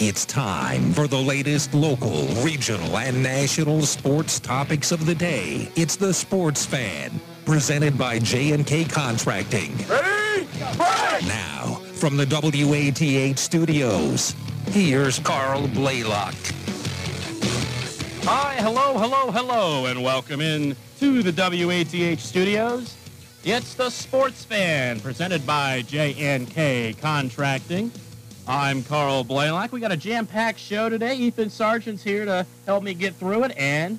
It's 0.00 0.24
time 0.24 0.92
for 0.92 1.08
the 1.08 1.18
latest 1.18 1.74
local, 1.74 2.28
regional, 2.44 2.98
and 2.98 3.20
national 3.20 3.82
sports 3.82 4.38
topics 4.38 4.92
of 4.92 5.06
the 5.06 5.14
day. 5.14 5.72
It's 5.74 5.96
the 5.96 6.14
Sports 6.14 6.64
Fan, 6.64 7.20
presented 7.44 7.98
by 7.98 8.20
J&K 8.20 8.84
Contracting. 8.84 9.76
Ready? 9.88 10.46
Break! 10.76 11.26
Now, 11.26 11.80
from 11.94 12.16
the 12.16 12.26
WATH 12.26 13.40
studios, 13.40 14.36
here's 14.68 15.18
Carl 15.18 15.66
Blaylock. 15.66 16.36
Hi, 18.22 18.54
hello, 18.60 18.96
hello, 18.98 19.32
hello, 19.32 19.86
and 19.86 20.04
welcome 20.04 20.40
in 20.40 20.76
to 21.00 21.24
the 21.24 21.32
WATH 21.32 22.20
studios. 22.20 22.94
It's 23.42 23.74
the 23.74 23.90
Sports 23.90 24.44
Fan, 24.44 25.00
presented 25.00 25.44
by 25.44 25.82
J&K 25.82 26.94
Contracting. 27.00 27.90
I'm 28.50 28.82
Carl 28.82 29.24
Blaylock. 29.24 29.72
We 29.72 29.80
got 29.80 29.92
a 29.92 29.96
jam-packed 29.96 30.58
show 30.58 30.88
today. 30.88 31.16
Ethan 31.16 31.50
Sargent's 31.50 32.02
here 32.02 32.24
to 32.24 32.46
help 32.64 32.82
me 32.82 32.94
get 32.94 33.14
through 33.16 33.44
it. 33.44 33.52
And 33.58 33.98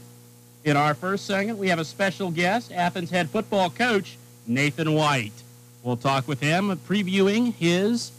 in 0.63 0.75
our 0.75 0.95
first 0.95 1.27
segment, 1.27 1.59
we 1.59 1.67
have 1.67 1.77
a 1.77 1.85
special 1.85 2.31
guest, 2.31 2.71
Athens 2.71 3.11
head 3.11 3.29
football 3.29 3.69
coach 3.69 4.17
Nathan 4.47 4.95
White. 4.95 5.43
We'll 5.83 5.97
talk 5.97 6.27
with 6.27 6.39
him 6.39 6.75
previewing 6.87 7.53
his 7.53 8.11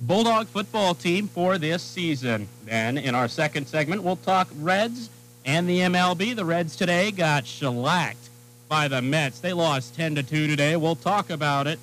Bulldog 0.00 0.48
football 0.48 0.96
team 0.96 1.28
for 1.28 1.56
this 1.56 1.84
season. 1.84 2.48
Then 2.64 2.98
in 2.98 3.14
our 3.14 3.28
second 3.28 3.68
segment, 3.68 4.02
we'll 4.02 4.16
talk 4.16 4.48
Reds 4.56 5.08
and 5.44 5.68
the 5.68 5.78
MLB. 5.78 6.34
The 6.34 6.44
Reds 6.44 6.74
today 6.74 7.12
got 7.12 7.46
shellacked 7.46 8.28
by 8.68 8.88
the 8.88 9.00
Mets. 9.00 9.38
They 9.38 9.52
lost 9.52 9.94
10 9.94 10.16
to 10.16 10.24
2 10.24 10.48
today. 10.48 10.74
We'll 10.74 10.96
talk 10.96 11.30
about 11.30 11.68
it. 11.68 11.78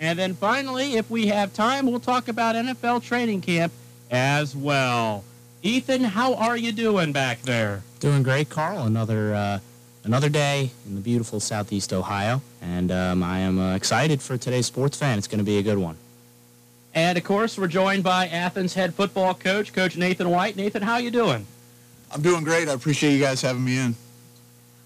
And 0.00 0.18
then 0.18 0.34
finally, 0.34 0.94
if 0.94 1.10
we 1.10 1.26
have 1.26 1.52
time, 1.52 1.86
we'll 1.86 2.00
talk 2.00 2.28
about 2.28 2.54
NFL 2.54 3.02
training 3.02 3.40
camp 3.40 3.72
as 4.10 4.54
well. 4.54 5.24
Ethan, 5.62 6.04
how 6.04 6.34
are 6.34 6.56
you 6.56 6.70
doing 6.70 7.12
back 7.12 7.42
there? 7.42 7.82
Doing 7.98 8.22
great, 8.22 8.48
Carl. 8.48 8.84
Another 8.84 9.34
uh, 9.34 9.58
another 10.04 10.28
day 10.28 10.70
in 10.86 10.94
the 10.94 11.00
beautiful 11.00 11.40
Southeast 11.40 11.92
Ohio, 11.92 12.40
and 12.62 12.92
um, 12.92 13.22
I 13.24 13.40
am 13.40 13.58
uh, 13.58 13.74
excited 13.74 14.22
for 14.22 14.38
today's 14.38 14.66
sports 14.66 14.96
fan. 14.96 15.18
It's 15.18 15.26
going 15.26 15.38
to 15.38 15.44
be 15.44 15.58
a 15.58 15.62
good 15.62 15.78
one. 15.78 15.96
And 16.94 17.18
of 17.18 17.24
course, 17.24 17.58
we're 17.58 17.66
joined 17.68 18.04
by 18.04 18.28
Athens 18.28 18.74
head 18.74 18.94
football 18.94 19.34
coach, 19.34 19.72
Coach 19.72 19.96
Nathan 19.96 20.30
White. 20.30 20.56
Nathan, 20.56 20.82
how 20.82 20.98
you 20.98 21.10
doing? 21.10 21.46
I'm 22.12 22.22
doing 22.22 22.44
great. 22.44 22.68
I 22.68 22.72
appreciate 22.72 23.12
you 23.12 23.20
guys 23.20 23.42
having 23.42 23.64
me 23.64 23.78
in. 23.78 23.94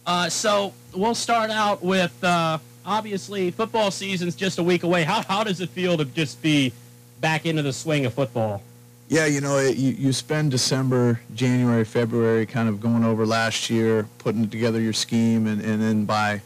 Uh, 0.07 0.29
so 0.29 0.73
we'll 0.95 1.15
start 1.15 1.51
out 1.51 1.83
with 1.83 2.13
uh, 2.25 2.59
obviously 2.85 3.51
football 3.51 3.91
season's 3.91 4.35
just 4.35 4.59
a 4.59 4.63
week 4.63 4.83
away. 4.83 5.05
How 5.05 5.23
how 5.23 5.45
does 5.45 5.61
it 5.61 5.71
feel 5.71 5.97
to 5.97 6.05
just 6.05 6.43
be 6.43 6.73
back 7.21 7.47
into 7.47 7.63
the 7.63 7.73
swing 7.73 8.07
of 8.07 8.15
football? 8.15 8.63
Yeah, 9.09 9.27
you 9.27 9.43
know, 9.43 9.59
it, 9.59 9.77
you, 9.77 9.93
you 9.93 10.13
spend 10.13 10.51
December, 10.51 11.21
January, 11.35 11.85
February 11.85 12.47
kind 12.47 12.67
of 12.69 12.81
going 12.81 13.05
over 13.05 13.27
last 13.27 13.69
year, 13.69 14.09
putting 14.17 14.49
together 14.49 14.81
your 14.81 14.95
scheme, 14.95 15.47
and, 15.47 15.61
and 15.61 15.83
then 15.83 16.07
by 16.07 16.41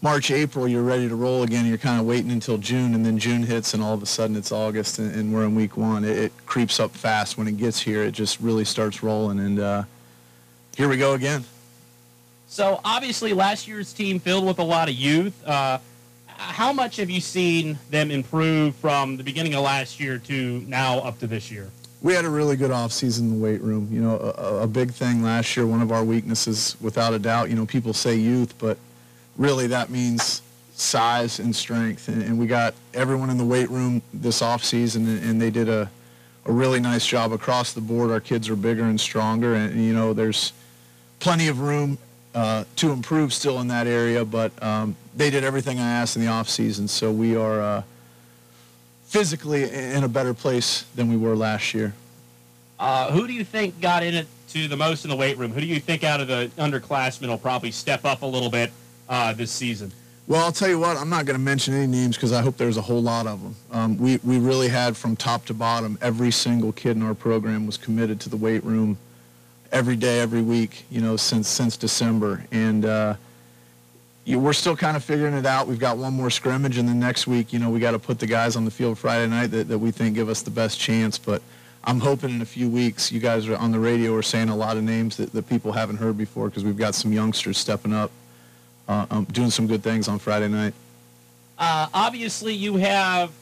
March, 0.00 0.30
April, 0.30 0.68
you're 0.68 0.82
ready 0.82 1.08
to 1.08 1.16
roll 1.16 1.42
again. 1.42 1.66
You're 1.66 1.78
kind 1.78 2.00
of 2.00 2.06
waiting 2.06 2.30
until 2.30 2.58
June, 2.58 2.94
and 2.94 3.04
then 3.04 3.18
June 3.18 3.42
hits, 3.42 3.74
and 3.74 3.82
all 3.82 3.94
of 3.94 4.02
a 4.02 4.06
sudden 4.06 4.36
it's 4.36 4.52
August, 4.52 5.00
and, 5.00 5.12
and 5.14 5.34
we're 5.34 5.44
in 5.44 5.56
week 5.56 5.76
one. 5.76 6.04
It, 6.04 6.18
it, 6.18 6.32
creeps 6.46 6.78
up 6.78 6.92
fast. 6.92 7.38
When 7.38 7.48
it 7.48 7.56
gets 7.56 7.80
here, 7.80 8.02
it 8.02 8.12
just 8.12 8.38
really 8.40 8.64
starts 8.64 9.02
rolling, 9.02 9.40
and 9.40 9.58
uh, 9.58 9.82
here 10.76 10.88
we 10.88 10.96
go 10.98 11.14
again. 11.14 11.44
So 12.52 12.82
obviously, 12.84 13.32
last 13.32 13.66
year's 13.66 13.94
team 13.94 14.20
filled 14.20 14.44
with 14.44 14.58
a 14.58 14.62
lot 14.62 14.90
of 14.90 14.94
youth. 14.94 15.32
Uh, 15.48 15.78
how 16.26 16.70
much 16.70 16.96
have 16.96 17.08
you 17.08 17.18
seen 17.18 17.78
them 17.88 18.10
improve 18.10 18.76
from 18.76 19.16
the 19.16 19.24
beginning 19.24 19.54
of 19.54 19.62
last 19.62 19.98
year 19.98 20.18
to 20.18 20.62
now 20.68 20.98
up 20.98 21.18
to 21.20 21.26
this 21.26 21.50
year? 21.50 21.70
We 22.02 22.12
had 22.12 22.26
a 22.26 22.28
really 22.28 22.56
good 22.56 22.70
offseason 22.70 23.20
in 23.20 23.30
the 23.30 23.42
weight 23.42 23.62
room. 23.62 23.88
You 23.90 24.02
know, 24.02 24.18
a, 24.36 24.64
a, 24.64 24.66
big 24.66 24.90
thing 24.90 25.22
last 25.22 25.56
year, 25.56 25.66
one 25.66 25.80
of 25.80 25.92
our 25.92 26.04
weaknesses, 26.04 26.76
without 26.78 27.14
a 27.14 27.18
doubt, 27.18 27.48
you 27.48 27.56
know, 27.56 27.64
people 27.64 27.94
say 27.94 28.16
youth, 28.16 28.52
but 28.58 28.76
really 29.38 29.66
that 29.68 29.88
means 29.88 30.42
size 30.74 31.38
and 31.38 31.56
strength. 31.56 32.08
And, 32.08 32.22
and 32.22 32.38
we 32.38 32.46
got 32.46 32.74
everyone 32.92 33.30
in 33.30 33.38
the 33.38 33.46
weight 33.46 33.70
room 33.70 34.02
this 34.12 34.42
offseason, 34.42 34.96
and, 34.96 35.24
and 35.24 35.40
they 35.40 35.50
did 35.50 35.70
a, 35.70 35.90
a 36.44 36.52
really 36.52 36.80
nice 36.80 37.06
job 37.06 37.32
across 37.32 37.72
the 37.72 37.80
board. 37.80 38.10
Our 38.10 38.20
kids 38.20 38.50
are 38.50 38.56
bigger 38.56 38.84
and 38.84 39.00
stronger, 39.00 39.54
and, 39.54 39.82
you 39.82 39.94
know, 39.94 40.12
there's 40.12 40.52
plenty 41.18 41.48
of 41.48 41.60
room 41.60 41.96
uh, 42.34 42.64
to 42.76 42.90
improve 42.90 43.32
still 43.32 43.60
in 43.60 43.68
that 43.68 43.86
area, 43.86 44.24
but 44.24 44.50
um, 44.62 44.96
they 45.14 45.30
did 45.30 45.44
everything 45.44 45.78
I 45.78 45.90
asked 45.90 46.16
in 46.16 46.22
the 46.22 46.28
off 46.28 46.48
season, 46.48 46.88
so 46.88 47.12
we 47.12 47.36
are 47.36 47.60
uh, 47.60 47.82
physically 49.04 49.64
in 49.64 50.04
a 50.04 50.08
better 50.08 50.34
place 50.34 50.84
than 50.94 51.08
we 51.08 51.16
were 51.16 51.36
last 51.36 51.74
year. 51.74 51.94
Uh, 52.78 53.12
who 53.12 53.26
do 53.26 53.32
you 53.32 53.44
think 53.44 53.80
got 53.80 54.02
in 54.02 54.14
it 54.14 54.26
to 54.48 54.66
the 54.66 54.76
most 54.76 55.04
in 55.04 55.10
the 55.10 55.16
weight 55.16 55.38
room? 55.38 55.52
Who 55.52 55.60
do 55.60 55.66
you 55.66 55.78
think 55.78 56.04
out 56.04 56.20
of 56.20 56.28
the 56.28 56.50
underclassmen 56.56 57.28
will 57.28 57.38
probably 57.38 57.70
step 57.70 58.04
up 58.04 58.22
a 58.22 58.26
little 58.26 58.50
bit 58.50 58.72
uh, 59.08 59.32
this 59.32 59.50
season? 59.50 59.92
Well, 60.26 60.44
I'll 60.44 60.52
tell 60.52 60.68
you 60.68 60.78
what, 60.78 60.96
I'm 60.96 61.10
not 61.10 61.26
going 61.26 61.36
to 61.36 61.42
mention 61.42 61.74
any 61.74 61.86
names 61.86 62.16
because 62.16 62.32
I 62.32 62.42
hope 62.42 62.56
there's 62.56 62.76
a 62.76 62.82
whole 62.82 63.02
lot 63.02 63.26
of 63.26 63.42
them. 63.42 63.56
Um, 63.72 63.98
we, 63.98 64.18
we 64.24 64.38
really 64.38 64.68
had 64.68 64.96
from 64.96 65.16
top 65.16 65.44
to 65.46 65.54
bottom, 65.54 65.98
every 66.00 66.30
single 66.30 66.72
kid 66.72 66.96
in 66.96 67.02
our 67.02 67.14
program 67.14 67.66
was 67.66 67.76
committed 67.76 68.20
to 68.20 68.28
the 68.28 68.36
weight 68.36 68.64
room 68.64 68.98
every 69.72 69.96
day, 69.96 70.20
every 70.20 70.42
week, 70.42 70.84
you 70.90 71.00
know, 71.00 71.16
since 71.16 71.48
since 71.48 71.76
December. 71.76 72.44
And 72.52 72.84
uh, 72.84 73.14
you, 74.24 74.38
we're 74.38 74.52
still 74.52 74.76
kind 74.76 74.96
of 74.96 75.02
figuring 75.02 75.34
it 75.34 75.46
out. 75.46 75.66
We've 75.66 75.78
got 75.78 75.96
one 75.98 76.12
more 76.12 76.30
scrimmage, 76.30 76.78
and 76.78 76.88
then 76.88 77.00
next 77.00 77.26
week, 77.26 77.52
you 77.52 77.58
know, 77.58 77.70
we 77.70 77.80
got 77.80 77.92
to 77.92 77.98
put 77.98 78.18
the 78.18 78.26
guys 78.26 78.54
on 78.54 78.64
the 78.64 78.70
field 78.70 78.98
Friday 78.98 79.28
night 79.28 79.48
that, 79.48 79.68
that 79.68 79.78
we 79.78 79.90
think 79.90 80.14
give 80.14 80.28
us 80.28 80.42
the 80.42 80.50
best 80.50 80.78
chance. 80.78 81.18
But 81.18 81.42
I'm 81.84 81.98
hoping 81.98 82.30
in 82.30 82.42
a 82.42 82.46
few 82.46 82.68
weeks, 82.68 83.10
you 83.10 83.18
guys 83.18 83.48
are 83.48 83.56
on 83.56 83.72
the 83.72 83.80
radio 83.80 84.14
are 84.14 84.22
saying 84.22 84.50
a 84.50 84.56
lot 84.56 84.76
of 84.76 84.84
names 84.84 85.16
that, 85.16 85.32
that 85.32 85.48
people 85.48 85.72
haven't 85.72 85.96
heard 85.96 86.16
before 86.16 86.48
because 86.48 86.64
we've 86.64 86.76
got 86.76 86.94
some 86.94 87.12
youngsters 87.12 87.58
stepping 87.58 87.92
up, 87.92 88.12
uh, 88.86 89.06
um, 89.10 89.24
doing 89.24 89.50
some 89.50 89.66
good 89.66 89.82
things 89.82 90.06
on 90.06 90.18
Friday 90.18 90.48
night. 90.48 90.74
Uh, 91.58 91.88
obviously, 91.92 92.54
you 92.54 92.76
have 92.76 93.32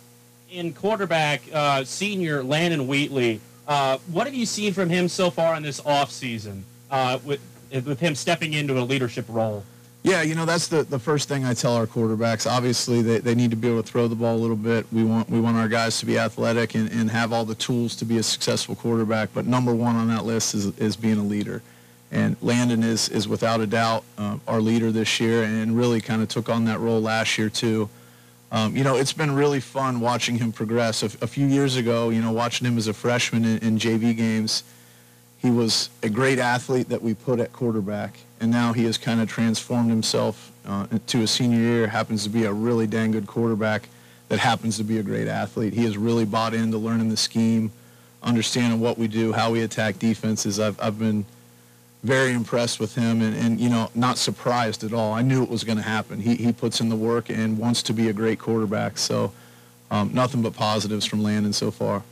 in 0.50 0.72
quarterback 0.72 1.42
uh, 1.52 1.84
senior 1.84 2.42
Landon 2.42 2.86
Wheatley 2.86 3.40
uh, 3.70 3.98
what 4.10 4.26
have 4.26 4.34
you 4.34 4.44
seen 4.44 4.72
from 4.72 4.90
him 4.90 5.08
so 5.08 5.30
far 5.30 5.54
in 5.54 5.62
this 5.62 5.80
offseason 5.82 6.62
uh, 6.90 7.20
with, 7.24 7.40
with 7.70 8.00
him 8.00 8.16
stepping 8.16 8.52
into 8.52 8.76
a 8.78 8.82
leadership 8.82 9.24
role? 9.28 9.64
Yeah, 10.02 10.22
you 10.22 10.34
know, 10.34 10.44
that's 10.44 10.66
the, 10.66 10.82
the 10.82 10.98
first 10.98 11.28
thing 11.28 11.44
I 11.44 11.54
tell 11.54 11.76
our 11.76 11.86
quarterbacks. 11.86 12.50
Obviously, 12.50 13.00
they, 13.00 13.18
they 13.18 13.34
need 13.34 13.50
to 13.52 13.56
be 13.56 13.68
able 13.68 13.82
to 13.82 13.88
throw 13.88 14.08
the 14.08 14.16
ball 14.16 14.34
a 14.34 14.38
little 14.38 14.56
bit. 14.56 14.86
We 14.90 15.04
want, 15.04 15.30
we 15.30 15.40
want 15.40 15.56
our 15.56 15.68
guys 15.68 16.00
to 16.00 16.06
be 16.06 16.18
athletic 16.18 16.74
and, 16.74 16.90
and 16.90 17.08
have 17.10 17.32
all 17.32 17.44
the 17.44 17.54
tools 17.54 17.94
to 17.96 18.04
be 18.04 18.18
a 18.18 18.22
successful 18.24 18.74
quarterback. 18.74 19.28
But 19.32 19.46
number 19.46 19.72
one 19.72 19.94
on 19.94 20.08
that 20.08 20.24
list 20.24 20.54
is, 20.54 20.76
is 20.78 20.96
being 20.96 21.18
a 21.18 21.22
leader. 21.22 21.62
And 22.10 22.36
Landon 22.42 22.82
is, 22.82 23.08
is 23.08 23.28
without 23.28 23.60
a 23.60 23.68
doubt 23.68 24.02
uh, 24.18 24.38
our 24.48 24.60
leader 24.60 24.90
this 24.90 25.20
year 25.20 25.44
and 25.44 25.76
really 25.76 26.00
kind 26.00 26.22
of 26.22 26.28
took 26.28 26.48
on 26.48 26.64
that 26.64 26.80
role 26.80 27.00
last 27.00 27.38
year, 27.38 27.48
too. 27.48 27.88
Um, 28.52 28.76
you 28.76 28.82
know, 28.82 28.96
it's 28.96 29.12
been 29.12 29.32
really 29.32 29.60
fun 29.60 30.00
watching 30.00 30.36
him 30.36 30.50
progress. 30.50 31.02
A, 31.02 31.06
a, 31.22 31.26
few 31.26 31.46
years 31.46 31.76
ago, 31.76 32.10
you 32.10 32.20
know, 32.20 32.32
watching 32.32 32.66
him 32.66 32.76
as 32.78 32.88
a 32.88 32.92
freshman 32.92 33.44
in, 33.44 33.58
in, 33.58 33.78
JV 33.78 34.16
games, 34.16 34.64
he 35.38 35.50
was 35.50 35.88
a 36.02 36.08
great 36.08 36.38
athlete 36.38 36.88
that 36.88 37.00
we 37.00 37.14
put 37.14 37.38
at 37.38 37.52
quarterback, 37.52 38.18
and 38.40 38.50
now 38.50 38.72
he 38.72 38.84
has 38.84 38.98
kind 38.98 39.20
of 39.20 39.28
transformed 39.28 39.88
himself 39.88 40.50
uh, 40.66 40.86
to 41.06 41.22
a 41.22 41.26
senior 41.26 41.58
year. 41.58 41.86
Happens 41.86 42.24
to 42.24 42.28
be 42.28 42.44
a 42.44 42.52
really 42.52 42.88
dang 42.88 43.12
good 43.12 43.26
quarterback 43.26 43.88
that 44.28 44.40
happens 44.40 44.76
to 44.78 44.84
be 44.84 44.98
a 44.98 45.02
great 45.02 45.28
athlete. 45.28 45.72
He 45.72 45.84
has 45.84 45.96
really 45.96 46.24
bought 46.24 46.52
into 46.52 46.76
learning 46.76 47.08
the 47.08 47.16
scheme, 47.16 47.70
understanding 48.22 48.80
what 48.80 48.98
we 48.98 49.06
do, 49.06 49.32
how 49.32 49.52
we 49.52 49.62
attack 49.62 49.98
defenses. 50.00 50.58
I've, 50.58 50.80
I've 50.80 50.98
been– 50.98 51.24
very 52.02 52.32
impressed 52.32 52.80
with 52.80 52.94
him 52.94 53.20
and, 53.20 53.36
and 53.36 53.60
you 53.60 53.68
know, 53.68 53.90
not 53.94 54.16
surprised 54.16 54.84
at 54.84 54.92
all. 54.92 55.12
I 55.12 55.22
knew 55.22 55.42
it 55.42 55.50
was 55.50 55.64
going 55.64 55.76
to 55.76 55.84
happen. 55.84 56.20
He, 56.20 56.34
he 56.36 56.52
puts 56.52 56.80
in 56.80 56.88
the 56.88 56.96
work 56.96 57.28
and 57.28 57.58
wants 57.58 57.82
to 57.84 57.92
be 57.92 58.08
a 58.08 58.12
great 58.12 58.38
quarterback. 58.38 58.96
So 58.96 59.32
um, 59.90 60.12
nothing 60.14 60.42
but 60.42 60.54
positives 60.54 61.04
from 61.04 61.22
Landon 61.22 61.52
so 61.52 61.70
far. 61.70 62.02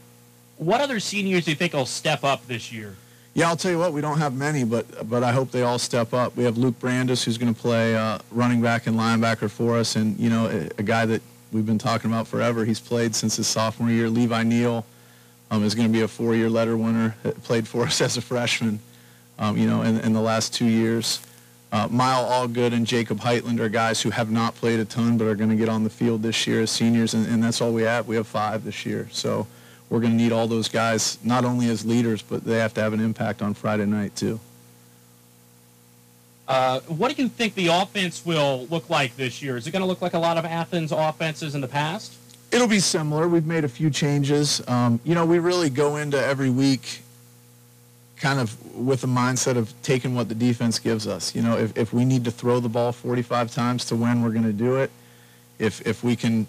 What 0.58 0.80
other 0.80 1.00
seniors 1.00 1.44
do 1.44 1.52
you 1.52 1.56
think 1.56 1.72
will 1.72 1.86
step 1.86 2.24
up 2.24 2.46
this 2.46 2.72
year? 2.72 2.96
Yeah, 3.34 3.48
I'll 3.48 3.56
tell 3.56 3.70
you 3.70 3.78
what, 3.78 3.92
we 3.92 4.00
don't 4.00 4.18
have 4.18 4.34
many, 4.34 4.64
but 4.64 5.08
but 5.08 5.22
I 5.22 5.30
hope 5.30 5.52
they 5.52 5.62
all 5.62 5.78
step 5.78 6.12
up. 6.12 6.36
We 6.36 6.42
have 6.42 6.58
Luke 6.58 6.76
Brandis, 6.80 7.22
who's 7.22 7.38
going 7.38 7.54
to 7.54 7.60
play 7.60 7.94
uh, 7.94 8.18
running 8.32 8.60
back 8.60 8.88
and 8.88 8.98
linebacker 8.98 9.48
for 9.48 9.76
us, 9.76 9.94
and 9.94 10.18
you 10.18 10.28
know, 10.28 10.48
a, 10.48 10.68
a, 10.78 10.82
guy 10.82 11.06
that 11.06 11.22
we've 11.52 11.66
been 11.66 11.78
talking 11.78 12.10
about 12.10 12.26
forever. 12.26 12.64
He's 12.64 12.80
played 12.80 13.14
since 13.14 13.36
his 13.36 13.46
sophomore 13.46 13.90
year. 13.90 14.10
Levi 14.10 14.42
Neal 14.42 14.84
um, 15.52 15.62
is 15.62 15.76
going 15.76 15.86
to 15.86 15.92
be 15.92 16.00
a 16.00 16.08
four-year 16.08 16.50
letter 16.50 16.76
winner. 16.76 17.14
Played 17.44 17.68
for 17.68 17.84
us 17.84 18.00
as 18.00 18.16
a 18.16 18.20
freshman 18.20 18.80
um, 19.38 19.56
you 19.56 19.66
know, 19.66 19.82
in, 19.82 20.00
in, 20.00 20.12
the 20.12 20.20
last 20.20 20.52
two 20.54 20.66
years. 20.66 21.20
Uh, 21.70 21.86
Mile 21.90 22.24
Allgood 22.24 22.72
and 22.72 22.86
Jacob 22.86 23.20
Heitland 23.20 23.60
are 23.60 23.68
guys 23.68 24.00
who 24.00 24.10
have 24.10 24.30
not 24.30 24.54
played 24.54 24.80
a 24.80 24.84
ton 24.84 25.18
but 25.18 25.26
are 25.26 25.34
going 25.34 25.50
to 25.50 25.56
get 25.56 25.68
on 25.68 25.84
the 25.84 25.90
field 25.90 26.22
this 26.22 26.46
year 26.46 26.62
as 26.62 26.70
seniors, 26.70 27.14
and, 27.14 27.26
and 27.26 27.42
that's 27.42 27.60
all 27.60 27.72
we 27.72 27.82
have. 27.82 28.08
We 28.08 28.16
have 28.16 28.26
five 28.26 28.64
this 28.64 28.86
year. 28.86 29.08
So 29.12 29.46
we're 29.90 30.00
going 30.00 30.12
to 30.12 30.16
need 30.16 30.32
all 30.32 30.46
those 30.46 30.68
guys, 30.68 31.18
not 31.22 31.44
only 31.44 31.68
as 31.68 31.84
leaders, 31.84 32.22
but 32.22 32.44
they 32.44 32.58
have 32.58 32.74
to 32.74 32.80
have 32.80 32.92
an 32.92 33.00
impact 33.00 33.42
on 33.42 33.54
Friday 33.54 33.86
night, 33.86 34.16
too. 34.16 34.40
Uh, 36.46 36.80
what 36.80 37.14
do 37.14 37.22
you 37.22 37.28
think 37.28 37.54
the 37.54 37.66
offense 37.66 38.24
will 38.24 38.66
look 38.70 38.88
like 38.88 39.14
this 39.16 39.42
year? 39.42 39.58
Is 39.58 39.66
it 39.66 39.70
going 39.70 39.82
to 39.82 39.86
look 39.86 40.00
like 40.00 40.14
a 40.14 40.18
lot 40.18 40.38
of 40.38 40.46
Athens 40.46 40.92
offenses 40.92 41.54
in 41.54 41.60
the 41.60 41.68
past? 41.68 42.14
It'll 42.50 42.66
be 42.66 42.80
similar. 42.80 43.28
We've 43.28 43.44
made 43.44 43.64
a 43.64 43.68
few 43.68 43.90
changes. 43.90 44.66
Um, 44.66 44.98
you 45.04 45.14
know, 45.14 45.26
we 45.26 45.38
really 45.38 45.68
go 45.68 45.96
into 45.96 46.18
every 46.18 46.48
week 46.48 47.02
kind 48.20 48.40
of 48.40 48.74
with 48.74 49.00
the 49.00 49.06
mindset 49.06 49.56
of 49.56 49.72
taking 49.82 50.14
what 50.14 50.28
the 50.28 50.34
defense 50.34 50.78
gives 50.78 51.06
us. 51.06 51.34
You 51.34 51.42
know, 51.42 51.56
if, 51.56 51.76
if 51.76 51.92
we 51.92 52.04
need 52.04 52.24
to 52.24 52.30
throw 52.30 52.60
the 52.60 52.68
ball 52.68 52.92
45 52.92 53.52
times 53.52 53.84
to 53.86 53.96
win, 53.96 54.22
we're 54.22 54.30
going 54.30 54.44
to 54.44 54.52
do 54.52 54.76
it. 54.76 54.90
If, 55.58 55.86
if 55.86 56.04
we 56.04 56.16
can 56.16 56.46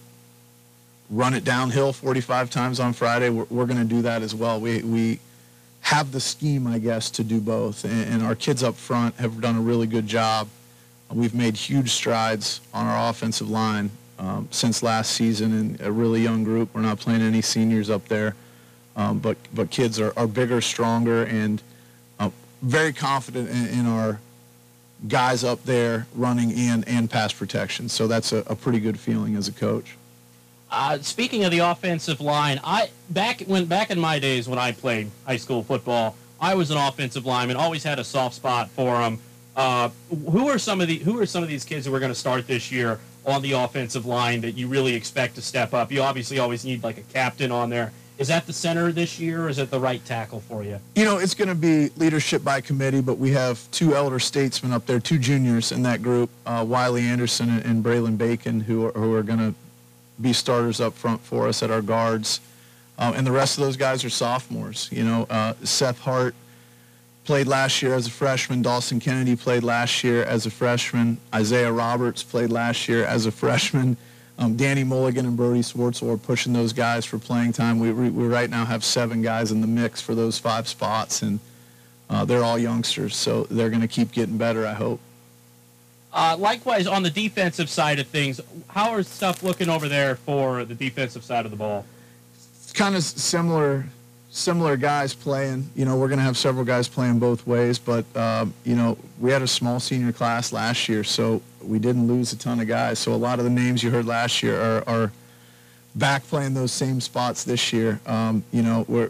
run 1.10 1.33
it 1.33 1.44
downhill 1.44 1.94
45 1.94 2.50
times 2.50 2.80
on 2.80 2.94
Friday, 2.94 3.30
we're, 3.30 3.45
we're 3.50 3.66
going 3.66 3.80
to 3.80 3.86
do 3.86 4.01
that 4.04 4.21
as 4.21 4.36
well. 4.36 4.60
We, 4.60 4.81
we 4.83 5.19
have 5.81 6.12
the 6.12 6.19
scheme, 6.19 6.68
I 6.68 6.80
guess, 6.80 7.10
to 7.12 7.24
do 7.24 7.39
both. 7.39 7.83
And, 7.83 8.13
and 8.13 8.24
our 8.24 8.36
kids 8.36 8.63
up 8.63 8.75
front 8.75 9.16
have 9.16 9.42
done 9.42 9.56
a 9.56 9.62
really 9.62 9.88
good 9.88 10.07
job. 10.07 10.48
We've 11.12 11.33
made 11.33 11.57
huge 11.57 11.89
strides 11.92 12.62
on 12.74 12.86
our 12.86 13.10
offensive 13.10 13.50
line 13.50 13.89
um, 14.19 14.48
since 14.51 14.83
last 14.83 15.12
season 15.12 15.54
and 15.54 15.81
a 15.81 15.92
really 15.92 16.21
young 16.21 16.44
group. 16.44 16.69
We're 16.74 16.81
not 16.81 17.00
playing 17.00 17.21
any 17.21 17.42
seniors 17.42 17.89
up 17.89 18.07
there. 18.07 18.36
Um, 18.99 19.19
but 19.19 19.37
but 19.53 19.71
kids 19.71 19.97
are, 19.97 20.11
are 20.17 20.27
bigger, 20.27 20.59
stronger, 20.59 21.23
and 21.23 21.63
uh, 22.19 22.29
very 22.61 22.91
confident 22.91 23.49
in, 23.49 23.79
in, 23.79 23.85
our 23.85 24.19
guys 25.07 25.45
up 25.45 25.63
there 25.63 26.05
running 26.13 26.51
in 26.51 26.83
and 26.83 27.09
pass 27.09 27.31
protection. 27.31 27.87
So 27.87 28.07
that's 28.07 28.33
a, 28.33 28.39
a 28.47 28.57
pretty 28.57 28.81
good 28.81 28.99
feeling 28.99 29.37
as 29.37 29.47
a 29.47 29.53
coach. 29.53 29.95
Uh, 30.69 30.99
speaking 30.99 31.45
of 31.45 31.51
the 31.51 31.59
offensive 31.59 32.19
line, 32.19 32.59
I 32.61 32.89
back 33.09 33.39
when 33.43 33.67
back 33.67 33.89
in 33.89 33.97
my 34.01 34.19
days 34.19 34.49
when 34.49 34.59
I 34.59 34.73
played 34.73 35.09
high 35.25 35.37
school 35.37 35.63
football, 35.63 36.17
I 36.41 36.55
was 36.55 36.69
an 36.69 36.77
offensive 36.77 37.25
lineman. 37.25 37.55
Always 37.55 37.85
had 37.85 37.99
a 37.99 38.03
soft 38.03 38.35
spot 38.35 38.69
for 38.69 38.97
them. 38.97 39.17
Uh, 39.55 39.89
who 40.29 40.49
are 40.49 40.59
some 40.59 40.81
of 40.81 40.89
the 40.89 40.97
who 40.97 41.17
are 41.21 41.25
some 41.25 41.41
of 41.41 41.47
these 41.47 41.63
kids 41.63 41.85
who 41.85 41.95
are 41.95 41.99
going 41.99 42.11
to 42.11 42.19
start 42.19 42.47
this 42.47 42.69
year 42.69 42.99
on 43.25 43.41
the 43.43 43.53
offensive 43.53 44.05
line 44.05 44.41
that 44.41 44.57
you 44.57 44.67
really 44.67 44.93
expect 44.93 45.35
to 45.35 45.41
step 45.41 45.73
up? 45.73 45.89
You 45.89 46.01
obviously 46.01 46.37
always 46.39 46.65
need 46.65 46.83
like 46.83 46.97
a 46.97 47.03
captain 47.13 47.49
on 47.49 47.69
there. 47.69 47.93
Is 48.19 48.27
that 48.27 48.45
the 48.45 48.51
center 48.51 48.92
this 48.92 49.18
year, 49.18 49.45
or 49.45 49.50
is 49.50 49.60
it 49.60 49.71
the 49.71 49.80
right 49.80 50.04
tackle 50.04 50.42
for 50.42 50.62
you? 50.62 50.77
You 50.95 51.06
know, 51.06 51.19
it's 51.19 51.33
going 51.33 51.48
to 51.48 51.56
be 51.56 51.88
leadership 51.95 52.44
by 52.44 52.60
committee, 52.60 53.00
but 53.00 53.18
we 53.18 53.31
have 53.31 53.71
two 53.71 53.95
elder 53.95 54.19
statesmen 54.19 54.74
up 54.74 54.86
there, 54.86 55.00
two 55.00 55.18
juniors 55.18 55.71
in 55.71 55.83
that 55.83 56.04
group, 56.04 56.30
uh, 56.45 56.66
Wiley 56.68 57.04
Anderson 57.04 57.50
and 57.50 57.81
Braylon 57.81 58.18
Bacon, 58.18 58.60
who 58.60 58.88
are, 58.88 58.92
who 58.92 59.13
are 59.13 59.24
going 59.24 59.39
to 59.39 59.56
be 60.19 60.33
starters 60.33 60.81
up 60.81 60.95
front 60.95 61.21
for 61.21 61.48
us 61.48 61.63
at 61.63 61.71
our 61.71 61.81
guards. 61.81 62.42
Uh, 62.98 63.13
and 63.16 63.25
the 63.25 63.31
rest 63.31 63.57
of 63.57 63.63
those 63.63 63.77
guys 63.77 64.04
are 64.04 64.10
sophomores. 64.10 64.89
You 64.92 65.06
know, 65.06 65.25
uh, 65.30 65.54
Seth 65.63 66.00
Hart 66.00 66.36
played 67.24 67.48
last 67.48 67.81
year 67.81 67.94
as 67.94 68.06
a 68.06 68.12
freshman. 68.12 68.62
Dawson 68.62 69.00
Kennedy 69.00 69.38
played 69.38 69.63
last 69.63 70.04
year 70.04 70.25
as 70.25 70.45
a 70.45 70.51
freshman. 70.51 71.18
Isaiah 71.33 71.71
Roberts 71.71 72.21
played 72.21 72.50
last 72.50 72.89
year 72.89 73.06
as 73.06 73.25
a 73.25 73.31
freshman. 73.31 73.95
Um, 74.39 74.56
Danny 74.56 74.86
Mulligan 74.86 75.25
and 75.25 75.36
Brody 75.36 75.59
Swartzel 75.59 76.13
are 76.13 76.18
pushing 76.18 76.53
those 76.53 76.71
guys 76.71 77.03
for 77.03 77.19
playing 77.19 77.51
time. 77.51 77.77
We, 77.77 77.91
we, 77.91 78.09
we, 78.09 78.25
right 78.25 78.50
now 78.50 78.63
have 78.63 78.86
seven 78.86 79.21
guys 79.21 79.51
in 79.51 79.59
the 79.59 79.68
mix 79.68 80.01
for 80.01 80.15
those 80.15 80.39
five 80.39 80.65
spots, 80.65 81.21
and 81.21 81.41
uh, 82.09 82.24
they're 82.24 82.44
all 82.44 82.57
youngsters, 82.57 83.18
so 83.18 83.44
they're 83.51 83.69
going 83.69 83.81
to 83.81 83.88
keep 83.88 84.13
getting 84.13 84.38
better, 84.38 84.65
I 84.65 84.74
hope. 84.74 85.01
Uh, 86.13 86.38
likewise, 86.39 86.88
on 86.88 87.03
the 87.03 87.09
defensive 87.09 87.69
side 87.69 88.00
of 88.00 88.07
things, 88.07 88.39
how 88.69 88.91
are 88.91 89.03
stuff 89.03 89.44
looking 89.44 89.68
over 89.68 89.89
there 89.89 90.15
for 90.15 90.63
the 90.63 90.74
defensive 90.74 91.25
side 91.25 91.44
of 91.44 91.51
the 91.51 91.57
ball? 91.57 91.85
It's 92.63 92.71
kind 92.71 92.95
of 92.95 93.03
similar 93.03 93.88
similar 94.31 94.77
guys 94.77 95.13
playing. 95.13 95.69
You 95.75 95.85
know, 95.85 95.97
we're 95.97 96.07
going 96.07 96.19
to 96.19 96.23
have 96.23 96.37
several 96.37 96.65
guys 96.65 96.87
playing 96.87 97.19
both 97.19 97.45
ways, 97.47 97.79
but 97.79 98.05
um, 98.15 98.53
you 98.63 98.75
know, 98.75 98.97
we 99.19 99.31
had 99.31 99.41
a 99.41 99.47
small 99.47 99.79
senior 99.79 100.11
class 100.11 100.53
last 100.53 100.87
year, 100.89 101.03
so 101.03 101.41
we 101.61 101.79
didn't 101.79 102.07
lose 102.07 102.31
a 102.33 102.37
ton 102.37 102.59
of 102.59 102.67
guys. 102.67 102.99
So 102.99 103.13
a 103.13 103.15
lot 103.15 103.39
of 103.39 103.45
the 103.45 103.51
names 103.51 103.83
you 103.83 103.91
heard 103.91 104.05
last 104.05 104.43
year 104.43 104.59
are, 104.59 104.83
are 104.87 105.11
back 105.95 106.25
playing 106.27 106.53
those 106.53 106.71
same 106.71 107.01
spots 107.01 107.43
this 107.43 107.73
year. 107.73 107.99
Um, 108.05 108.43
you 108.51 108.61
know, 108.61 108.85
we're 108.87 109.09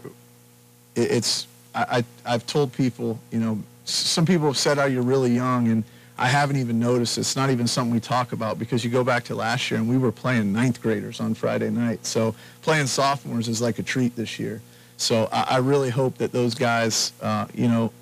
it's 0.96 1.46
I, 1.74 2.04
I 2.24 2.34
I've 2.34 2.46
told 2.46 2.72
people, 2.72 3.18
you 3.30 3.38
know, 3.38 3.62
some 3.84 4.26
people 4.26 4.46
have 4.46 4.58
said, 4.58 4.78
"Oh, 4.78 4.86
you're 4.86 5.02
really 5.02 5.32
young," 5.32 5.68
and 5.68 5.84
I 6.18 6.26
haven't 6.26 6.56
even 6.56 6.78
noticed. 6.78 7.16
It's 7.18 7.36
not 7.36 7.50
even 7.50 7.66
something 7.66 7.92
we 7.92 8.00
talk 8.00 8.32
about 8.32 8.58
because 8.58 8.84
you 8.84 8.90
go 8.90 9.04
back 9.04 9.24
to 9.24 9.34
last 9.34 9.70
year 9.70 9.80
and 9.80 9.88
we 9.88 9.96
were 9.96 10.12
playing 10.12 10.52
ninth 10.52 10.82
graders 10.82 11.18
on 11.18 11.32
Friday 11.32 11.70
night. 11.70 12.04
So 12.04 12.34
playing 12.60 12.88
sophomores 12.88 13.48
is 13.48 13.62
like 13.62 13.78
a 13.78 13.82
treat 13.82 14.14
this 14.16 14.38
year. 14.38 14.60
So 15.00 15.28
I, 15.32 15.42
I 15.42 15.56
really 15.58 15.90
hope 15.90 16.18
that 16.18 16.32
those 16.32 16.54
guys, 16.54 17.12
uh, 17.22 17.46
you 17.54 17.68
know, 17.68 17.92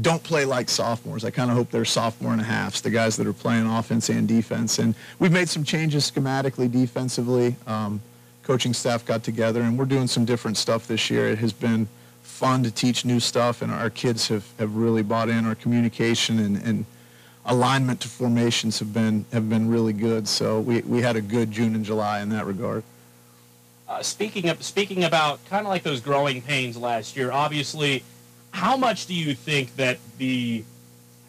don't 0.00 0.22
play 0.22 0.44
like 0.44 0.68
sophomores. 0.68 1.24
I 1.24 1.30
kind 1.30 1.50
of 1.50 1.56
hope 1.56 1.70
they're 1.70 1.84
sophomore 1.84 2.32
and 2.32 2.40
a 2.40 2.44
halfs, 2.44 2.80
the 2.80 2.90
guys 2.90 3.16
that 3.16 3.26
are 3.26 3.32
playing 3.32 3.66
offense 3.66 4.08
and 4.08 4.26
defense. 4.26 4.80
And 4.80 4.94
we've 5.20 5.30
made 5.30 5.48
some 5.48 5.62
changes 5.62 6.10
schematically, 6.10 6.70
defensively. 6.70 7.54
Um, 7.66 8.00
coaching 8.42 8.74
staff 8.74 9.04
got 9.06 9.22
together, 9.22 9.62
and 9.62 9.78
we're 9.78 9.84
doing 9.84 10.08
some 10.08 10.24
different 10.24 10.56
stuff 10.56 10.86
this 10.88 11.10
year. 11.10 11.28
It 11.28 11.38
has 11.38 11.52
been 11.52 11.88
fun 12.22 12.64
to 12.64 12.70
teach 12.70 13.04
new 13.04 13.20
stuff, 13.20 13.62
and 13.62 13.70
our 13.70 13.88
kids 13.88 14.28
have, 14.28 14.44
have 14.58 14.74
really 14.74 15.02
bought 15.02 15.28
in. 15.28 15.46
Our 15.46 15.54
communication 15.54 16.40
and, 16.40 16.56
and 16.56 16.84
alignment 17.46 18.00
to 18.00 18.08
formations 18.08 18.78
have 18.80 18.92
been 18.92 19.24
have 19.32 19.48
been 19.48 19.68
really 19.68 19.92
good. 19.92 20.26
So 20.26 20.60
we, 20.60 20.80
we 20.82 21.02
had 21.02 21.14
a 21.16 21.20
good 21.20 21.50
June 21.52 21.74
and 21.74 21.84
July 21.84 22.20
in 22.20 22.28
that 22.30 22.46
regard. 22.46 22.82
Uh, 23.94 24.02
speaking 24.02 24.48
of 24.48 24.60
speaking 24.60 25.04
about 25.04 25.38
kind 25.46 25.64
of 25.64 25.70
like 25.70 25.84
those 25.84 26.00
growing 26.00 26.42
pains 26.42 26.76
last 26.76 27.16
year, 27.16 27.30
obviously, 27.30 28.02
how 28.50 28.76
much 28.76 29.06
do 29.06 29.14
you 29.14 29.34
think 29.34 29.76
that 29.76 29.98
the 30.18 30.64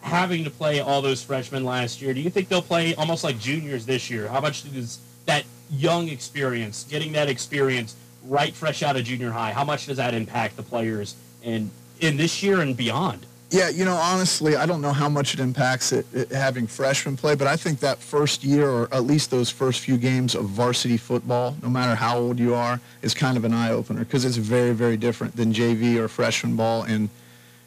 having 0.01 0.43
to 0.43 0.49
play 0.49 0.79
all 0.79 0.99
those 0.99 1.21
freshmen 1.21 1.63
last 1.63 2.01
year, 2.01 2.11
do 2.11 2.19
you 2.19 2.29
think 2.31 2.49
they'll 2.49 2.63
play 2.63 2.95
almost 2.95 3.23
like 3.23 3.37
juniors 3.37 3.85
this 3.85 4.09
year? 4.09 4.27
How 4.27 4.41
much 4.41 4.63
does 4.73 4.97
that 5.27 5.43
young 5.69 6.09
experience, 6.09 6.85
getting 6.89 7.11
that 7.11 7.29
experience 7.29 7.95
right 8.23 8.55
fresh 8.55 8.81
out 8.81 8.95
of 8.95 9.03
junior 9.03 9.29
high, 9.29 9.51
how 9.51 9.63
much 9.63 9.85
does 9.85 9.97
that 9.97 10.15
impact 10.15 10.57
the 10.57 10.63
players 10.63 11.13
in 11.43 11.69
in 11.99 12.17
this 12.17 12.41
year 12.41 12.61
and 12.61 12.75
beyond? 12.75 13.27
Yeah, 13.55 13.69
you 13.69 13.85
know, 13.85 13.95
honestly, 13.95 14.57
I 14.57 14.65
don't 14.65 14.81
know 14.81 14.91
how 14.91 15.07
much 15.07 15.33
it 15.33 15.39
impacts 15.39 15.93
it, 15.93 16.05
it, 16.13 16.29
having 16.29 16.67
freshmen 16.67 17.15
play, 17.15 17.35
but 17.35 17.47
I 17.47 17.55
think 17.55 17.79
that 17.79 17.99
first 17.99 18.43
year, 18.43 18.69
or 18.69 18.93
at 18.93 19.05
least 19.05 19.31
those 19.31 19.49
first 19.49 19.79
few 19.79 19.95
games 19.95 20.35
of 20.35 20.43
varsity 20.49 20.97
football, 20.97 21.55
no 21.63 21.69
matter 21.69 21.95
how 21.95 22.17
old 22.17 22.37
you 22.37 22.53
are, 22.53 22.81
is 23.01 23.13
kind 23.13 23.37
of 23.37 23.45
an 23.45 23.53
eye 23.53 23.71
opener 23.71 24.01
because 24.01 24.25
it's 24.25 24.35
very, 24.35 24.73
very 24.73 24.97
different 24.97 25.37
than 25.37 25.53
JV 25.53 25.95
or 25.95 26.09
freshman 26.09 26.57
ball, 26.57 26.83
and 26.83 27.07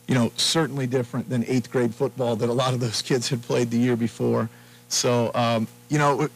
you 0.06 0.14
know, 0.14 0.30
certainly 0.36 0.86
different 0.86 1.30
than 1.30 1.42
eighth 1.46 1.70
grade 1.70 1.94
football 1.94 2.36
that 2.36 2.50
a 2.50 2.52
lot 2.52 2.74
of 2.74 2.80
those 2.80 3.00
kids 3.10 3.30
had 3.30 3.40
played 3.40 3.70
the 3.70 3.78
year 3.78 3.96
before. 3.96 4.50
So, 4.90 5.30
um, 5.34 5.66
you 5.88 5.96
know, 5.96 6.28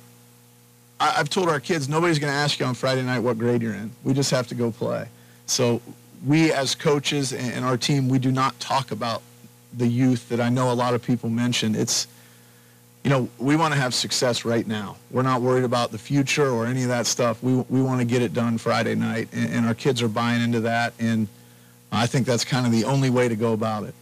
I, 0.99 1.11
have 1.11 1.29
told 1.29 1.51
our 1.51 1.61
kids 1.61 1.91
nobody's 1.91 2.19
going 2.19 2.33
to 2.33 2.39
ask 2.39 2.59
you 2.59 2.65
on 2.65 2.73
Friday 2.73 3.03
night 3.03 3.19
what 3.19 3.37
grade 3.37 3.61
you're 3.61 3.75
in. 3.75 3.91
We 4.03 4.15
just 4.15 4.31
have 4.31 4.47
to 4.47 4.55
go 4.55 4.71
play. 4.71 5.09
So 5.45 5.83
we 6.25 6.55
as 6.55 6.75
coaches 6.75 7.35
and 7.35 7.67
our 7.67 7.77
team, 7.77 8.09
we 8.09 8.19
do 8.19 8.33
not 8.33 8.59
talk 8.59 8.93
about 8.93 9.21
the 9.77 9.87
youth 9.87 10.29
that 10.29 10.41
I 10.41 10.49
know 10.49 10.73
a 10.73 10.75
lot 10.75 10.95
of 10.95 11.03
people 11.03 11.29
mention. 11.31 11.75
It's, 11.75 12.07
you 13.05 13.11
know, 13.11 13.29
we 13.39 13.57
want 13.57 13.75
to 13.75 13.81
have 13.81 13.95
success 13.95 14.45
right 14.45 14.67
now. 14.67 14.97
We're 15.11 15.23
not 15.23 15.43
worried 15.43 15.65
about 15.65 15.91
the 15.91 15.99
future 15.99 16.49
or 16.49 16.67
any 16.67 16.83
of 16.83 16.89
that 16.89 17.07
stuff. 17.07 17.43
We, 17.43 17.55
we 17.69 17.83
want 17.83 18.01
to 18.01 18.05
get 18.05 18.23
it 18.23 18.33
done 18.33 18.59
Friday 18.59 18.95
night, 18.95 19.29
and, 19.33 19.53
and 19.53 19.67
our 19.67 19.75
kids 19.75 20.03
are 20.03 20.09
buying 20.09 20.43
into 20.43 20.61
that, 20.61 20.93
and 20.99 21.29
I 21.91 22.07
think 22.07 22.27
that's 22.27 22.45
kind 22.45 22.67
of 22.67 22.73
the 22.73 22.85
only 22.85 23.11
way 23.11 23.29
to 23.29 23.37
go 23.37 23.53
about 23.53 23.85
it. 23.85 23.95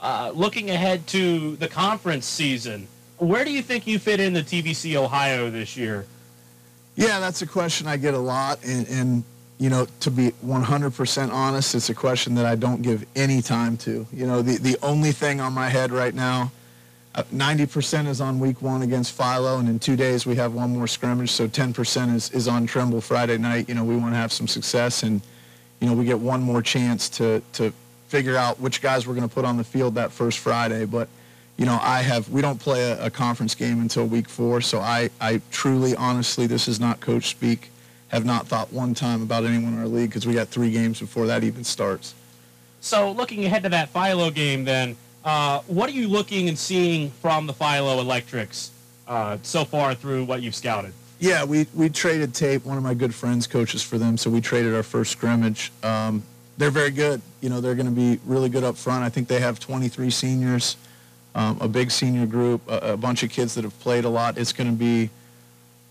Uh, 0.00 0.32
looking 0.34 0.70
ahead 0.70 1.06
to 1.08 1.56
the 1.56 1.68
conference 1.68 2.26
season, 2.26 2.88
where 3.18 3.44
do 3.44 3.50
you 3.50 3.62
think 3.62 3.86
you 3.86 3.98
fit 3.98 4.20
in 4.20 4.34
the 4.34 4.42
TVC 4.42 4.96
Ohio 4.96 5.50
this 5.50 5.76
year? 5.76 6.04
Yeah, 6.96 7.20
that's 7.20 7.42
a 7.42 7.46
question 7.46 7.86
I 7.86 7.96
get 7.96 8.14
a 8.14 8.18
lot, 8.18 8.62
and, 8.64 8.86
and 8.88 9.24
you 9.64 9.70
know, 9.70 9.86
to 10.00 10.10
be 10.10 10.32
100% 10.44 11.32
honest, 11.32 11.74
it's 11.74 11.88
a 11.88 11.94
question 11.94 12.34
that 12.34 12.44
I 12.44 12.54
don't 12.54 12.82
give 12.82 13.06
any 13.16 13.40
time 13.40 13.78
to. 13.78 14.06
You 14.12 14.26
know, 14.26 14.42
the, 14.42 14.58
the 14.58 14.76
only 14.82 15.10
thing 15.10 15.40
on 15.40 15.54
my 15.54 15.70
head 15.70 15.90
right 15.90 16.14
now, 16.14 16.52
uh, 17.14 17.22
90% 17.34 18.06
is 18.06 18.20
on 18.20 18.38
week 18.40 18.60
one 18.60 18.82
against 18.82 19.16
Philo, 19.16 19.58
and 19.58 19.66
in 19.66 19.78
two 19.78 19.96
days 19.96 20.26
we 20.26 20.34
have 20.34 20.52
one 20.52 20.76
more 20.76 20.86
scrimmage, 20.86 21.30
so 21.30 21.48
10% 21.48 22.14
is, 22.14 22.30
is 22.32 22.46
on 22.46 22.66
Trimble 22.66 23.00
Friday 23.00 23.38
night. 23.38 23.66
You 23.66 23.74
know, 23.74 23.84
we 23.84 23.96
want 23.96 24.12
to 24.12 24.18
have 24.18 24.32
some 24.32 24.46
success, 24.46 25.02
and, 25.02 25.22
you 25.80 25.88
know, 25.88 25.94
we 25.94 26.04
get 26.04 26.20
one 26.20 26.42
more 26.42 26.60
chance 26.60 27.08
to, 27.08 27.42
to 27.54 27.72
figure 28.08 28.36
out 28.36 28.60
which 28.60 28.82
guys 28.82 29.06
we're 29.06 29.14
going 29.14 29.26
to 29.26 29.34
put 29.34 29.46
on 29.46 29.56
the 29.56 29.64
field 29.64 29.94
that 29.94 30.12
first 30.12 30.40
Friday. 30.40 30.84
But, 30.84 31.08
you 31.56 31.64
know, 31.64 31.78
I 31.80 32.02
have, 32.02 32.28
we 32.28 32.42
don't 32.42 32.60
play 32.60 32.90
a, 32.90 33.06
a 33.06 33.10
conference 33.10 33.54
game 33.54 33.80
until 33.80 34.04
week 34.04 34.28
four, 34.28 34.60
so 34.60 34.80
I, 34.80 35.08
I 35.22 35.40
truly, 35.50 35.96
honestly, 35.96 36.46
this 36.46 36.68
is 36.68 36.78
not 36.78 37.00
coach 37.00 37.30
speak 37.30 37.70
have 38.14 38.24
not 38.24 38.46
thought 38.46 38.72
one 38.72 38.94
time 38.94 39.22
about 39.22 39.44
anyone 39.44 39.74
in 39.74 39.80
our 39.80 39.88
league 39.88 40.08
because 40.08 40.24
we 40.24 40.34
got 40.34 40.46
three 40.48 40.70
games 40.70 41.00
before 41.00 41.26
that 41.26 41.42
even 41.42 41.64
starts. 41.64 42.14
So 42.80 43.10
looking 43.10 43.44
ahead 43.44 43.64
to 43.64 43.68
that 43.70 43.88
Philo 43.88 44.30
game, 44.30 44.64
then, 44.64 44.96
uh, 45.24 45.60
what 45.66 45.88
are 45.88 45.92
you 45.92 46.06
looking 46.06 46.48
and 46.48 46.56
seeing 46.56 47.10
from 47.10 47.46
the 47.46 47.52
Philo 47.52 47.98
Electrics 47.98 48.70
uh, 49.08 49.38
so 49.42 49.64
far 49.64 49.94
through 49.94 50.24
what 50.24 50.42
you've 50.42 50.54
scouted? 50.54 50.92
Yeah, 51.18 51.44
we, 51.44 51.66
we 51.74 51.88
traded 51.88 52.34
tape. 52.34 52.64
One 52.64 52.76
of 52.76 52.84
my 52.84 52.94
good 52.94 53.14
friends 53.14 53.46
coaches 53.46 53.82
for 53.82 53.98
them, 53.98 54.16
so 54.16 54.30
we 54.30 54.40
traded 54.40 54.74
our 54.74 54.82
first 54.82 55.10
scrimmage. 55.10 55.72
Um, 55.82 56.22
they're 56.56 56.70
very 56.70 56.90
good. 56.90 57.20
You 57.40 57.48
know, 57.48 57.60
they're 57.60 57.74
going 57.74 57.86
to 57.86 57.92
be 57.92 58.20
really 58.26 58.48
good 58.48 58.62
up 58.62 58.76
front. 58.76 59.02
I 59.02 59.08
think 59.08 59.26
they 59.26 59.40
have 59.40 59.58
23 59.58 60.10
seniors, 60.10 60.76
um, 61.34 61.58
a 61.60 61.66
big 61.66 61.90
senior 61.90 62.26
group, 62.26 62.60
a, 62.68 62.92
a 62.92 62.96
bunch 62.96 63.22
of 63.24 63.30
kids 63.30 63.54
that 63.54 63.64
have 63.64 63.78
played 63.80 64.04
a 64.04 64.08
lot. 64.08 64.38
It's 64.38 64.52
going 64.52 64.70
to 64.70 64.76
be– 64.76 65.10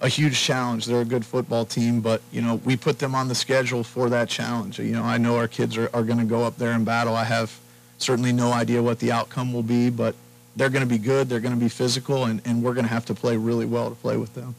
a 0.03 0.09
huge 0.09 0.39
challenge. 0.39 0.85
They're 0.85 1.01
a 1.01 1.05
good 1.05 1.25
football 1.25 1.65
team, 1.65 2.01
but 2.01 2.21
you 2.31 2.41
know 2.41 2.55
we 2.65 2.75
put 2.75 2.99
them 2.99 3.15
on 3.15 3.29
the 3.29 3.35
schedule 3.35 3.83
for 3.83 4.09
that 4.09 4.29
challenge. 4.29 4.77
You 4.77 4.91
know 4.91 5.03
I 5.03 5.17
know 5.17 5.37
our 5.37 5.47
kids 5.47 5.77
are, 5.77 5.89
are 5.93 6.03
going 6.03 6.19
to 6.19 6.25
go 6.25 6.43
up 6.43 6.57
there 6.57 6.73
and 6.73 6.85
battle. 6.85 7.15
I 7.15 7.23
have 7.23 7.57
certainly 7.97 8.33
no 8.33 8.51
idea 8.51 8.83
what 8.83 8.99
the 8.99 9.11
outcome 9.11 9.53
will 9.53 9.63
be, 9.63 9.89
but 9.89 10.15
they're 10.57 10.69
going 10.69 10.87
to 10.87 10.89
be 10.89 10.97
good. 10.97 11.29
They're 11.29 11.39
going 11.39 11.55
to 11.55 11.59
be 11.59 11.69
physical, 11.69 12.25
and, 12.25 12.41
and 12.45 12.61
we're 12.61 12.73
going 12.73 12.85
to 12.85 12.91
have 12.91 13.05
to 13.05 13.15
play 13.15 13.37
really 13.37 13.65
well 13.65 13.89
to 13.89 13.95
play 13.95 14.17
with 14.17 14.35
them. 14.35 14.55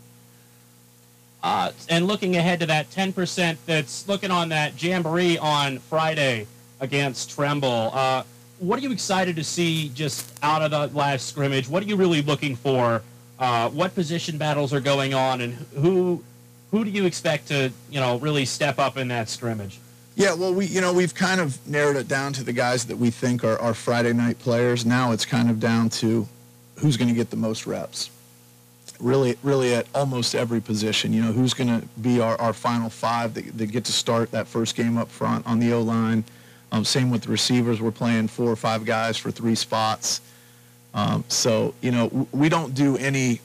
Uh, 1.43 1.71
and 1.91 2.07
looking 2.07 2.37
ahead 2.37 2.59
to 2.61 2.67
that 2.67 2.91
10% 2.91 3.59
that's 3.67 4.09
looking 4.09 4.31
on 4.31 4.49
that 4.49 4.83
jamboree 4.83 5.37
on 5.37 5.79
Friday 5.79 6.47
against 6.81 7.31
Trimble. 7.31 7.91
uh, 7.93 8.23
what 8.61 8.79
are 8.79 8.83
you 8.83 8.93
excited 8.93 9.37
to 9.37 9.45
see 9.45 9.91
just 9.91 10.33
out 10.43 10.63
of 10.63 10.71
the 10.71 10.97
last 10.97 11.27
scrimmage? 11.27 11.69
What 11.69 11.83
are 11.83 11.87
you 11.87 11.97
really 11.97 12.23
looking 12.23 12.57
for? 12.57 13.03
Uh, 13.39 13.69
what 13.71 13.95
position 13.95 14.39
battles 14.39 14.73
are 14.73 14.81
going 14.81 15.15
on, 15.15 15.41
and 15.41 15.55
who 15.75 16.23
who 16.71 16.85
do 16.85 16.91
you 16.91 17.05
expect 17.05 17.49
to 17.49 17.73
you 17.91 18.01
know 18.01 18.19
really 18.19 18.45
step 18.45 18.79
up 18.79 18.97
in 18.97 19.09
that 19.09 19.29
scrimmage? 19.29 19.79
Yeah, 20.17 20.35
well, 20.35 20.55
we 20.55 20.67
you 20.67 20.81
know 20.81 20.93
we've 20.93 21.15
kind 21.15 21.41
of 21.41 21.67
narrowed 21.69 21.97
it 21.97 22.07
down 22.07 22.33
to 22.35 22.45
the 22.45 22.53
guys 22.53 22.85
that 22.87 22.97
we 22.97 23.11
think 23.11 23.43
are, 23.43 23.59
are 23.61 23.75
Friday 23.75 24.13
night 24.13 24.39
players. 24.39 24.87
Now 24.87 25.13
it's 25.13 25.25
kind 25.25 25.51
of 25.51 25.59
down 25.59 25.89
to 25.91 26.29
who's 26.77 26.97
going 26.97 27.09
to 27.09 27.15
get 27.15 27.31
the 27.31 27.37
most 27.37 27.67
reps. 27.67 28.11
Really, 29.01 29.37
really 29.43 29.75
at 29.75 29.87
almost 29.95 30.37
every 30.37 30.61
position. 30.61 31.13
You 31.13 31.23
know, 31.23 31.33
who's 31.33 31.53
going 31.53 31.81
to 31.81 31.87
be 32.01 32.21
our, 32.21 32.41
our 32.41 32.53
final 32.53 32.89
five 32.89 33.35
that, 33.35 33.59
that 33.59 33.67
get 33.67 33.85
to 33.87 33.93
start 33.93 34.31
that 34.31 34.47
first 34.47 34.77
game 34.77 34.97
up 34.97 35.11
front 35.11 35.45
on 35.47 35.59
the 35.59 35.73
O 35.73 35.83
line. 35.83 36.23
Um, 36.71 36.85
same 36.85 37.11
with 37.11 37.23
the 37.23 37.31
receivers. 37.31 37.81
We're 37.81 37.91
playing 37.91 38.29
four 38.29 38.51
or 38.51 38.57
five 38.57 38.85
guys 38.85 39.17
for 39.17 39.31
three 39.33 39.55
spots. 39.57 40.21
Um, 40.95 41.25
so 41.29 41.75
you 41.81 41.91
know 41.91 42.29
we 42.33 42.49
don't 42.49 42.75
do 42.75 42.97
any 42.97 43.41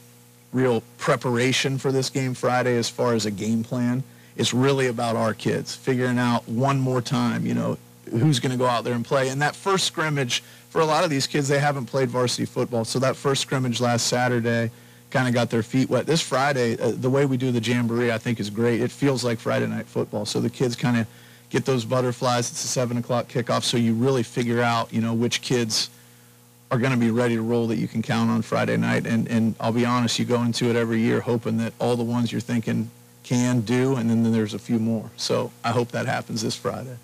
real 0.52 0.82
preparation 0.98 1.78
for 1.78 1.92
this 1.92 2.10
game 2.10 2.34
Friday 2.34 2.76
as 2.76 2.88
far 2.88 3.14
as 3.14 3.26
a 3.26 3.30
game 3.30 3.62
plan 3.62 4.02
it's 4.40 4.54
really 4.54 4.86
about 4.86 5.16
our 5.16 5.34
kids 5.34 5.74
figuring 5.74 6.18
out 6.18 6.48
one 6.48 6.80
more 6.80 7.02
time, 7.02 7.44
you 7.44 7.52
know, 7.52 7.76
who's 8.10 8.40
going 8.40 8.52
to 8.52 8.56
go 8.56 8.66
out 8.66 8.84
there 8.84 8.94
and 8.94 9.04
play. 9.04 9.28
And 9.28 9.42
that 9.42 9.54
first 9.54 9.84
scrimmage, 9.84 10.42
for 10.70 10.80
a 10.80 10.84
lot 10.84 11.04
of 11.04 11.10
these 11.10 11.26
kids, 11.26 11.46
they 11.46 11.58
haven't 11.58 11.86
played 11.86 12.08
varsity 12.08 12.46
football. 12.46 12.86
So 12.86 12.98
that 13.00 13.16
first 13.16 13.42
scrimmage 13.42 13.82
last 13.82 14.06
Saturday 14.06 14.70
kind 15.10 15.28
of 15.28 15.34
got 15.34 15.50
their 15.50 15.62
feet 15.62 15.90
wet. 15.90 16.06
This 16.06 16.22
Friday, 16.22 16.78
uh, 16.78 16.92
the 16.92 17.10
way 17.10 17.26
we 17.26 17.36
do 17.36 17.50
the 17.50 17.60
jamboree, 17.60 18.12
I 18.12 18.16
think 18.16 18.40
is 18.40 18.48
great. 18.48 18.80
It 18.80 18.90
feels 18.90 19.24
like 19.24 19.38
Friday 19.38 19.66
night 19.66 19.86
football. 19.86 20.24
So 20.24 20.40
the 20.40 20.50
kids 20.50 20.74
kind 20.74 20.96
of 20.96 21.06
get 21.50 21.66
those 21.66 21.84
butterflies. 21.84 22.50
It's 22.50 22.64
a 22.64 22.68
7 22.68 22.96
o'clock 22.96 23.28
kickoff. 23.28 23.64
So 23.64 23.76
you 23.76 23.92
really 23.92 24.22
figure 24.22 24.62
out, 24.62 24.90
you 24.90 25.02
know, 25.02 25.12
which 25.12 25.42
kids 25.42 25.90
are 26.70 26.78
going 26.78 26.92
to 26.92 26.98
be 26.98 27.10
ready 27.10 27.34
to 27.34 27.42
roll 27.42 27.66
that 27.66 27.76
you 27.76 27.88
can 27.88 28.02
count 28.02 28.30
on 28.30 28.42
Friday 28.42 28.76
night. 28.76 29.06
And, 29.06 29.26
and 29.28 29.54
I'll 29.58 29.72
be 29.72 29.84
honest, 29.84 30.18
you 30.18 30.24
go 30.24 30.42
into 30.42 30.70
it 30.70 30.76
every 30.76 31.00
year 31.00 31.20
hoping 31.20 31.56
that 31.58 31.72
all 31.78 31.96
the 31.96 32.04
ones 32.04 32.30
you're 32.30 32.40
thinking 32.40 32.90
can 33.24 33.60
do, 33.60 33.96
and 33.96 34.08
then 34.08 34.22
then 34.22 34.32
there's 34.32 34.54
a 34.54 34.58
few 34.58 34.78
more. 34.78 35.10
So 35.16 35.52
I 35.62 35.70
hope 35.70 35.92
that 35.92 36.06
happens 36.06 36.42
this 36.42 36.56
Friday. 36.56 36.96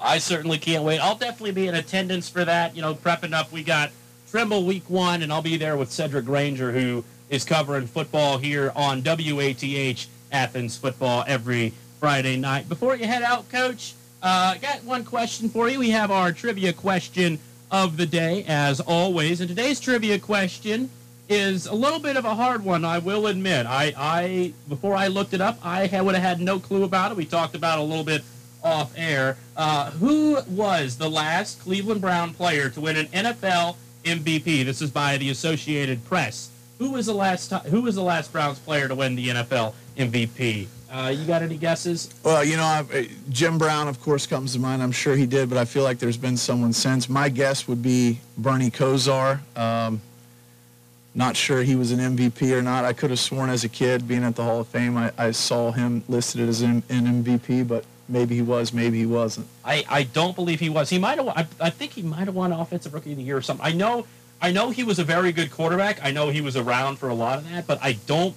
I 0.00 0.18
certainly 0.18 0.58
can't 0.58 0.84
wait. 0.84 0.98
I'll 0.98 1.16
definitely 1.16 1.52
be 1.52 1.68
in 1.68 1.74
attendance 1.74 2.28
for 2.28 2.44
that. 2.44 2.74
You 2.74 2.82
know, 2.82 2.94
prepping 2.94 3.34
up. 3.34 3.52
We 3.52 3.62
got 3.62 3.90
Trimble 4.30 4.64
week 4.64 4.88
one, 4.88 5.22
and 5.22 5.32
I'll 5.32 5.42
be 5.42 5.56
there 5.56 5.76
with 5.76 5.90
Cedric 5.90 6.24
Granger, 6.24 6.72
who 6.72 7.04
is 7.28 7.44
covering 7.44 7.86
football 7.86 8.38
here 8.38 8.72
on 8.74 9.02
WATH 9.02 10.08
Athens 10.32 10.76
football 10.76 11.24
every 11.26 11.72
Friday 11.98 12.36
night. 12.36 12.68
Before 12.68 12.96
you 12.96 13.06
head 13.06 13.22
out, 13.22 13.48
Coach, 13.50 13.94
I 14.22 14.54
uh, 14.54 14.58
got 14.58 14.84
one 14.84 15.04
question 15.04 15.48
for 15.48 15.68
you. 15.68 15.78
We 15.78 15.90
have 15.90 16.10
our 16.10 16.32
trivia 16.32 16.72
question 16.72 17.38
of 17.70 17.96
the 17.96 18.06
day, 18.06 18.44
as 18.46 18.80
always. 18.80 19.40
And 19.40 19.48
today's 19.48 19.80
trivia 19.80 20.18
question 20.18 20.90
is 21.28 21.66
a 21.66 21.74
little 21.74 22.00
bit 22.00 22.16
of 22.16 22.24
a 22.24 22.34
hard 22.34 22.64
one, 22.64 22.84
I 22.84 22.98
will 22.98 23.28
admit. 23.28 23.64
I, 23.66 23.94
I 23.96 24.52
before 24.68 24.96
I 24.96 25.06
looked 25.06 25.32
it 25.32 25.40
up, 25.40 25.58
I 25.64 26.00
would 26.00 26.14
have 26.14 26.24
had 26.24 26.40
no 26.40 26.58
clue 26.58 26.82
about 26.82 27.12
it. 27.12 27.16
We 27.16 27.24
talked 27.24 27.54
about 27.54 27.78
it 27.78 27.82
a 27.82 27.84
little 27.84 28.04
bit 28.04 28.22
off 28.64 28.92
air. 28.96 29.36
Uh, 29.56 29.90
who 29.92 30.40
was 30.48 30.98
the 30.98 31.08
last 31.08 31.60
Cleveland 31.60 32.00
Brown 32.00 32.34
player 32.34 32.68
to 32.70 32.80
win 32.80 32.96
an 32.96 33.06
NFL 33.06 33.76
MVP? 34.04 34.64
This 34.64 34.82
is 34.82 34.90
by 34.90 35.18
the 35.18 35.30
Associated 35.30 36.04
Press. 36.04 36.50
Who 36.78 36.90
was 36.90 37.06
the 37.06 37.14
last 37.14 37.52
Who 37.52 37.82
was 37.82 37.94
the 37.94 38.02
last 38.02 38.32
Browns 38.32 38.58
player 38.58 38.88
to 38.88 38.94
win 38.94 39.14
the 39.14 39.28
NFL 39.28 39.74
MVP? 39.96 40.66
Uh, 40.90 41.08
you 41.08 41.24
got 41.24 41.42
any 41.42 41.56
guesses? 41.56 42.12
Well, 42.24 42.44
you 42.44 42.56
know, 42.56 42.64
I've, 42.64 43.30
Jim 43.30 43.58
Brown, 43.58 43.86
of 43.86 44.00
course, 44.02 44.26
comes 44.26 44.54
to 44.54 44.58
mind. 44.58 44.82
I'm 44.82 44.90
sure 44.90 45.14
he 45.14 45.24
did, 45.24 45.48
but 45.48 45.56
I 45.56 45.64
feel 45.64 45.84
like 45.84 46.00
there's 46.00 46.16
been 46.16 46.36
someone 46.36 46.72
since. 46.72 47.08
My 47.08 47.28
guess 47.28 47.68
would 47.68 47.80
be 47.80 48.18
Bernie 48.36 48.70
Kosar. 48.70 49.38
Um, 49.56 50.00
not 51.14 51.36
sure 51.36 51.62
he 51.62 51.76
was 51.76 51.92
an 51.92 52.16
MVP 52.16 52.52
or 52.52 52.62
not. 52.62 52.84
I 52.84 52.92
could 52.92 53.10
have 53.10 53.20
sworn 53.20 53.50
as 53.50 53.62
a 53.62 53.68
kid, 53.68 54.06
being 54.08 54.24
at 54.24 54.34
the 54.34 54.42
Hall 54.42 54.60
of 54.60 54.68
Fame, 54.68 54.96
I, 54.96 55.12
I 55.18 55.30
saw 55.30 55.70
him 55.70 56.02
listed 56.08 56.48
as 56.48 56.62
an, 56.62 56.82
an, 56.88 57.24
MVP, 57.24 57.66
but 57.66 57.84
maybe 58.08 58.34
he 58.36 58.42
was, 58.42 58.72
maybe 58.72 58.98
he 58.98 59.06
wasn't. 59.06 59.46
I, 59.64 59.84
I 59.88 60.02
don't 60.04 60.34
believe 60.34 60.60
he 60.60 60.70
was. 60.70 60.90
He 60.90 60.98
might 60.98 61.18
have. 61.18 61.28
I, 61.28 61.46
I 61.60 61.70
think 61.70 61.92
he 61.92 62.02
might 62.02 62.26
have 62.26 62.34
won 62.34 62.52
Offensive 62.52 62.94
Rookie 62.94 63.12
of 63.12 63.16
the 63.16 63.24
Year 63.24 63.36
or 63.36 63.42
something. 63.42 63.64
I 63.64 63.72
know. 63.72 64.06
I 64.42 64.52
know 64.52 64.70
he 64.70 64.84
was 64.84 64.98
a 64.98 65.04
very 65.04 65.32
good 65.32 65.50
quarterback. 65.50 66.02
I 66.02 66.10
know 66.12 66.30
he 66.30 66.40
was 66.40 66.56
around 66.56 66.96
for 66.96 67.08
a 67.10 67.14
lot 67.14 67.38
of 67.38 67.50
that, 67.50 67.66
but 67.66 67.78
I 67.82 67.92
don't. 68.06 68.34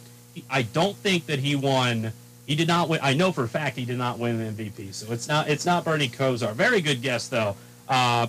I 0.49 0.63
don't 0.63 0.97
think 0.97 1.27
that 1.27 1.39
he 1.39 1.55
won. 1.55 2.11
He 2.45 2.55
did 2.55 2.67
not 2.67 2.89
win. 2.89 2.99
I 3.01 3.13
know 3.13 3.31
for 3.31 3.43
a 3.43 3.47
fact 3.47 3.77
he 3.77 3.85
did 3.85 3.97
not 3.97 4.19
win 4.19 4.37
MVP. 4.39 4.93
So 4.93 5.11
it's 5.13 5.27
not. 5.27 5.47
It's 5.47 5.65
not 5.65 5.85
Bernie 5.85 6.09
Kosar. 6.09 6.53
Very 6.53 6.81
good 6.81 7.01
guess 7.01 7.27
though. 7.27 7.55
Uh, 7.87 8.27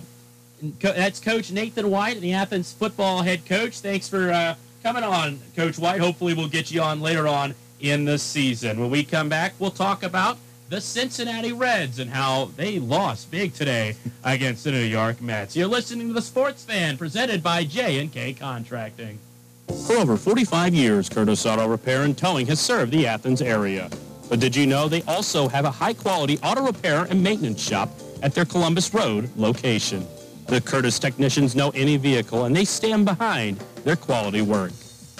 that's 0.79 1.19
Coach 1.19 1.51
Nathan 1.51 1.89
White, 1.89 2.21
the 2.21 2.33
Athens 2.33 2.71
football 2.71 3.21
head 3.21 3.45
coach. 3.45 3.79
Thanks 3.79 4.07
for 4.07 4.31
uh, 4.31 4.55
coming 4.83 5.03
on, 5.03 5.39
Coach 5.55 5.77
White. 5.77 5.99
Hopefully, 5.99 6.33
we'll 6.33 6.47
get 6.47 6.71
you 6.71 6.81
on 6.81 7.01
later 7.01 7.27
on 7.27 7.53
in 7.81 8.05
the 8.05 8.17
season. 8.17 8.79
When 8.79 8.89
we 8.89 9.03
come 9.03 9.27
back, 9.27 9.53
we'll 9.59 9.71
talk 9.71 10.03
about 10.03 10.37
the 10.69 10.81
Cincinnati 10.81 11.53
Reds 11.53 11.99
and 11.99 12.09
how 12.09 12.45
they 12.55 12.79
lost 12.79 13.29
big 13.29 13.53
today 13.53 13.95
against 14.23 14.63
the 14.63 14.71
New 14.71 14.79
York 14.79 15.21
Mets. 15.21 15.55
You're 15.55 15.67
listening 15.67 16.07
to 16.07 16.13
the 16.13 16.21
Sports 16.21 16.63
Fan, 16.63 16.97
presented 16.97 17.43
by 17.43 17.63
J&K 17.63 18.33
Contracting. 18.33 19.19
For 19.67 19.97
over 19.97 20.17
45 20.17 20.73
years, 20.73 21.09
Curtis 21.09 21.45
Auto 21.45 21.67
Repair 21.67 22.03
and 22.03 22.17
Towing 22.17 22.47
has 22.47 22.59
served 22.59 22.91
the 22.91 23.05
Athens 23.05 23.41
area. 23.41 23.89
But 24.29 24.39
did 24.39 24.55
you 24.55 24.65
know 24.65 24.87
they 24.87 25.03
also 25.03 25.47
have 25.47 25.65
a 25.65 25.71
high-quality 25.71 26.39
auto 26.41 26.65
repair 26.65 27.03
and 27.03 27.21
maintenance 27.21 27.61
shop 27.61 27.89
at 28.23 28.33
their 28.33 28.45
Columbus 28.45 28.93
Road 28.93 29.29
location? 29.35 30.07
The 30.47 30.59
Curtis 30.59 30.97
technicians 30.97 31.55
know 31.55 31.69
any 31.71 31.97
vehicle 31.97 32.45
and 32.45 32.55
they 32.55 32.65
stand 32.65 33.05
behind 33.05 33.63
their 33.83 33.95
quality 33.95 34.41
work. 34.41 34.71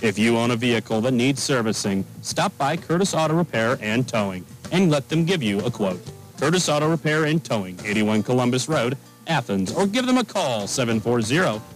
If 0.01 0.17
you 0.17 0.37
own 0.37 0.51
a 0.51 0.55
vehicle 0.55 0.99
that 1.01 1.13
needs 1.13 1.43
servicing, 1.43 2.05
stop 2.21 2.57
by 2.57 2.75
Curtis 2.75 3.13
Auto 3.13 3.35
Repair 3.35 3.77
and 3.81 4.07
Towing 4.07 4.45
and 4.71 4.91
let 4.91 5.09
them 5.09 5.25
give 5.25 5.43
you 5.43 5.59
a 5.61 5.71
quote. 5.71 6.01
Curtis 6.37 6.67
Auto 6.69 6.89
Repair 6.89 7.25
and 7.25 7.43
Towing, 7.43 7.79
81 7.85 8.23
Columbus 8.23 8.67
Road, 8.67 8.97
Athens, 9.27 9.71
or 9.71 9.87
give 9.87 10.05
them 10.05 10.17
a 10.17 10.25
call, 10.25 10.67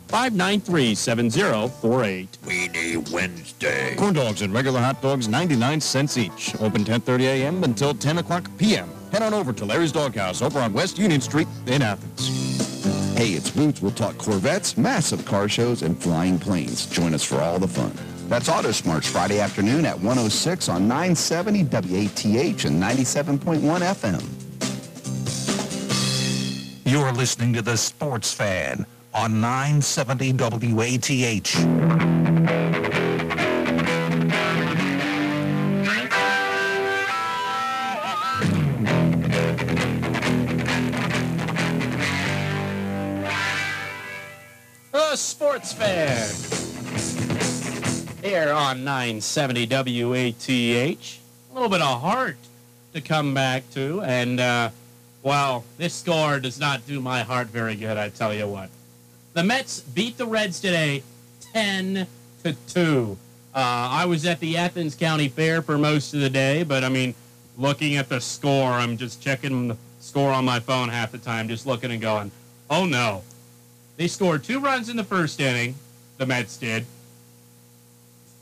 740-593-7048. 0.09 2.27
Weenie 2.39 3.11
Wednesday. 3.11 3.95
Corn 3.95 4.15
dogs 4.15 4.41
and 4.41 4.51
regular 4.53 4.79
hot 4.79 4.99
dogs, 5.01 5.27
99 5.27 5.79
cents 5.79 6.17
each. 6.17 6.59
Open 6.61 6.83
10.30 6.83 7.21
a.m. 7.21 7.63
until 7.63 7.93
10 7.93 8.17
o'clock 8.17 8.49
p.m. 8.57 8.89
Head 9.11 9.21
on 9.21 9.35
over 9.35 9.53
to 9.53 9.65
Larry's 9.65 9.91
Doghouse 9.91 10.41
over 10.41 10.59
on 10.59 10.73
West 10.73 10.97
Union 10.97 11.21
Street 11.21 11.47
in 11.67 11.83
Athens. 11.83 12.27
Hey, 13.15 13.29
it's 13.31 13.51
Boots. 13.51 13.81
We'll 13.81 13.91
talk 13.91 14.17
Corvettes, 14.17 14.77
massive 14.77 15.25
car 15.25 15.47
shows, 15.47 15.83
and 15.83 16.01
flying 16.01 16.39
planes. 16.39 16.87
Join 16.87 17.13
us 17.13 17.23
for 17.23 17.39
all 17.39 17.59
the 17.59 17.67
fun. 17.67 17.93
That's 18.29 18.49
Auto 18.49 18.71
Smarts 18.71 19.07
Friday 19.07 19.39
afternoon 19.39 19.85
at 19.85 19.95
106 19.95 20.69
on 20.69 20.87
970 20.87 21.65
WATH 21.65 22.65
and 22.65 22.81
97.1 22.81 23.59
FM. 23.81 24.23
You're 26.85 27.11
listening 27.11 27.53
to 27.53 27.61
The 27.61 27.77
Sports 27.77 28.33
Fan 28.33 28.85
on 29.13 29.41
970 29.41 30.33
WATH. 30.33 32.09
Sports 45.19 45.73
Fan. 45.73 46.29
Here 48.23 48.51
on 48.51 48.83
970 48.83 49.67
WATH. 49.67 50.49
A 50.49 51.53
little 51.53 51.69
bit 51.69 51.81
of 51.81 52.01
heart 52.01 52.37
to 52.93 53.01
come 53.01 53.33
back 53.33 53.69
to. 53.71 54.01
And, 54.01 54.39
uh, 54.39 54.69
well, 55.23 55.65
this 55.77 55.93
score 55.93 56.39
does 56.39 56.59
not 56.59 56.85
do 56.87 57.01
my 57.01 57.23
heart 57.23 57.47
very 57.47 57.75
good, 57.75 57.97
I 57.97 58.09
tell 58.09 58.33
you 58.33 58.47
what. 58.47 58.69
The 59.33 59.43
Mets 59.43 59.81
beat 59.81 60.17
the 60.17 60.25
Reds 60.25 60.59
today 60.59 61.03
10 61.53 62.07
to 62.43 62.55
2. 62.67 63.17
Uh, 63.53 63.57
I 63.57 64.05
was 64.05 64.25
at 64.25 64.39
the 64.39 64.57
Athens 64.57 64.95
County 64.95 65.27
Fair 65.27 65.61
for 65.61 65.77
most 65.77 66.13
of 66.13 66.19
the 66.19 66.29
day, 66.29 66.63
but 66.63 66.83
I 66.83 66.89
mean, 66.89 67.13
looking 67.57 67.95
at 67.97 68.09
the 68.09 68.19
score, 68.21 68.71
I'm 68.71 68.97
just 68.97 69.21
checking 69.21 69.67
the 69.69 69.77
score 69.99 70.31
on 70.31 70.45
my 70.45 70.59
phone 70.59 70.89
half 70.89 71.11
the 71.11 71.17
time, 71.17 71.47
just 71.47 71.65
looking 71.65 71.91
and 71.91 72.01
going, 72.01 72.31
oh 72.69 72.85
no, 72.85 73.23
they 73.97 74.07
scored 74.07 74.43
two 74.43 74.59
runs 74.59 74.89
in 74.89 74.95
the 74.95 75.03
first 75.03 75.39
inning, 75.39 75.75
the 76.17 76.25
Mets 76.25 76.57
did. 76.57 76.85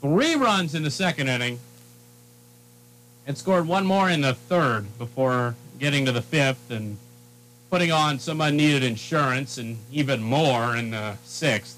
Three 0.00 0.36
runs 0.36 0.74
in 0.74 0.82
the 0.82 0.90
second 0.90 1.28
inning. 1.28 1.58
and 3.26 3.36
scored 3.36 3.66
one 3.68 3.84
more 3.84 4.08
in 4.08 4.22
the 4.22 4.34
third 4.34 4.86
before 4.98 5.54
getting 5.78 6.06
to 6.06 6.12
the 6.12 6.22
fifth 6.22 6.70
and 6.70 6.96
putting 7.70 7.92
on 7.92 8.18
some 8.18 8.40
unneeded 8.40 8.82
insurance 8.82 9.58
and 9.58 9.78
even 9.92 10.22
more 10.22 10.76
in 10.76 10.90
the 10.90 11.16
sixth. 11.24 11.76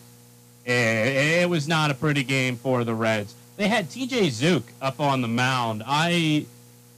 It, 0.65 1.49
was 1.49 1.67
not 1.67 1.91
a 1.91 1.95
pretty 1.95 2.23
game 2.23 2.57
for 2.57 2.85
the 2.85 2.95
Reds. 2.95 3.35
They 3.57 3.67
had 3.67 3.89
TJ 3.91 4.29
Zeuch 4.29 4.63
up 4.81 5.01
on 5.01 5.21
the 5.21 5.29
mound. 5.29 5.83
I 5.87 6.47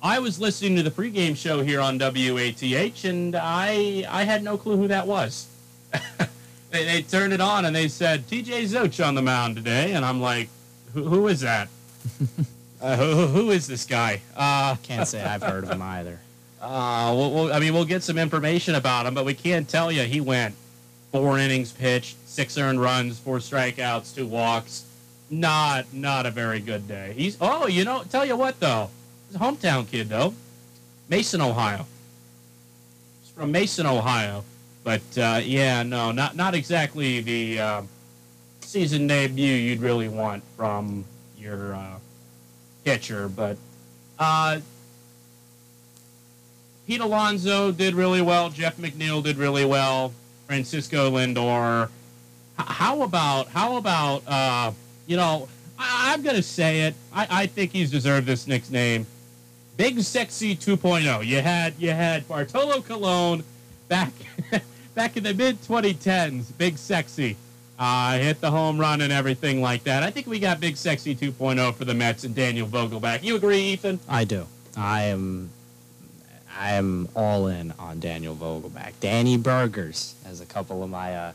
I 0.02 0.18
was 0.18 0.38
listening 0.38 0.76
to 0.76 0.82
the 0.82 0.90
pregame 0.90 1.36
show 1.36 1.62
here 1.62 1.80
on 1.80 1.98
WATH, 1.98 3.04
and 3.04 3.36
I 3.36 4.04
I 4.08 4.24
had 4.24 4.42
no 4.42 4.58
clue 4.58 4.76
who 4.76 4.88
that 4.88 5.06
was. 5.06 5.46
they, 6.70 6.84
they 6.84 7.02
turned 7.02 7.32
it 7.32 7.40
on 7.40 7.64
and 7.64 7.74
they 7.74 7.88
said 7.88 8.26
TJ 8.26 8.64
Zeuch 8.64 9.04
on 9.04 9.14
the 9.14 9.22
mound 9.22 9.56
today, 9.56 9.92
and 9.92 10.04
I'm 10.04 10.20
like, 10.20 10.48
who, 10.92 11.04
who 11.04 11.28
is 11.28 11.40
that? 11.40 11.68
uh, 12.80 12.96
who, 12.96 13.26
who 13.26 13.50
is 13.50 13.66
this 13.66 13.86
guy? 13.86 14.20
Uh, 14.36 14.76
Can't 14.82 15.08
say 15.08 15.22
I've 15.22 15.42
heard 15.42 15.64
of 15.64 15.70
him 15.70 15.82
either. 15.82 16.18
Uh, 16.62 17.12
we'll, 17.16 17.30
we'll, 17.32 17.52
I 17.52 17.58
mean, 17.58 17.74
we'll 17.74 17.84
get 17.84 18.04
some 18.04 18.18
information 18.18 18.76
about 18.76 19.04
him, 19.04 19.14
but 19.14 19.24
we 19.24 19.34
can't 19.34 19.68
tell 19.68 19.90
you 19.90 20.02
he 20.02 20.20
went 20.20 20.54
four 21.10 21.36
innings 21.36 21.72
pitched, 21.72 22.16
six 22.24 22.56
earned 22.56 22.80
runs, 22.80 23.18
four 23.18 23.38
strikeouts, 23.38 24.14
two 24.14 24.26
walks. 24.28 24.86
Not 25.28 25.92
not 25.92 26.24
a 26.24 26.30
very 26.30 26.60
good 26.60 26.86
day. 26.86 27.14
He's 27.16 27.36
oh, 27.40 27.66
you 27.66 27.84
know, 27.84 28.04
tell 28.08 28.24
you 28.24 28.36
what 28.36 28.60
though, 28.60 28.90
he's 29.26 29.36
a 29.36 29.38
hometown 29.40 29.90
kid 29.90 30.08
though, 30.08 30.34
Mason, 31.08 31.40
Ohio. 31.40 31.86
He's 33.22 33.32
from 33.32 33.50
Mason, 33.50 33.86
Ohio, 33.86 34.44
but 34.84 35.00
uh, 35.18 35.40
yeah, 35.42 35.82
no, 35.82 36.12
not 36.12 36.36
not 36.36 36.54
exactly 36.54 37.20
the 37.22 37.58
uh, 37.58 37.82
season 38.60 39.08
debut 39.08 39.54
you'd 39.54 39.80
really 39.80 40.08
want 40.08 40.44
from 40.56 41.04
your 41.36 41.74
uh, 41.74 41.98
pitcher, 42.84 43.28
but. 43.28 43.56
Uh, 44.16 44.60
Pete 46.86 47.00
Alonso 47.00 47.72
did 47.72 47.94
really 47.94 48.22
well. 48.22 48.50
Jeff 48.50 48.76
McNeil 48.76 49.22
did 49.22 49.36
really 49.36 49.64
well. 49.64 50.12
Francisco 50.46 51.10
Lindor. 51.10 51.88
How 52.58 53.02
about 53.02 53.48
how 53.48 53.76
about 53.76 54.22
uh, 54.26 54.72
you 55.06 55.16
know? 55.16 55.48
I, 55.78 56.14
am 56.14 56.22
gonna 56.22 56.42
say 56.42 56.82
it. 56.82 56.94
I, 57.12 57.26
I 57.30 57.46
think 57.46 57.72
he's 57.72 57.90
deserved 57.90 58.26
this 58.26 58.46
nickname. 58.46 59.06
Big 59.76 60.00
Sexy 60.00 60.54
2.0. 60.54 61.26
You 61.26 61.40
had 61.40 61.74
you 61.78 61.90
had 61.90 62.28
Bartolo 62.28 62.82
Colon 62.82 63.42
back 63.88 64.12
back 64.94 65.16
in 65.16 65.24
the 65.24 65.34
mid 65.34 65.60
2010s. 65.62 66.56
Big 66.56 66.76
Sexy. 66.78 67.36
Uh, 67.78 68.18
hit 68.18 68.40
the 68.40 68.50
home 68.50 68.78
run 68.78 69.00
and 69.00 69.12
everything 69.12 69.60
like 69.60 69.82
that. 69.84 70.02
I 70.02 70.10
think 70.10 70.26
we 70.26 70.38
got 70.38 70.60
Big 70.60 70.76
Sexy 70.76 71.16
2.0 71.16 71.74
for 71.74 71.84
the 71.84 71.94
Mets 71.94 72.22
and 72.22 72.34
Daniel 72.34 72.68
Vogelbach. 72.68 73.24
You 73.24 73.34
agree, 73.34 73.60
Ethan? 73.60 73.98
I 74.08 74.24
do. 74.24 74.46
I 74.76 75.04
am 75.04 75.50
I 76.58 76.72
am 76.72 77.08
all 77.14 77.48
in 77.48 77.72
on 77.78 78.00
Daniel 78.00 78.34
Vogelbach. 78.34 78.92
Danny 79.00 79.36
Burgers, 79.36 80.14
as 80.26 80.40
a 80.40 80.46
couple 80.46 80.82
of 80.82 80.90
my 80.90 81.14
uh, 81.14 81.32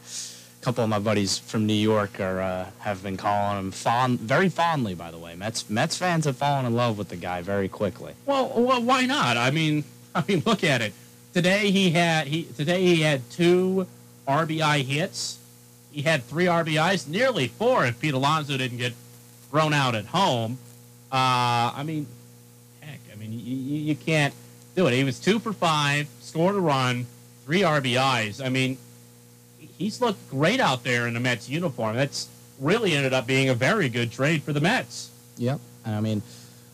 couple 0.61 0.83
of 0.83 0.89
my 0.89 0.99
buddies 0.99 1.37
from 1.37 1.65
New 1.65 1.73
York 1.73 2.19
are 2.19 2.41
uh, 2.41 2.69
have 2.79 3.03
been 3.03 3.17
calling 3.17 3.59
him 3.59 3.71
fond, 3.71 4.19
very 4.19 4.49
fondly. 4.49 4.93
By 4.95 5.11
the 5.11 5.17
way, 5.17 5.35
Mets 5.35 5.69
Mets 5.69 5.97
fans 5.97 6.25
have 6.25 6.37
fallen 6.37 6.65
in 6.65 6.75
love 6.75 6.97
with 6.97 7.09
the 7.09 7.15
guy 7.15 7.41
very 7.41 7.67
quickly. 7.67 8.13
Well, 8.25 8.51
well, 8.55 8.81
why 8.81 9.05
not? 9.05 9.37
I 9.37 9.51
mean, 9.51 9.83
I 10.15 10.23
mean, 10.27 10.43
look 10.45 10.63
at 10.63 10.81
it. 10.81 10.93
Today 11.33 11.71
he 11.71 11.91
had 11.91 12.27
he 12.27 12.43
today 12.43 12.83
he 12.83 13.01
had 13.01 13.29
two 13.29 13.87
RBI 14.27 14.83
hits. 14.83 15.39
He 15.91 16.03
had 16.03 16.23
three 16.23 16.45
RBIs, 16.45 17.07
nearly 17.07 17.47
four 17.47 17.85
if 17.85 17.99
Pete 17.99 18.13
Alonso 18.13 18.55
didn't 18.55 18.77
get 18.77 18.93
thrown 19.49 19.73
out 19.73 19.95
at 19.95 20.05
home. 20.05 20.59
Uh, 21.11 21.73
I 21.73 21.83
mean, 21.83 22.05
heck, 22.81 22.99
I 23.11 23.15
mean, 23.15 23.31
you, 23.31 23.39
you 23.39 23.95
can't 23.95 24.33
do 24.77 24.85
it. 24.85 24.93
He 24.93 25.03
was 25.03 25.19
two 25.19 25.39
for 25.39 25.53
five, 25.53 26.07
scored 26.21 26.55
a 26.55 26.59
run, 26.59 27.07
three 27.45 27.61
RBIs. 27.61 28.45
I 28.45 28.49
mean, 28.49 28.77
he's 29.57 29.99
looked 29.99 30.29
great 30.29 30.59
out 30.59 30.83
there 30.83 31.07
in 31.07 31.15
the 31.15 31.19
Mets 31.19 31.49
uniform. 31.49 31.95
That's 31.95 32.29
really 32.59 32.93
ended 32.93 33.11
up 33.11 33.25
being 33.25 33.49
a 33.49 33.55
very 33.55 33.89
good 33.89 34.11
trade 34.11 34.43
for 34.43 34.53
the 34.53 34.61
Mets. 34.61 35.09
Yep, 35.37 35.59
and 35.83 35.95
I 35.95 35.99
mean, 35.99 36.21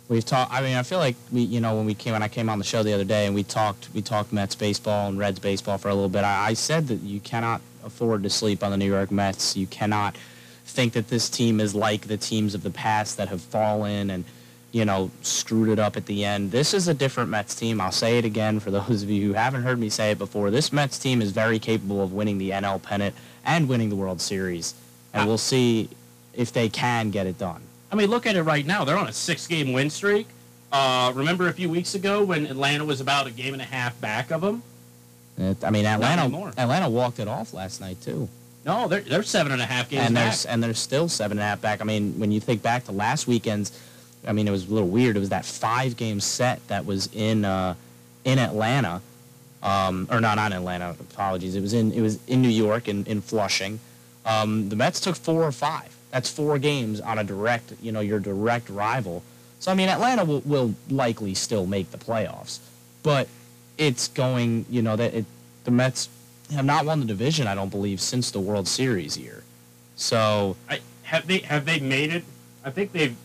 we've 0.10 0.26
talked. 0.26 0.52
I 0.52 0.62
mean, 0.62 0.76
I 0.76 0.84
feel 0.84 1.00
like 1.00 1.16
we, 1.32 1.42
you 1.42 1.62
know, 1.62 1.78
when 1.78 1.86
we 1.86 1.94
came, 1.94 2.12
when 2.12 2.22
I 2.22 2.28
came 2.28 2.50
on 2.50 2.58
the 2.58 2.66
show 2.66 2.84
the 2.84 2.92
other 2.92 3.06
day, 3.06 3.26
and 3.26 3.34
we 3.34 3.44
talked, 3.44 3.88
we 3.94 4.02
talked 4.02 4.34
Mets 4.34 4.56
baseball 4.56 5.08
and 5.08 5.18
Reds 5.18 5.40
baseball 5.40 5.78
for 5.78 5.88
a 5.88 5.94
little 5.94 6.10
bit. 6.10 6.26
I, 6.26 6.48
I 6.48 6.54
said 6.54 6.90
that 6.90 7.02
you 7.02 7.22
cannot 7.22 7.62
afford 7.86 8.24
to 8.24 8.30
sleep 8.30 8.64
on 8.64 8.72
the 8.72 8.78
New 8.78 8.92
York 8.92 9.12
Mets. 9.12 9.56
You 9.56 9.68
cannot 9.68 10.18
think 10.66 10.92
that 10.94 11.08
this 11.08 11.30
team 11.30 11.62
is 11.62 11.74
like 11.74 12.08
the 12.08 12.18
teams 12.18 12.54
of 12.54 12.64
the 12.64 12.70
past 12.70 13.16
that 13.16 13.30
have 13.30 13.42
fallen 13.42 14.10
and 14.10 14.26
you 14.74 14.86
know, 14.86 15.12
screwed 15.22 15.70
it 15.70 15.78
up 15.78 15.96
at 15.96 16.08
the 16.08 16.26
end. 16.26 16.52
This 16.52 16.74
is 16.74 16.88
a 16.88 16.96
different 16.96 17.30
Mets 17.30 17.54
team. 17.54 17.80
I'll 17.80 17.92
say 17.92 18.18
it 18.18 18.26
again 18.26 18.60
for 18.60 18.72
those 18.72 19.04
of 19.04 19.10
you 19.10 19.28
who 19.28 19.34
haven't 19.34 19.62
heard 19.62 19.80
me 19.80 19.88
say 19.88 20.12
it 20.12 20.18
before. 20.18 20.50
This 20.50 20.74
Mets 20.74 20.98
team 20.98 21.22
is 21.22 21.32
very 21.32 21.60
capable 21.60 22.02
of 22.02 22.12
winning 22.12 22.40
the 22.40 22.50
NL 22.50 22.82
pennant 22.82 23.16
and 23.46 23.70
winning 23.70 23.90
the 23.90 23.96
World 23.96 24.20
Series. 24.20 24.74
And 25.14 25.28
we'll 25.28 25.38
see 25.38 25.90
if 26.34 26.52
they 26.52 26.70
can 26.70 27.12
get 27.12 27.28
it 27.28 27.38
done. 27.38 27.62
I 27.92 27.96
mean, 27.96 28.10
look 28.10 28.26
at 28.26 28.36
it 28.36 28.42
right 28.42 28.66
now. 28.66 28.84
They're 28.84 28.98
on 28.98 29.08
a 29.08 29.14
six-game 29.14 29.74
win 29.74 29.92
streak. 29.92 30.28
Uh, 30.72 31.12
remember 31.14 31.48
a 31.48 31.54
few 31.54 31.70
weeks 31.70 31.94
ago 31.94 32.24
when 32.24 32.48
Atlanta 32.48 32.84
was 32.84 33.00
about 33.00 33.28
a 33.28 33.32
game 33.32 33.54
and 33.54 33.62
a 33.62 33.66
half 33.66 34.02
back 34.02 34.32
of 34.32 34.42
them? 34.42 34.64
It, 35.38 35.64
I 35.64 35.70
mean, 35.70 35.86
Atlanta 35.86 36.24
Atlanta 36.58 36.90
walked 36.90 37.20
it 37.20 37.28
off 37.28 37.54
last 37.54 37.80
night 37.80 38.02
too. 38.02 38.28
No, 38.66 38.88
they're 38.88 39.02
they're 39.02 39.24
seven 39.24 39.52
and 39.52 39.62
a 39.62 39.66
half 39.66 39.90
games 39.90 40.08
and 40.08 40.16
back. 40.16 40.36
and 40.48 40.64
they're 40.64 40.74
still 40.74 41.10
seven 41.10 41.38
and 41.38 41.44
a 41.44 41.48
half 41.48 41.62
back. 41.62 41.82
I 41.82 41.84
mean, 41.84 42.20
when 42.20 42.32
you 42.32 42.40
think 42.40 42.64
back 42.64 42.86
to 42.86 42.92
last 42.92 43.28
weekend's 43.28 43.72
I 44.28 44.32
mean, 44.32 44.48
it 44.48 44.52
was 44.52 44.70
a 44.70 44.74
little 44.74 44.90
weird. 44.90 45.16
It 45.16 45.20
was 45.20 45.30
that 45.30 45.46
five 45.46 45.98
game 45.98 46.20
set 46.20 46.66
that 46.68 46.86
was 46.86 47.10
in 47.14 47.46
uh, 47.46 47.76
in 48.24 48.40
Atlanta, 48.40 49.02
um, 49.62 50.08
or 50.12 50.22
not, 50.22 50.38
on 50.38 50.54
Atlanta. 50.54 50.96
Apologies. 51.00 51.56
It 51.56 51.62
was 51.62 51.74
in 51.74 51.92
it 51.92 52.02
was 52.02 52.20
in 52.28 52.42
New 52.42 52.50
York 52.50 52.88
in 52.88 53.06
in 53.06 53.22
Flushing. 53.22 53.80
Um, 54.26 54.70
the 54.70 54.76
Mets 54.76 55.00
took 55.00 55.16
four 55.16 55.44
or 55.44 55.52
five. 55.52 55.96
That's 56.12 56.30
four 56.30 56.60
games 56.60 57.02
on 57.02 57.18
a 57.18 57.24
direct, 57.24 57.74
you 57.82 57.92
know, 57.92 58.00
your 58.00 58.20
direct 58.20 58.70
rival. 58.70 59.24
So 59.60 59.72
I 59.72 59.76
mean, 59.76 59.90
Atlanta 59.90 60.24
will, 60.26 60.42
will 60.46 60.76
likely 60.90 61.34
still 61.34 61.66
make 61.66 61.92
the 61.92 61.98
playoffs, 61.98 62.60
but 63.02 63.28
it's 63.78 64.08
going, 64.10 64.66
you 64.70 64.82
know, 64.82 64.96
that 64.96 65.14
it, 65.14 65.26
the 65.64 65.72
Mets 65.72 66.10
have 66.52 66.66
not 66.66 66.86
won 66.86 67.00
the 67.00 67.06
division, 67.06 67.48
I 67.48 67.56
don't 67.56 67.70
believe, 67.70 68.00
since 68.00 68.32
the 68.32 68.40
World 68.40 68.68
Series 68.68 69.18
year. 69.18 69.44
So 69.96 70.56
I, 70.70 70.80
have 71.04 71.28
they 71.28 71.40
have 71.40 71.66
they 71.66 71.80
made 71.80 72.14
it? 72.14 72.24
I 72.64 72.70
think 72.72 72.92
they've 72.92 73.16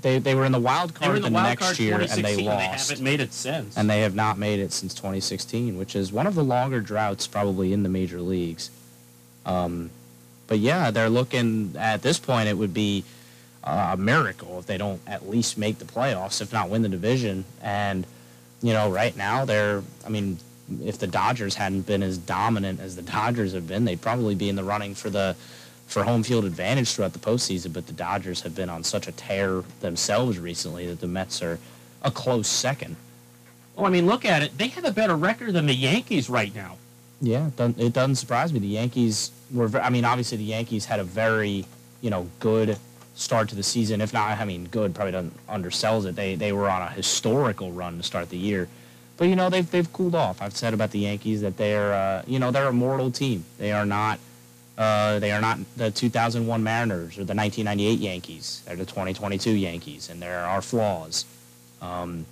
they 0.00 0.18
they 0.18 0.34
were 0.34 0.44
in 0.44 0.52
the 0.52 0.60
wild 0.60 0.94
card 0.94 1.16
the, 1.16 1.28
the 1.28 1.30
wild 1.30 1.60
next 1.60 1.78
year 1.78 2.00
and 2.00 2.24
they 2.24 2.36
lost. 2.36 2.40
And 2.40 2.60
they 2.60 2.64
haven't 2.64 3.00
made 3.00 3.20
it 3.20 3.32
since. 3.32 3.76
And 3.76 3.88
they 3.88 4.00
have 4.02 4.14
not 4.14 4.38
made 4.38 4.60
it 4.60 4.72
since 4.72 4.94
2016, 4.94 5.78
which 5.78 5.96
is 5.96 6.12
one 6.12 6.26
of 6.26 6.34
the 6.34 6.44
longer 6.44 6.80
droughts 6.80 7.26
probably 7.26 7.72
in 7.72 7.82
the 7.82 7.88
major 7.88 8.20
leagues. 8.20 8.70
Um, 9.46 9.90
but 10.46 10.58
yeah, 10.58 10.90
they're 10.90 11.10
looking 11.10 11.74
at 11.78 12.02
this 12.02 12.18
point. 12.18 12.48
It 12.48 12.56
would 12.56 12.74
be 12.74 13.04
a 13.64 13.96
miracle 13.96 14.58
if 14.58 14.66
they 14.66 14.78
don't 14.78 15.00
at 15.06 15.28
least 15.28 15.58
make 15.58 15.78
the 15.78 15.84
playoffs, 15.84 16.40
if 16.40 16.52
not 16.52 16.70
win 16.70 16.82
the 16.82 16.88
division. 16.88 17.44
And 17.62 18.06
you 18.62 18.72
know, 18.72 18.90
right 18.90 19.16
now 19.16 19.44
they're. 19.44 19.82
I 20.04 20.08
mean, 20.08 20.38
if 20.84 20.98
the 20.98 21.06
Dodgers 21.06 21.54
hadn't 21.54 21.82
been 21.82 22.02
as 22.02 22.18
dominant 22.18 22.80
as 22.80 22.96
the 22.96 23.02
Dodgers 23.02 23.52
have 23.52 23.66
been, 23.66 23.84
they'd 23.84 24.00
probably 24.00 24.34
be 24.34 24.48
in 24.48 24.56
the 24.56 24.64
running 24.64 24.94
for 24.94 25.10
the 25.10 25.36
for 25.88 26.04
home 26.04 26.22
field 26.22 26.44
advantage 26.44 26.92
throughout 26.92 27.14
the 27.14 27.18
postseason, 27.18 27.72
but 27.72 27.86
the 27.86 27.92
Dodgers 27.94 28.42
have 28.42 28.54
been 28.54 28.68
on 28.68 28.84
such 28.84 29.08
a 29.08 29.12
tear 29.12 29.62
themselves 29.80 30.38
recently 30.38 30.86
that 30.86 31.00
the 31.00 31.06
Mets 31.06 31.42
are 31.42 31.58
a 32.02 32.10
close 32.10 32.46
second. 32.46 32.94
Well, 33.74 33.86
I 33.86 33.90
mean, 33.90 34.06
look 34.06 34.24
at 34.24 34.42
it. 34.42 34.56
They 34.58 34.68
have 34.68 34.84
a 34.84 34.92
better 34.92 35.16
record 35.16 35.54
than 35.54 35.66
the 35.66 35.74
Yankees 35.74 36.28
right 36.28 36.54
now. 36.54 36.76
Yeah, 37.20 37.50
it 37.58 37.92
doesn't 37.94 38.16
surprise 38.16 38.52
me. 38.52 38.60
The 38.60 38.66
Yankees 38.66 39.32
were, 39.52 39.68
I 39.80 39.88
mean, 39.88 40.04
obviously 40.04 40.36
the 40.38 40.44
Yankees 40.44 40.84
had 40.84 41.00
a 41.00 41.04
very, 41.04 41.64
you 42.02 42.10
know, 42.10 42.28
good 42.38 42.78
start 43.14 43.48
to 43.48 43.54
the 43.54 43.62
season. 43.62 44.00
If 44.00 44.12
not, 44.12 44.38
I 44.38 44.44
mean, 44.44 44.66
good 44.66 44.94
probably 44.94 45.12
doesn't 45.12 45.46
undersells 45.48 46.06
it. 46.06 46.14
They 46.14 46.36
they 46.36 46.52
were 46.52 46.68
on 46.68 46.82
a 46.82 46.90
historical 46.90 47.72
run 47.72 47.96
to 47.96 48.02
start 48.02 48.28
the 48.30 48.38
year, 48.38 48.68
but 49.16 49.26
you 49.26 49.34
know 49.34 49.50
they've 49.50 49.68
they've 49.68 49.92
cooled 49.92 50.14
off. 50.14 50.40
I've 50.40 50.56
said 50.56 50.74
about 50.74 50.92
the 50.92 51.00
Yankees 51.00 51.40
that 51.40 51.56
they're, 51.56 51.92
uh, 51.92 52.22
you 52.26 52.38
know, 52.38 52.52
they're 52.52 52.68
a 52.68 52.72
mortal 52.72 53.10
team. 53.10 53.44
They 53.58 53.72
are 53.72 53.86
not 53.86 54.20
uh, 54.78 55.18
they 55.18 55.32
are 55.32 55.40
not 55.40 55.58
the 55.76 55.90
2001 55.90 56.62
Mariners 56.62 57.18
or 57.18 57.24
the 57.24 57.34
1998 57.34 57.98
Yankees. 57.98 58.62
They're 58.64 58.76
the 58.76 58.86
2022 58.86 59.50
Yankees, 59.50 60.08
and 60.08 60.22
there 60.22 60.44
are 60.44 60.62
flaws. 60.62 61.24
Um, 61.82 62.24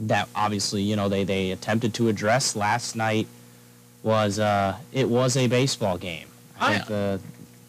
that 0.00 0.28
obviously, 0.34 0.82
you 0.82 0.96
know, 0.96 1.08
they, 1.08 1.22
they 1.22 1.52
attempted 1.52 1.94
to 1.94 2.08
address 2.08 2.56
last 2.56 2.96
night 2.96 3.28
was 4.02 4.40
uh, 4.40 4.76
it 4.92 5.08
was 5.08 5.36
a 5.36 5.46
baseball 5.46 5.98
game. 5.98 6.26
I, 6.58 6.74
I, 6.74 6.78
the, 6.78 7.20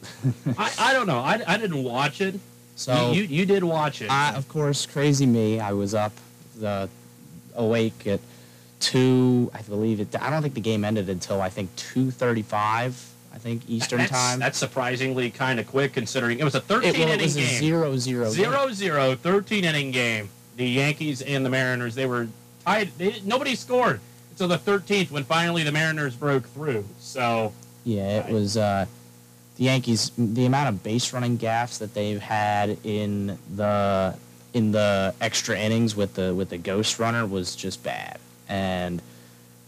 I, 0.57 0.73
I, 0.79 0.93
don't 0.93 1.07
know. 1.07 1.19
I, 1.19 1.41
I 1.47 1.57
didn't 1.57 1.83
watch 1.83 2.19
it. 2.19 2.39
So 2.75 3.11
you, 3.11 3.21
you, 3.21 3.27
you 3.27 3.45
did 3.45 3.63
watch 3.63 4.01
it. 4.01 4.09
I, 4.09 4.33
of 4.33 4.47
course, 4.47 4.87
crazy 4.87 5.27
me. 5.27 5.59
I 5.59 5.73
was 5.73 5.93
up 5.93 6.13
the 6.57 6.89
awake 7.55 8.07
at 8.07 8.21
two. 8.79 9.51
I 9.53 9.61
believe 9.61 9.99
it. 9.99 10.15
I 10.19 10.31
don't 10.31 10.41
think 10.41 10.55
the 10.55 10.61
game 10.61 10.83
ended 10.83 11.09
until 11.09 11.41
I 11.41 11.49
think 11.49 11.75
two 11.75 12.09
thirty-five 12.09 13.09
I 13.33 13.37
think 13.37 13.69
Eastern 13.69 13.99
that's, 13.99 14.11
time. 14.11 14.39
That's 14.39 14.57
surprisingly 14.57 15.29
kind 15.29 15.59
of 15.59 15.67
quick 15.67 15.93
considering 15.93 16.39
it 16.39 16.43
was 16.43 16.55
a 16.55 16.61
13 16.61 16.89
it, 16.89 16.97
well, 16.97 17.07
inning 17.07 17.19
it 17.19 17.23
was 17.23 17.35
game. 17.35 17.45
A 17.45 17.59
zero 17.59 17.97
zero. 17.97 18.29
Zero 18.29 18.71
zero 18.71 19.15
13 19.15 19.63
inning 19.63 19.91
game. 19.91 20.29
the 20.57 20.67
Yankees 20.67 21.21
and 21.21 21.45
the 21.45 21.49
Mariners, 21.49 21.95
they 21.95 22.05
were 22.05 22.27
tied. 22.65 22.89
They, 22.97 23.21
nobody 23.23 23.55
scored 23.55 24.01
until 24.31 24.47
the 24.47 24.57
13th 24.57 25.11
when 25.11 25.23
finally 25.23 25.63
the 25.63 25.71
Mariners 25.71 26.15
broke 26.15 26.45
through. 26.47 26.85
So 26.99 27.53
Yeah, 27.85 28.27
it 28.27 28.33
was 28.33 28.57
uh, 28.57 28.85
the 29.57 29.63
Yankees. 29.63 30.11
The 30.17 30.45
amount 30.45 30.69
of 30.69 30.83
base 30.83 31.13
running 31.13 31.37
gaffes 31.37 31.79
that 31.79 31.93
they've 31.93 32.21
had 32.21 32.77
in 32.83 33.37
the 33.55 34.15
in 34.53 34.71
the 34.71 35.13
extra 35.21 35.57
innings 35.57 35.95
with 35.95 36.15
the 36.15 36.33
with 36.33 36.49
the 36.49 36.57
ghost 36.57 36.99
runner 36.99 37.25
was 37.25 37.55
just 37.55 37.83
bad. 37.83 38.19
And 38.47 39.01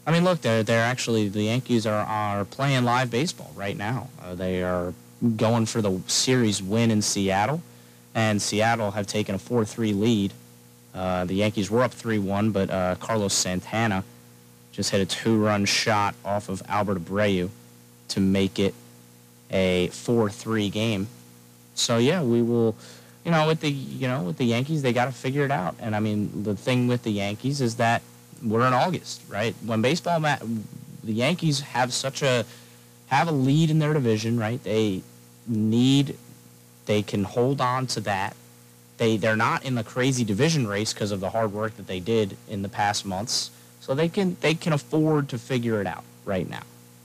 I 0.05 0.11
mean, 0.11 0.23
look, 0.23 0.41
they're 0.41 0.63
they're 0.63 0.83
actually 0.83 1.27
the 1.27 1.43
Yankees 1.43 1.85
are 1.85 2.05
are 2.05 2.45
playing 2.45 2.83
live 2.83 3.11
baseball 3.11 3.51
right 3.55 3.77
now. 3.77 4.09
Uh, 4.21 4.35
they 4.35 4.63
are 4.63 4.93
going 5.35 5.65
for 5.65 5.81
the 5.81 6.01
series 6.07 6.61
win 6.61 6.89
in 6.89 7.01
Seattle, 7.01 7.61
and 8.15 8.41
Seattle 8.41 8.91
have 8.91 9.07
taken 9.07 9.35
a 9.35 9.39
four 9.39 9.65
three 9.65 9.93
lead. 9.93 10.33
Uh, 10.93 11.25
the 11.25 11.35
Yankees 11.35 11.69
were 11.69 11.83
up 11.83 11.91
three 11.91 12.19
one, 12.19 12.51
but 12.51 12.69
uh, 12.69 12.95
Carlos 12.95 13.33
Santana 13.33 14.03
just 14.71 14.89
hit 14.89 15.01
a 15.01 15.05
two 15.05 15.37
run 15.37 15.65
shot 15.65 16.15
off 16.25 16.49
of 16.49 16.63
Albert 16.67 17.05
Abreu 17.05 17.49
to 18.09 18.19
make 18.19 18.59
it 18.59 18.73
a 19.49 19.89
4-3 19.89 20.71
game. 20.71 21.07
So 21.75 21.97
yeah, 21.97 22.21
we 22.23 22.41
will 22.41 22.75
you 23.23 23.29
know, 23.29 23.47
with 23.47 23.59
the 23.59 23.69
you 23.69 24.07
know, 24.07 24.23
with 24.23 24.37
the 24.37 24.45
Yankees, 24.45 24.81
they 24.81 24.93
got 24.93 25.05
to 25.05 25.11
figure 25.11 25.45
it 25.45 25.51
out. 25.51 25.75
And 25.79 25.95
I 25.95 25.99
mean, 25.99 26.43
the 26.43 26.55
thing 26.55 26.87
with 26.87 27.03
the 27.03 27.11
Yankees 27.11 27.61
is 27.61 27.75
that 27.75 28.01
we're 28.43 28.65
in 28.67 28.73
August, 28.73 29.21
right? 29.29 29.55
When 29.65 29.81
baseball 29.81 30.19
ma- 30.19 30.37
the 31.03 31.13
Yankees 31.13 31.61
have 31.61 31.93
such 31.93 32.21
a 32.21 32.45
have 33.07 33.27
a 33.27 33.31
lead 33.31 33.69
in 33.69 33.79
their 33.79 33.93
division, 33.93 34.39
right? 34.39 34.63
They 34.63 35.01
need 35.47 36.17
they 36.85 37.01
can 37.01 37.23
hold 37.23 37.61
on 37.61 37.87
to 37.87 37.99
that. 38.01 38.35
They 38.97 39.17
they're 39.17 39.35
not 39.35 39.65
in 39.65 39.75
the 39.75 39.83
crazy 39.83 40.23
division 40.23 40.67
race 40.67 40.93
because 40.93 41.11
of 41.11 41.19
the 41.19 41.29
hard 41.31 41.53
work 41.53 41.75
that 41.77 41.87
they 41.87 41.99
did 41.99 42.37
in 42.49 42.61
the 42.61 42.69
past 42.69 43.05
months. 43.05 43.51
So 43.79 43.95
they 43.95 44.09
can 44.09 44.37
they 44.41 44.53
can 44.53 44.73
afford 44.73 45.29
to 45.29 45.37
figure 45.37 45.81
it 45.81 45.87
out 45.87 46.03
right 46.25 46.49
now. 46.49 46.63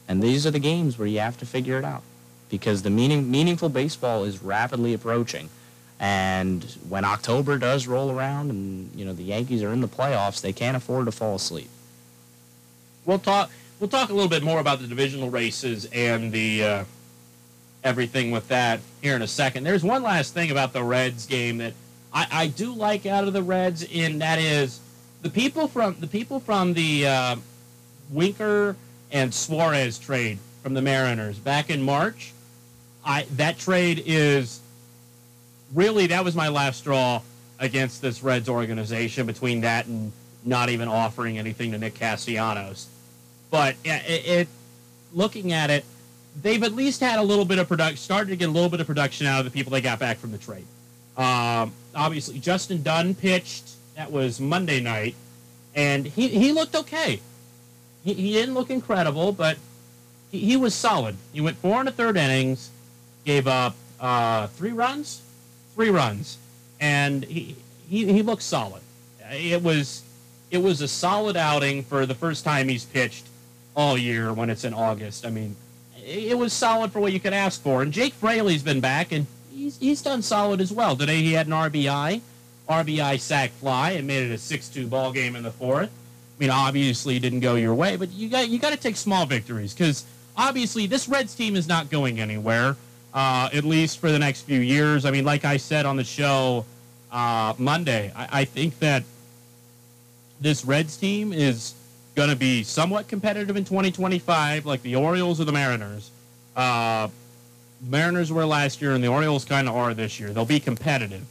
And 0.09 0.22
these 0.22 0.46
are 0.46 0.51
the 0.51 0.59
games 0.59 0.99
where 0.99 1.09
you 1.09 1.20
have 1.20 1.38
to 1.38 1.46
figure 1.46 1.79
it 1.79 1.85
out 1.85 2.03
because 2.49 2.83
the 2.83 2.90
meaning 2.90 3.31
meaningful 3.31 3.68
baseball 3.68 4.25
is 4.25 4.42
rapidly 4.42 4.94
approaching. 4.94 5.49
And 5.98 6.62
when 6.88 7.04
October 7.04 7.56
does 7.59 7.87
roll 7.87 8.11
around 8.11 8.50
and 8.50 8.90
you 8.94 9.04
know 9.04 9.12
the 9.12 9.22
Yankees 9.22 9.62
are 9.62 9.72
in 9.72 9.80
the 9.80 9.88
playoffs, 9.88 10.40
they 10.40 10.52
can't 10.52 10.76
afford 10.76 11.06
to 11.06 11.12
fall 11.12 11.37
asleep. 11.37 11.70
we'll 13.04 13.18
talk. 13.18 13.50
We'll 13.80 13.90
talk 13.90 14.09
a 14.09 14.12
little 14.12 14.28
bit 14.28 14.42
more 14.42 14.59
about 14.59 14.80
the 14.80 14.87
divisional 14.87 15.28
races 15.30 15.87
and 15.92 16.32
the 16.32 16.64
uh, 16.64 16.85
everything 17.85 18.30
with 18.30 18.48
that 18.48 18.80
here 19.00 19.16
in 19.16 19.22
a 19.22 19.26
second. 19.26 19.64
There's 19.64 19.85
one 19.85 20.02
last 20.02 20.35
thing 20.35 20.50
about 20.50 20.72
the 20.72 20.82
Reds 20.82 21.26
game 21.26 21.59
that 21.59 21.74
I, 22.12 22.26
I 22.30 22.46
do 22.48 22.72
like 22.72 23.06
out 23.06 23.24
of 23.24 23.32
the 23.32 23.42
Reds, 23.42 23.87
and 23.94 24.20
that 24.20 24.38
is 24.38 24.80
the 25.22 25.30
people 25.30 25.68
from 25.68 25.96
the 26.00 26.06
people 26.06 26.40
from 26.40 26.74
the 26.74 27.06
uh, 27.06 27.37
Winker 28.11 28.76
and 29.12 29.32
Suarez 29.32 29.98
trade 29.98 30.38
from 30.62 30.74
the 30.74 30.82
Mariners 30.82 31.38
back 31.38 31.70
in 31.70 31.82
March. 31.82 32.32
I 33.04 33.26
that 33.37 33.59
trade 33.59 34.02
is 34.04 34.61
really 35.76 36.08
that 36.08 36.24
was 36.24 36.34
my 36.34 36.48
last 36.48 36.78
straw 36.78 37.22
against 37.60 38.02
this 38.02 38.22
Reds 38.22 38.48
organization. 38.48 39.26
Between 39.26 39.60
that 39.60 39.86
and 39.86 40.10
not 40.44 40.70
even 40.70 40.88
offering 40.88 41.38
anything 41.38 41.70
to 41.72 41.78
Nick 41.78 41.94
Castellanos, 41.94 42.88
but 43.50 43.76
it, 43.84 44.26
it 44.26 44.48
looking 45.12 45.52
at 45.52 45.70
it, 45.70 45.84
they've 46.42 46.62
at 46.62 46.72
least 46.72 47.00
had 47.00 47.18
a 47.18 47.22
little 47.22 47.44
bit 47.44 47.58
of 47.58 47.68
production, 47.68 47.96
started 47.96 48.30
to 48.30 48.36
get 48.36 48.48
a 48.48 48.52
little 48.52 48.68
bit 48.68 48.80
of 48.80 48.86
production 48.86 49.26
out 49.26 49.38
of 49.38 49.44
the 49.44 49.50
people 49.50 49.70
they 49.70 49.80
got 49.80 49.98
back 49.98 50.18
from 50.18 50.32
the 50.32 50.38
trade. 50.38 50.66
Um, 51.16 51.72
obviously, 51.94 52.38
Justin 52.38 52.82
Dunn 52.82 53.14
pitched. 53.14 53.70
That 53.96 54.12
was 54.12 54.40
Monday 54.40 54.80
night, 54.80 55.14
and 55.74 56.06
he, 56.06 56.28
he 56.28 56.52
looked 56.52 56.74
okay. 56.74 57.20
He, 58.04 58.12
he 58.12 58.32
didn't 58.32 58.54
look 58.54 58.68
incredible, 58.68 59.32
but 59.32 59.56
he, 60.30 60.40
he 60.40 60.56
was 60.56 60.74
solid. 60.74 61.16
He 61.32 61.40
went 61.40 61.56
four 61.56 61.80
and 61.80 61.88
a 61.88 61.92
third 61.92 62.18
innings, 62.18 62.70
gave 63.24 63.46
up 63.46 63.74
uh, 63.98 64.48
three 64.48 64.72
runs, 64.72 65.22
three 65.76 65.90
runs, 65.90 66.38
and 66.80 67.24
he, 67.24 67.54
he 67.88 68.12
he 68.12 68.22
looked 68.22 68.42
solid. 68.42 68.82
It 69.30 69.62
was 69.62 70.02
it 70.50 70.58
was 70.58 70.80
a 70.80 70.88
solid 70.88 71.36
outing 71.36 71.84
for 71.84 72.06
the 72.06 72.14
first 72.14 72.44
time 72.44 72.68
he's 72.68 72.84
pitched 72.84 73.26
all 73.76 73.96
year 73.96 74.32
when 74.32 74.50
it's 74.50 74.64
in 74.64 74.74
August. 74.74 75.24
I 75.24 75.30
mean, 75.30 75.54
it 76.04 76.36
was 76.36 76.52
solid 76.52 76.92
for 76.92 77.00
what 77.00 77.12
you 77.12 77.20
could 77.20 77.34
ask 77.34 77.62
for. 77.62 77.82
And 77.82 77.92
Jake 77.92 78.14
Fraley's 78.14 78.62
been 78.62 78.80
back, 78.80 79.12
and 79.12 79.26
he's, 79.52 79.78
he's 79.78 80.02
done 80.02 80.22
solid 80.22 80.60
as 80.60 80.72
well. 80.72 80.96
Today 80.96 81.22
he 81.22 81.34
had 81.34 81.46
an 81.46 81.52
RBI, 81.52 82.20
RBI 82.68 83.20
sac 83.20 83.50
fly, 83.50 83.92
and 83.92 84.06
made 84.06 84.30
it 84.30 84.32
a 84.32 84.38
6-2 84.38 84.88
ball 84.88 85.12
game 85.12 85.36
in 85.36 85.42
the 85.42 85.50
fourth. 85.50 85.90
I 85.90 86.40
mean, 86.40 86.50
obviously 86.50 87.18
didn't 87.18 87.40
go 87.40 87.54
your 87.54 87.74
way, 87.74 87.96
but 87.96 88.12
you 88.12 88.28
got 88.28 88.48
you 88.48 88.58
got 88.58 88.70
to 88.70 88.76
take 88.76 88.96
small 88.96 89.26
victories 89.26 89.72
because 89.72 90.04
obviously 90.36 90.86
this 90.86 91.08
Reds 91.08 91.34
team 91.34 91.56
is 91.56 91.66
not 91.66 91.90
going 91.90 92.20
anywhere, 92.20 92.76
uh, 93.16 93.48
at 93.55 93.64
least 93.64 93.98
for 93.98 94.12
the 94.12 94.18
next 94.18 94.42
few 94.42 94.61
years. 94.61 95.07
I 95.07 95.11
mean, 95.11 95.24
like 95.24 95.46
I 95.46 95.57
said 95.57 95.87
on 95.87 95.96
the 95.96 96.05
show 96.05 96.66
uh, 97.11 97.55
Monday, 97.57 98.12
I, 98.14 98.40
I 98.40 98.44
think 98.44 98.79
that 98.81 99.05
this 100.38 100.66
Reds 100.66 100.98
team 100.98 101.33
is 101.33 101.72
going 102.14 102.29
to 102.29 102.37
be 102.37 102.62
somewhat 102.62 103.09
competitive 103.09 103.57
in 103.57 103.64
2025, 103.64 104.66
like 104.66 104.83
the 104.83 104.96
Orioles 104.96 105.40
or 105.40 105.44
the 105.44 105.52
Mariners. 105.52 106.11
Uh, 106.55 107.09
Mariners 107.88 108.31
were 108.31 108.44
last 108.44 108.83
year, 108.83 108.92
and 108.92 109.02
the 109.02 109.09
Orioles 109.09 109.46
kind 109.46 109.66
of 109.66 109.74
are 109.74 109.94
this 109.94 110.20
year. 110.20 110.31
They'll 110.31 110.44
be 110.44 110.61
competitive. 110.61 111.24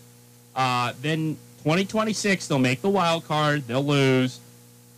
Uh, 0.55 0.93
then 1.03 1.37
2026, 1.59 2.47
they'll 2.47 2.57
make 2.57 2.81
the 2.81 2.89
wild 2.89 3.27
card. 3.27 3.67
They'll 3.67 3.85
lose, 3.85 4.39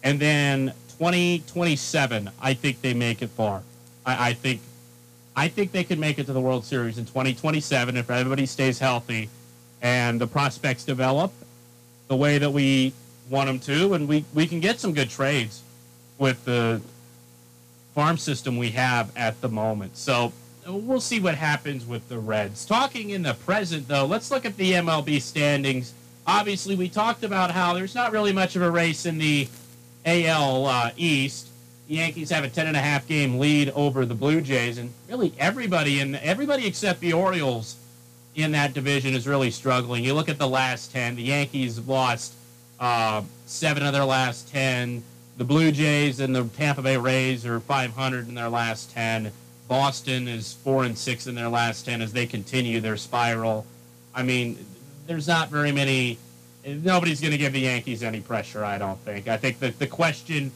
and 0.04 0.21
then 0.21 0.73
2027, 1.00 2.30
I 2.41 2.54
think 2.54 2.82
they 2.82 2.93
make 2.93 3.21
it 3.21 3.30
far. 3.30 3.62
I, 4.06 4.30
I 4.30 4.34
think, 4.34 4.62
I 5.38 5.50
think 5.50 5.71
they 5.71 5.84
could 5.84 6.00
make 6.00 6.17
it 6.17 6.26
to 6.26 6.34
the 6.34 6.41
World 6.41 6.65
Series 6.65 6.97
in 6.97 7.06
2027 7.06 7.95
if 7.95 8.10
everybody 8.10 8.47
stays 8.47 8.80
healthy, 8.80 9.30
and 9.84 10.19
the 10.19 10.26
prospects 10.26 10.84
develop 10.84 11.32
the 12.08 12.15
way 12.15 12.39
that 12.39 12.50
we 12.50 12.91
want 13.30 13.45
them 13.45 13.60
to, 13.60 13.93
and 13.93 14.08
we, 14.08 14.26
we 14.34 14.47
can 14.47 14.60
get 14.60 14.80
some 14.80 14.93
good 14.93 15.12
trades 15.12 15.62
with 16.17 16.43
the 16.45 16.82
farm 17.93 18.17
system 18.17 18.58
we 18.58 18.71
have 18.71 19.15
at 19.15 19.39
the 19.41 19.47
moment. 19.47 19.95
So 19.95 20.34
we'll 20.65 21.00
see 21.00 21.19
what 21.19 21.36
happens 21.36 21.86
with 21.86 22.10
the 22.10 22.17
Reds. 22.17 22.65
Talking 22.65 23.12
in 23.12 23.21
the 23.21 23.36
present, 23.36 23.88
though, 23.88 24.08
let's 24.08 24.32
look 24.32 24.43
at 24.43 24.58
the 24.58 24.71
MLB 24.71 25.21
standings. 25.21 25.93
Obviously, 26.26 26.73
we 26.76 26.89
talked 26.89 27.23
about 27.23 27.52
how 27.52 27.76
there's 27.76 27.93
not 27.93 28.12
really 28.12 28.34
much 28.34 28.56
of 28.56 28.63
a 28.63 28.71
race 28.71 29.06
in 29.06 29.19
the 29.19 29.47
AL 30.04 30.65
uh, 30.65 30.89
East. 30.97 31.50
Yankees 31.88 32.30
have 32.30 32.43
a 32.43 32.50
ten 32.50 32.67
and 32.67 32.76
a 32.76 32.82
half 32.82 33.08
game 33.08 33.39
lead 33.39 33.69
over 33.71 34.06
the 34.06 34.15
Blue 34.15 34.41
Jays, 34.41 34.78
and 34.78 34.91
really 35.10 35.34
everybody 35.39 36.00
in 36.00 36.15
everybody 36.15 36.65
except 36.67 37.00
the 37.00 37.13
Orioles 37.13 37.78
in 38.36 38.52
that 38.52 38.73
division 38.73 39.13
is 39.13 39.28
really 39.28 39.52
struggling. 39.52 40.04
You 40.04 40.13
look 40.13 40.30
at 40.30 40.38
the 40.38 40.47
last 40.47 40.91
ten. 40.91 41.15
The 41.15 41.23
Yankees 41.23 41.80
lost 41.80 42.34
uh, 42.80 43.23
seven 43.45 43.84
of 43.84 43.93
their 43.93 44.06
last 44.06 44.52
ten. 44.52 45.04
The 45.38 45.43
Blue 45.43 45.71
Jays 45.71 46.19
and 46.19 46.36
the 46.36 46.45
Tampa 46.45 46.82
Bay 46.82 46.97
Rays 46.97 47.45
are 47.45 47.60
500 47.60 48.28
in 48.28 48.34
their 48.34 48.50
last 48.50 48.91
10. 48.91 49.32
Boston 49.67 50.28
is 50.28 50.54
four 50.54 50.84
and 50.84 50.97
six 50.97 51.28
in 51.28 51.36
their 51.36 51.47
last 51.47 51.86
10 51.86 52.02
as 52.02 52.12
they 52.12 52.26
continue 52.26 52.82
their 52.82 52.97
spiral. 52.97 53.63
I 54.15 54.23
mean, 54.23 54.58
there's 55.06 55.28
not 55.28 55.50
very 55.50 55.71
many. 55.71 56.17
Nobody's 56.65 57.21
going 57.21 57.32
to 57.32 57.38
give 57.38 57.54
the 57.54 57.60
Yankees 57.60 58.02
any 58.02 58.19
pressure. 58.19 58.65
I 58.65 58.80
don't 58.80 59.00
think. 59.02 59.28
I 59.28 59.38
think 59.38 59.60
that 59.60 59.78
the 59.78 59.86
question, 59.86 60.52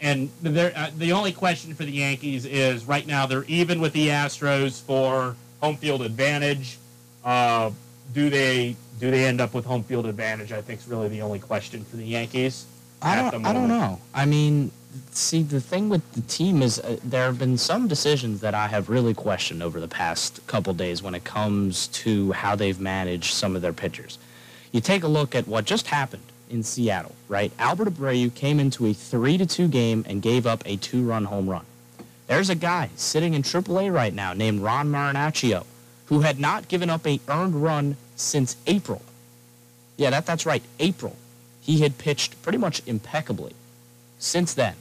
and 0.00 0.28
uh, 0.44 0.90
the 0.98 1.12
only 1.12 1.32
question 1.32 1.74
for 1.74 1.84
the 1.84 1.92
Yankees 1.92 2.44
is 2.44 2.84
right 2.84 3.06
now 3.06 3.26
they're 3.26 3.44
even 3.44 3.80
with 3.80 3.92
the 3.92 4.08
Astros 4.08 4.82
for 4.82 5.36
home 5.60 5.76
field 5.76 6.02
advantage. 6.02 6.78
Uh, 7.24 7.70
do 8.12 8.28
they 8.28 8.76
do 9.00 9.10
they 9.10 9.24
end 9.24 9.40
up 9.40 9.54
with 9.54 9.64
home 9.64 9.82
field 9.82 10.06
advantage? 10.06 10.52
I 10.52 10.60
think 10.60 10.80
is 10.80 10.88
really 10.88 11.08
the 11.08 11.22
only 11.22 11.38
question 11.38 11.84
for 11.84 11.96
the 11.96 12.04
Yankees. 12.04 12.66
I 13.02 13.30
don't. 13.30 13.44
I 13.44 13.52
don't 13.52 13.68
know. 13.68 14.00
I 14.14 14.24
mean, 14.24 14.70
see, 15.10 15.42
the 15.42 15.60
thing 15.60 15.88
with 15.88 16.12
the 16.12 16.22
team 16.22 16.62
is 16.62 16.78
uh, 16.80 16.98
there 17.04 17.24
have 17.24 17.38
been 17.38 17.58
some 17.58 17.88
decisions 17.88 18.40
that 18.40 18.54
I 18.54 18.68
have 18.68 18.88
really 18.88 19.14
questioned 19.14 19.62
over 19.62 19.80
the 19.80 19.88
past 19.88 20.46
couple 20.46 20.72
days 20.74 21.02
when 21.02 21.14
it 21.14 21.24
comes 21.24 21.88
to 21.88 22.32
how 22.32 22.56
they've 22.56 22.80
managed 22.80 23.32
some 23.34 23.56
of 23.56 23.62
their 23.62 23.72
pitchers. 23.72 24.18
You 24.72 24.80
take 24.80 25.02
a 25.02 25.08
look 25.08 25.34
at 25.34 25.46
what 25.46 25.64
just 25.64 25.86
happened 25.86 26.22
in 26.50 26.62
Seattle, 26.62 27.14
right? 27.28 27.52
Albert 27.58 27.88
Abreu 27.88 28.34
came 28.34 28.60
into 28.60 28.86
a 28.86 28.92
three 28.92 29.38
to 29.38 29.46
two 29.46 29.68
game 29.68 30.04
and 30.08 30.22
gave 30.22 30.46
up 30.46 30.62
a 30.66 30.76
two-run 30.76 31.24
home 31.24 31.48
run. 31.48 31.64
There's 32.26 32.50
a 32.50 32.54
guy 32.54 32.90
sitting 32.96 33.34
in 33.34 33.42
AAA 33.42 33.92
right 33.92 34.14
now 34.14 34.32
named 34.32 34.60
Ron 34.60 34.90
Marinaccio 34.90 35.64
who 36.06 36.20
had 36.20 36.38
not 36.38 36.68
given 36.68 36.90
up 36.90 37.06
a 37.06 37.20
earned 37.28 37.62
run 37.62 37.96
since 38.16 38.56
April. 38.66 39.02
Yeah, 39.96 40.10
that 40.10 40.26
that's 40.26 40.46
right, 40.46 40.62
April 40.78 41.16
he 41.64 41.80
had 41.80 41.96
pitched 41.96 42.40
pretty 42.42 42.58
much 42.58 42.82
impeccably 42.86 43.54
since 44.18 44.52
then. 44.52 44.74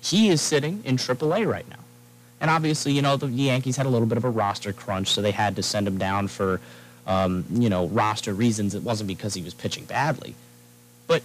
He 0.00 0.28
is 0.28 0.40
sitting 0.40 0.82
in 0.84 0.96
AAA 0.96 1.50
right 1.50 1.68
now. 1.68 1.80
And 2.40 2.48
obviously, 2.48 2.92
you 2.92 3.02
know, 3.02 3.16
the 3.16 3.26
Yankees 3.26 3.76
had 3.76 3.86
a 3.86 3.88
little 3.88 4.06
bit 4.06 4.18
of 4.18 4.24
a 4.24 4.30
roster 4.30 4.72
crunch, 4.72 5.08
so 5.08 5.20
they 5.20 5.32
had 5.32 5.56
to 5.56 5.62
send 5.62 5.88
him 5.88 5.98
down 5.98 6.28
for 6.28 6.60
um, 7.06 7.44
you 7.52 7.68
know, 7.68 7.86
roster 7.88 8.32
reasons. 8.32 8.74
It 8.74 8.82
wasn't 8.82 9.08
because 9.08 9.34
he 9.34 9.42
was 9.42 9.54
pitching 9.54 9.84
badly. 9.84 10.34
But 11.06 11.22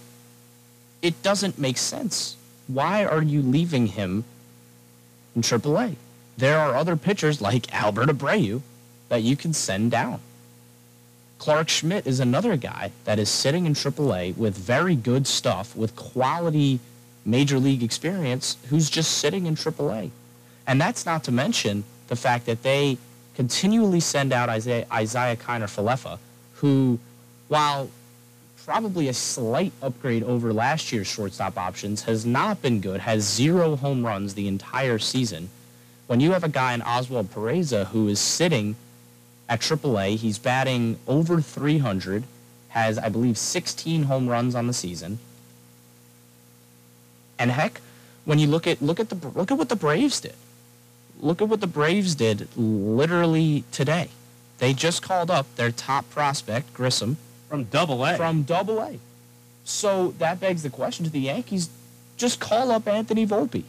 it 1.02 1.22
doesn't 1.22 1.58
make 1.58 1.78
sense. 1.78 2.36
Why 2.66 3.04
are 3.04 3.22
you 3.22 3.42
leaving 3.42 3.88
him 3.88 4.24
in 5.34 5.42
AAA? 5.42 5.96
There 6.36 6.58
are 6.58 6.74
other 6.74 6.96
pitchers 6.96 7.40
like 7.40 7.72
Albert 7.74 8.08
Abreu 8.08 8.62
that 9.08 9.22
you 9.22 9.36
can 9.36 9.52
send 9.52 9.90
down. 9.90 10.20
Clarke 11.38 11.68
Schmidt 11.68 12.06
is 12.06 12.20
another 12.20 12.56
guy 12.56 12.90
that 13.04 13.18
is 13.18 13.28
sitting 13.28 13.64
in 13.64 13.74
AAA 13.74 14.36
with 14.36 14.56
very 14.56 14.96
good 14.96 15.26
stuff, 15.26 15.74
with 15.76 15.94
quality 15.94 16.80
major 17.24 17.58
league 17.58 17.82
experience, 17.82 18.56
who's 18.68 18.90
just 18.90 19.18
sitting 19.18 19.46
in 19.46 19.54
AAA. 19.54 20.10
And 20.66 20.80
that's 20.80 21.06
not 21.06 21.24
to 21.24 21.32
mention 21.32 21.84
the 22.08 22.16
fact 22.16 22.46
that 22.46 22.62
they 22.62 22.98
continually 23.38 24.00
send 24.00 24.32
out 24.32 24.48
Isiah, 24.48 24.84
Isiah 24.92 25.36
Kiner 25.36 25.70
Falefa, 25.70 26.18
who, 26.54 26.98
while 27.46 27.88
probably 28.64 29.06
a 29.06 29.14
slight 29.14 29.72
upgrade 29.80 30.24
over 30.24 30.52
last 30.52 30.90
year's 30.92 31.06
shortstop 31.06 31.56
options, 31.56 32.02
has 32.02 32.26
not 32.26 32.60
been 32.60 32.80
good, 32.80 33.00
has 33.00 33.22
zero 33.22 33.76
home 33.76 34.04
runs 34.04 34.34
the 34.34 34.48
entire 34.48 34.98
season. 34.98 35.48
When 36.08 36.18
you 36.18 36.32
have 36.32 36.42
a 36.42 36.48
guy 36.48 36.74
in 36.74 36.82
Oswald 36.82 37.30
Peraza 37.30 37.86
who 37.86 38.08
is 38.08 38.18
sitting 38.18 38.74
at 39.48 39.60
AAA, 39.60 40.16
he's 40.16 40.40
batting 40.40 40.98
over 41.06 41.40
300, 41.40 42.24
has, 42.70 42.98
I 42.98 43.08
believe, 43.08 43.38
16 43.38 44.02
home 44.02 44.28
runs 44.28 44.56
on 44.56 44.66
the 44.66 44.72
season. 44.72 45.20
And 47.38 47.52
heck, 47.52 47.80
when 48.24 48.40
you 48.40 48.48
look 48.48 48.66
at 48.66 48.82
look 48.82 48.98
at 48.98 49.10
the 49.10 49.28
look 49.28 49.52
at 49.52 49.58
what 49.58 49.68
the 49.68 49.76
Braves 49.76 50.20
did. 50.20 50.34
Look 51.20 51.42
at 51.42 51.48
what 51.48 51.60
the 51.60 51.66
Braves 51.66 52.14
did 52.14 52.48
literally 52.56 53.64
today. 53.72 54.08
They 54.58 54.72
just 54.72 55.02
called 55.02 55.30
up 55.30 55.46
their 55.56 55.70
top 55.70 56.08
prospect, 56.10 56.72
Grissom, 56.74 57.16
From 57.48 57.64
Double 57.64 58.04
A. 58.04 58.16
from 58.16 58.42
Double 58.42 58.80
A. 58.80 58.98
So 59.64 60.14
that 60.18 60.40
begs 60.40 60.62
the 60.62 60.70
question 60.70 61.04
to 61.04 61.10
the 61.10 61.20
Yankees: 61.20 61.68
just 62.16 62.40
call 62.40 62.70
up 62.70 62.86
Anthony 62.86 63.26
Volpe. 63.26 63.64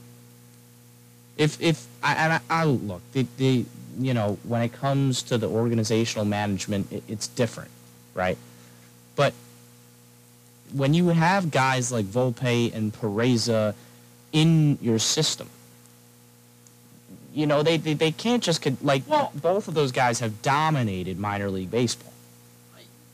If 1.37 1.61
if 1.61 1.87
I, 2.03 2.13
and 2.15 2.33
I, 2.33 2.41
I 2.49 2.63
look, 2.65 3.01
the, 3.13 3.25
the 3.37 3.65
you 3.99 4.13
know 4.13 4.37
when 4.43 4.61
it 4.61 4.73
comes 4.73 5.21
to 5.23 5.37
the 5.37 5.47
organizational 5.47 6.25
management, 6.25 6.91
it, 6.91 7.03
it's 7.07 7.27
different, 7.27 7.71
right? 8.13 8.37
But 9.15 9.33
when 10.73 10.93
you 10.93 11.09
have 11.09 11.51
guys 11.51 11.91
like 11.91 12.05
Volpe 12.05 12.73
and 12.73 12.93
Peraza 12.93 13.73
in 14.31 14.77
your 14.81 14.99
system, 14.99 15.49
you 17.33 17.45
know 17.45 17.63
they 17.63 17.77
they, 17.77 17.93
they 17.93 18.11
can't 18.11 18.43
just 18.43 18.61
con- 18.61 18.77
like 18.81 19.03
Well- 19.07 19.31
both 19.35 19.67
of 19.67 19.73
those 19.73 19.91
guys 19.91 20.19
have 20.19 20.41
dominated 20.41 21.19
minor 21.19 21.49
league 21.49 21.71
baseball. 21.71 22.13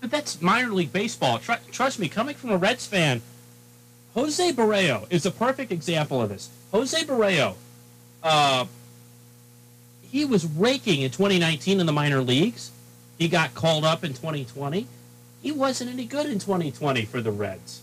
But 0.02 0.12
that's 0.12 0.42
minor 0.42 0.70
league 0.72 0.94
baseball. 0.94 1.40
Tr- 1.40 1.54
trust 1.72 1.98
me, 2.00 2.08
coming 2.10 2.36
from 2.36 2.52
a 2.52 2.58
Reds 2.58 2.86
fan, 2.86 3.22
Jose 4.14 4.52
Barrero 4.54 5.08
is 5.10 5.26
a 5.26 5.32
perfect 5.32 5.72
example 5.72 6.22
of 6.22 6.30
this. 6.30 6.50
Jose 6.72 7.02
Barrero, 7.04 7.56
uh, 8.22 8.66
he 10.04 10.24
was 10.26 10.46
raking 10.46 11.02
in 11.02 11.10
2019 11.12 11.80
in 11.80 11.86
the 11.86 11.92
minor 11.92 12.22
leagues. 12.22 12.72
He 13.18 13.28
got 13.28 13.56
called 13.56 13.84
up 13.84 14.04
in 14.04 14.14
2020. 14.14 14.88
He 15.42 15.52
wasn't 15.52 15.90
any 15.92 16.06
good 16.06 16.28
in 16.28 16.40
2020 16.40 17.06
for 17.06 17.22
the 17.22 17.32
Reds. 17.32 17.82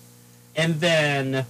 And 0.54 0.80
then 0.80 1.46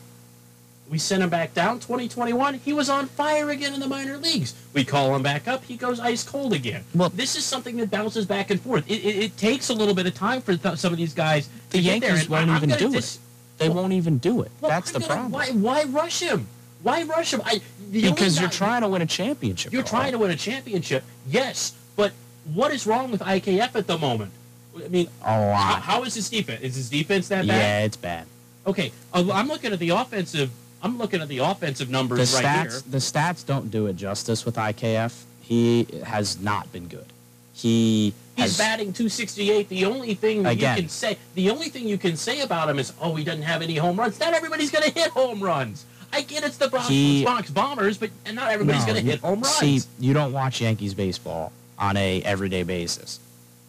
we 0.92 0.98
sent 0.98 1.22
him 1.22 1.31
back 1.31 1.55
down 1.55 1.81
2021. 1.81 2.52
He 2.59 2.74
was 2.74 2.90
on 2.90 3.07
fire 3.07 3.48
again 3.48 3.72
in 3.72 3.81
the 3.81 3.88
minor 3.88 4.18
leagues. 4.18 4.52
We 4.74 4.85
call 4.85 5.16
him 5.16 5.22
back 5.22 5.48
up. 5.48 5.64
He 5.64 5.78
goes 5.78 5.98
ice 5.98 6.22
cold 6.22 6.52
again. 6.52 6.85
Well- 6.94 7.09
this 7.09 7.35
is 7.35 7.46
something 7.46 7.78
that 7.78 7.90
bounces 7.90 8.26
back 8.26 8.50
and 8.50 8.61
forth. 8.61 8.85
It, 8.90 8.96
it, 9.02 9.16
it 9.24 9.37
takes 9.38 9.70
a 9.70 9.72
little 9.72 9.94
bit 9.94 10.07
of 10.07 10.12
time 10.14 10.42
for 10.42 10.55
th- 10.55 10.76
some 10.76 10.92
of 10.92 10.98
these 10.98 11.14
guys 11.14 11.48
The 11.70 11.78
to 11.78 11.83
get 11.83 12.00
there. 12.02 12.11
Yankees 12.11 12.20
And 12.24 12.31
won't 12.31 12.50
I- 12.50 12.57
I'm 12.57 12.64
even 12.64 12.78
do 12.78 12.90
dis- 12.92 13.14
it. 13.16 13.20
They 13.57 13.68
Well- 13.70 13.78
won't 13.78 13.94
even 13.94 14.18
do 14.18 14.42
it. 14.42 14.50
well, 14.61 14.68
That's 14.70 14.94
I'm 14.94 15.00
the 15.00 15.09
gonna- 15.09 15.31
problem. 15.31 15.62
Why, 15.62 15.83
why 15.85 15.90
rush 15.90 16.20
him? 16.20 16.46
Why 16.83 17.05
rush 17.05 17.33
him? 17.33 17.40
I, 17.46 17.62
the 17.90 18.11
because 18.11 18.38
you're 18.38 18.50
trying 18.50 18.83
to 18.83 18.88
win 18.88 19.00
a 19.00 19.07
championship. 19.07 19.72
You're 19.72 19.85
trying 19.85 20.12
to 20.12 20.18
win 20.18 20.31
a 20.31 20.37
championship, 20.37 21.05
yes. 21.26 21.72
But 21.96 22.12
what 22.52 22.70
is 22.74 22.87
wrong 22.87 23.11
with 23.11 23.22
IKF 23.22 23.76
at 23.76 23.87
the 23.87 23.96
moment? 23.96 24.33
I 24.76 24.88
mean, 24.88 25.09
a 25.22 25.24
how, 25.26 25.40
lot. 25.48 25.83
how 25.83 26.02
is 26.05 26.14
his 26.14 26.28
defense? 26.28 26.61
Is 26.61 26.74
his 26.76 26.90
defense 26.90 27.28
that 27.28 27.46
bad? 27.46 27.57
yeah, 27.57 27.85
it's 27.85 27.96
bad. 27.96 28.26
Okay, 28.66 28.92
I'm 29.14 29.48
looking 29.48 29.72
at 29.72 29.78
the 29.78 29.88
offensive. 29.90 30.50
I'm 30.82 30.98
looking 30.98 31.20
at 31.20 31.28
the 31.28 31.38
offensive 31.38 31.88
The 31.88 31.92
numbers 31.92 32.34
right 32.34 32.44
stats, 32.44 32.62
here. 32.72 32.82
the 32.90 32.98
stats 32.98 33.46
don't 33.46 33.70
do 33.70 33.86
it 33.86 33.96
justice 33.96 34.44
with 34.44 34.56
IKF. 34.56 35.22
He 35.40 35.86
has 36.04 36.40
not 36.40 36.70
been 36.72 36.88
good. 36.88 37.06
He 37.54 38.14
He's 38.36 38.56
has, 38.56 38.58
batting 38.58 38.92
268. 38.92 39.68
The 39.68 39.84
only 39.84 40.14
thing 40.14 40.46
Again. 40.46 40.76
you 40.76 40.82
can 40.82 40.88
say, 40.88 41.18
the 41.34 41.50
only 41.50 41.68
thing 41.68 41.86
you 41.86 41.98
can 41.98 42.16
say 42.16 42.40
about 42.40 42.68
him 42.70 42.78
is, 42.78 42.92
oh, 43.00 43.14
he 43.14 43.24
doesn't 43.24 43.42
have 43.42 43.62
any 43.62 43.76
home 43.76 43.98
runs. 43.98 44.18
Not 44.18 44.32
everybody's 44.34 44.70
going 44.70 44.90
to 44.90 44.98
hit 44.98 45.10
home 45.10 45.40
runs. 45.40 45.84
I 46.12 46.22
get 46.22 46.42
it's 46.44 46.56
the 46.56 46.68
Bronx, 46.68 46.88
He- 46.88 47.24
Bronx 47.24 47.50
Bombers, 47.50 47.98
but 47.98 48.10
and 48.26 48.34
not 48.36 48.50
everybody's 48.50 48.86
No, 48.86 48.92
going 48.92 49.04
to 49.04 49.10
hit 49.10 49.20
home 49.20 49.40
runs. 49.42 49.54
See, 49.56 49.80
you 50.00 50.12
don't 50.14 50.32
watch 50.32 50.60
Yankees 50.60 50.94
baseball 50.94 51.52
on 51.78 51.96
a 51.96 52.22
everyday 52.22 52.62
basis. 52.64 53.20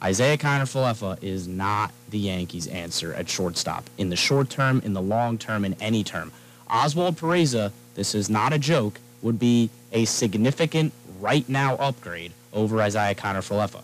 Isiah 0.06 0.38
Kiner 0.38 0.64
Falefa 0.64 1.22
is 1.24 1.48
not 1.48 1.92
the 2.10 2.20
Yankees' 2.20 2.68
answer 2.68 3.14
at 3.14 3.30
shortstop 3.30 3.86
in 3.98 4.10
the 4.10 4.18
short 4.18 4.50
term, 4.50 4.82
in 4.84 4.94
the 4.94 5.02
long 5.02 5.38
term, 5.38 5.64
in 5.64 5.74
any 5.80 6.04
term. 6.04 6.32
Oswald 6.70 7.18
Peraza, 7.18 7.72
this 7.96 8.16
is 8.16 8.30
not 8.30 8.54
a 8.54 8.60
joke, 8.60 9.00
would 9.22 9.40
be 9.40 9.70
a 9.92 10.06
significant 10.06 10.94
right 11.20 11.48
now 11.48 11.76
upgrade 11.76 12.32
over 12.52 12.84
Isiah 12.84 13.16
Kiner 13.16 13.38
Falefa. 13.38 13.82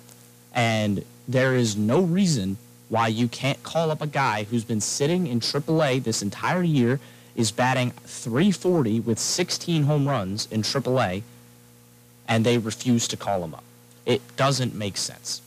And 0.54 1.04
there 1.28 1.56
is 1.56 1.76
no 1.76 2.02
reason 2.02 2.58
why 2.90 3.08
you 3.08 3.28
can't 3.28 3.62
call 3.64 3.92
up 3.92 4.02
a 4.02 4.08
guy 4.08 4.44
who's 4.44 4.64
been 4.64 4.82
sitting 4.82 5.28
in 5.28 5.40
AAA 5.40 6.04
this 6.04 6.22
entire 6.22 6.64
year, 6.64 7.00
is 7.36 7.52
batting 7.52 7.92
340 8.06 9.00
with 9.02 9.20
16 9.20 9.84
home 9.84 10.08
runs 10.08 10.48
in 10.52 10.62
AAA, 10.62 11.22
and 12.28 12.46
they 12.46 12.58
refuse 12.58 13.08
to 13.08 13.16
call 13.16 13.44
him 13.44 13.54
up. 13.54 13.64
It 14.06 14.22
doesn't 14.36 14.74
make 14.74 14.98
sense. 14.98 15.42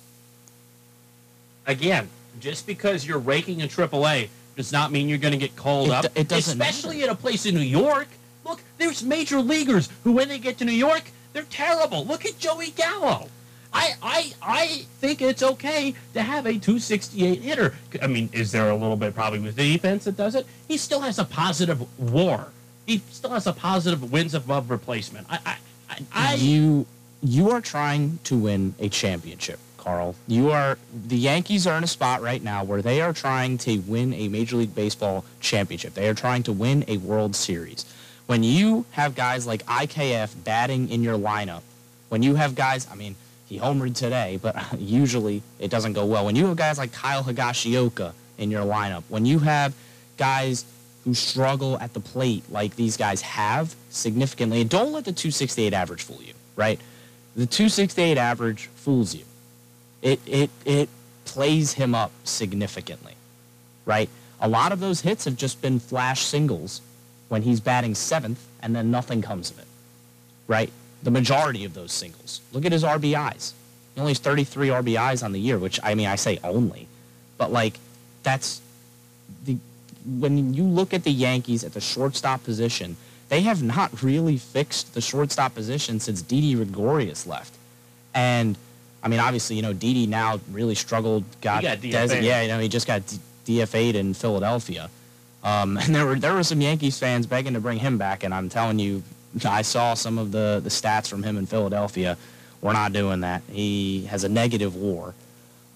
Again, 1.66 2.08
just 2.40 2.66
because 2.66 3.06
you're 3.06 3.18
raking 3.18 3.60
in 3.60 3.68
AAA 3.68 4.28
does 4.56 4.72
not 4.72 4.92
mean 4.92 5.08
you're 5.08 5.18
going 5.18 5.32
to 5.32 5.38
get 5.38 5.56
called 5.56 5.88
It 5.88 5.92
up. 5.92 6.04
it 6.14 6.28
doesn't 6.28 6.60
Especially 6.60 7.02
at 7.02 7.08
a 7.08 7.14
place 7.14 7.46
in 7.46 7.54
New 7.54 7.60
York. 7.60 8.08
Look, 8.44 8.60
there's 8.78 9.02
major 9.02 9.40
leaguers 9.40 9.88
who, 10.04 10.12
when 10.12 10.28
they 10.28 10.38
get 10.38 10.58
to 10.58 10.64
New 10.64 10.72
York, 10.72 11.04
they're 11.32 11.44
terrible. 11.44 12.04
Look 12.04 12.26
at 12.26 12.38
Joey 12.38 12.70
Gallo. 12.70 13.28
I, 13.72 13.94
I, 14.02 14.32
I 14.42 14.66
think 15.00 15.22
it's 15.22 15.42
okay 15.42 15.94
to 16.12 16.22
have 16.22 16.44
a 16.44 16.52
268 16.52 17.40
hitter. 17.40 17.74
I 18.02 18.06
mean, 18.06 18.28
is 18.32 18.52
there 18.52 18.68
a 18.68 18.74
little 18.76 18.96
bit 18.96 19.14
probably 19.14 19.38
with 19.38 19.56
the 19.56 19.72
defense 19.72 20.04
that 20.04 20.16
does 20.16 20.34
it? 20.34 20.46
He 20.68 20.76
still 20.76 21.00
has 21.00 21.18
a 21.18 21.24
positive 21.24 21.80
WAR. 21.98 22.48
He 22.86 22.98
still 23.10 23.30
has 23.30 23.46
a 23.46 23.52
positive 23.52 24.12
wins 24.12 24.34
above 24.34 24.70
replacement. 24.70 25.26
I, 25.30 25.56
I, 25.88 25.98
I 26.12 26.34
you 26.34 26.86
you 27.22 27.50
are 27.50 27.60
trying 27.60 28.18
to 28.24 28.36
win 28.36 28.74
a 28.80 28.88
championship, 28.88 29.58
Carl. 29.82 30.14
You 30.28 30.50
are 30.50 30.78
the 31.08 31.16
Yankees 31.16 31.66
are 31.66 31.76
in 31.76 31.84
a 31.84 31.88
spot 31.88 32.22
right 32.22 32.42
now 32.42 32.62
where 32.62 32.82
they 32.82 33.00
are 33.00 33.12
trying 33.12 33.58
to 33.58 33.78
win 33.80 34.14
a 34.14 34.28
Major 34.28 34.56
League 34.56 34.74
Baseball 34.74 35.24
championship. 35.40 35.94
They 35.94 36.08
are 36.08 36.14
trying 36.14 36.44
to 36.44 36.52
win 36.52 36.84
a 36.86 36.98
World 36.98 37.34
Series. 37.34 37.84
When 38.26 38.44
you 38.44 38.86
have 38.92 39.14
guys 39.14 39.46
like 39.46 39.66
IKF 39.66 40.44
batting 40.44 40.88
in 40.88 41.02
your 41.02 41.18
lineup, 41.18 41.62
when 42.10 42.22
you 42.22 42.36
have 42.36 42.54
guys, 42.54 42.86
I 42.90 42.94
mean, 42.94 43.16
he 43.48 43.58
homered 43.58 43.96
today, 43.96 44.38
but 44.40 44.54
usually 44.78 45.42
it 45.58 45.70
doesn't 45.70 45.94
go 45.94 46.06
well. 46.06 46.24
When 46.24 46.36
you 46.36 46.46
have 46.46 46.56
guys 46.56 46.78
like 46.78 46.92
Kyle 46.92 47.24
Higashioka 47.24 48.12
in 48.38 48.50
your 48.50 48.64
lineup, 48.64 49.02
when 49.08 49.26
you 49.26 49.40
have 49.40 49.74
guys 50.16 50.64
who 51.04 51.12
struggle 51.12 51.76
at 51.80 51.92
the 51.92 52.00
plate 52.00 52.44
like 52.50 52.76
these 52.76 52.96
guys 52.96 53.20
have 53.22 53.74
significantly, 53.90 54.60
and 54.60 54.70
don't 54.70 54.92
let 54.92 55.04
the 55.04 55.12
268 55.12 55.74
average 55.74 56.04
fool 56.04 56.22
you, 56.22 56.34
right? 56.54 56.78
The 57.34 57.46
268 57.46 58.16
average 58.16 58.66
fools 58.76 59.14
you. 59.14 59.24
It 60.02 60.20
it 60.26 60.50
it 60.64 60.88
plays 61.24 61.74
him 61.74 61.94
up 61.94 62.10
significantly, 62.24 63.14
right? 63.86 64.10
A 64.40 64.48
lot 64.48 64.72
of 64.72 64.80
those 64.80 65.00
hits 65.00 65.24
have 65.24 65.36
just 65.36 65.62
been 65.62 65.78
flash 65.78 66.22
singles 66.22 66.80
when 67.28 67.42
he's 67.42 67.60
batting 67.60 67.94
seventh, 67.94 68.44
and 68.60 68.74
then 68.74 68.90
nothing 68.90 69.22
comes 69.22 69.50
of 69.50 69.58
it, 69.58 69.66
right? 70.48 70.70
The 71.02 71.10
majority 71.10 71.64
of 71.64 71.74
those 71.74 71.92
singles. 71.92 72.40
Look 72.52 72.66
at 72.66 72.72
his 72.72 72.82
RBIs. 72.82 73.52
He 73.94 74.00
only 74.00 74.10
has 74.10 74.18
33 74.18 74.68
RBIs 74.68 75.22
on 75.24 75.32
the 75.32 75.40
year, 75.40 75.58
which 75.58 75.78
I 75.82 75.94
mean 75.94 76.08
I 76.08 76.16
say 76.16 76.38
only, 76.42 76.88
but 77.38 77.52
like 77.52 77.78
that's 78.22 78.60
the 79.44 79.56
when 80.04 80.52
you 80.52 80.64
look 80.64 80.92
at 80.92 81.04
the 81.04 81.12
Yankees 81.12 81.62
at 81.62 81.74
the 81.74 81.80
shortstop 81.80 82.42
position, 82.42 82.96
they 83.28 83.42
have 83.42 83.62
not 83.62 84.02
really 84.02 84.36
fixed 84.36 84.94
the 84.94 85.00
shortstop 85.00 85.54
position 85.54 86.00
since 86.00 86.22
Didi 86.22 86.54
Gregorius 86.54 87.26
left. 87.26 87.54
And 88.14 88.58
I 89.02 89.08
mean, 89.08 89.20
obviously, 89.20 89.56
you 89.56 89.62
know, 89.62 89.72
Didi 89.72 90.06
now 90.06 90.40
really 90.52 90.74
struggled. 90.74 91.24
Got, 91.40 91.62
got 91.90 92.22
yeah, 92.22 92.42
you 92.42 92.48
know, 92.48 92.58
he 92.58 92.68
just 92.68 92.86
got 92.86 93.02
D- 93.06 93.58
DFA'd 93.58 93.96
in 93.96 94.14
Philadelphia. 94.14 94.88
Um, 95.42 95.76
and 95.82 95.94
there 95.94 96.06
were 96.06 96.16
there 96.16 96.34
were 96.34 96.44
some 96.44 96.60
Yankees 96.60 96.98
fans 96.98 97.26
begging 97.26 97.54
to 97.54 97.60
bring 97.60 97.78
him 97.78 97.98
back, 97.98 98.24
and 98.24 98.32
I'm 98.32 98.48
telling 98.48 98.78
you, 98.78 99.02
I 99.44 99.62
saw 99.62 99.94
some 99.94 100.18
of 100.18 100.32
the 100.32 100.60
the 100.62 100.70
stats 100.70 101.08
from 101.08 101.22
him 101.22 101.36
in 101.36 101.46
Philadelphia. 101.46 102.16
We're 102.60 102.74
not 102.74 102.92
doing 102.92 103.20
that. 103.20 103.42
He 103.50 104.04
has 104.04 104.22
a 104.22 104.28
negative 104.28 104.76
WAR. 104.76 105.14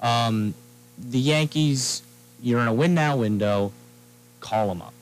Um, 0.01 0.55
the 0.99 1.19
Yankees, 1.19 2.03
you're 2.41 2.61
in 2.61 2.69
a 2.69 2.73
win 2.73 2.95
now 2.95 3.17
window, 3.17 3.73
call 4.41 4.71
him 4.71 4.81
up 4.81 4.93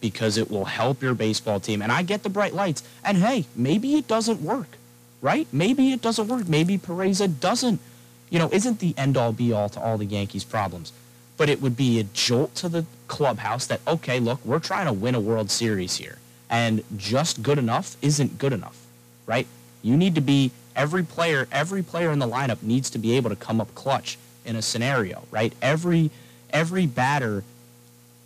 because 0.00 0.36
it 0.36 0.50
will 0.50 0.66
help 0.66 1.02
your 1.02 1.14
baseball 1.14 1.58
team. 1.60 1.80
And 1.80 1.90
I 1.90 2.02
get 2.02 2.22
the 2.22 2.28
bright 2.28 2.54
lights. 2.54 2.82
And 3.02 3.16
hey, 3.18 3.46
maybe 3.56 3.94
it 3.94 4.06
doesn't 4.06 4.42
work, 4.42 4.76
right? 5.24 5.48
Maybe 5.52 5.90
it 5.90 6.02
doesn't 6.02 6.28
work. 6.28 6.46
Maybe 6.46 6.76
Peraza 6.76 7.40
doesn't, 7.40 7.80
you 8.28 8.38
know, 8.38 8.50
isn't 8.52 8.78
the 8.78 8.92
end 8.98 9.16
all 9.16 9.32
be 9.32 9.54
all 9.54 9.70
to 9.70 9.80
all 9.80 9.96
the 9.96 10.04
Yankees' 10.04 10.44
problems. 10.44 10.92
But 11.38 11.48
it 11.48 11.62
would 11.62 11.78
be 11.78 11.98
a 11.98 12.04
jolt 12.04 12.54
to 12.56 12.68
the 12.68 12.84
clubhouse 13.08 13.66
that, 13.68 13.80
okay, 13.88 14.20
look, 14.20 14.44
we're 14.44 14.58
trying 14.58 14.84
to 14.84 14.92
win 14.92 15.14
a 15.14 15.20
World 15.20 15.50
Series 15.50 15.96
here. 15.96 16.18
And 16.50 16.84
just 16.98 17.42
good 17.42 17.56
enough 17.56 17.96
isn't 18.02 18.36
good 18.36 18.52
enough, 18.52 18.84
right? 19.24 19.46
You 19.82 19.96
need 19.96 20.14
to 20.14 20.20
be 20.20 20.50
every 20.76 21.02
player, 21.02 21.48
every 21.50 21.82
player 21.82 22.12
in 22.12 22.18
the 22.18 22.28
lineup 22.28 22.62
needs 22.62 22.90
to 22.90 22.98
be 22.98 23.16
able 23.16 23.30
to 23.30 23.36
come 23.36 23.62
up 23.62 23.74
clutch 23.74 24.18
in 24.44 24.56
a 24.56 24.62
scenario, 24.62 25.24
right? 25.30 25.54
Every 25.62 26.10
every 26.50 26.86
batter 26.86 27.44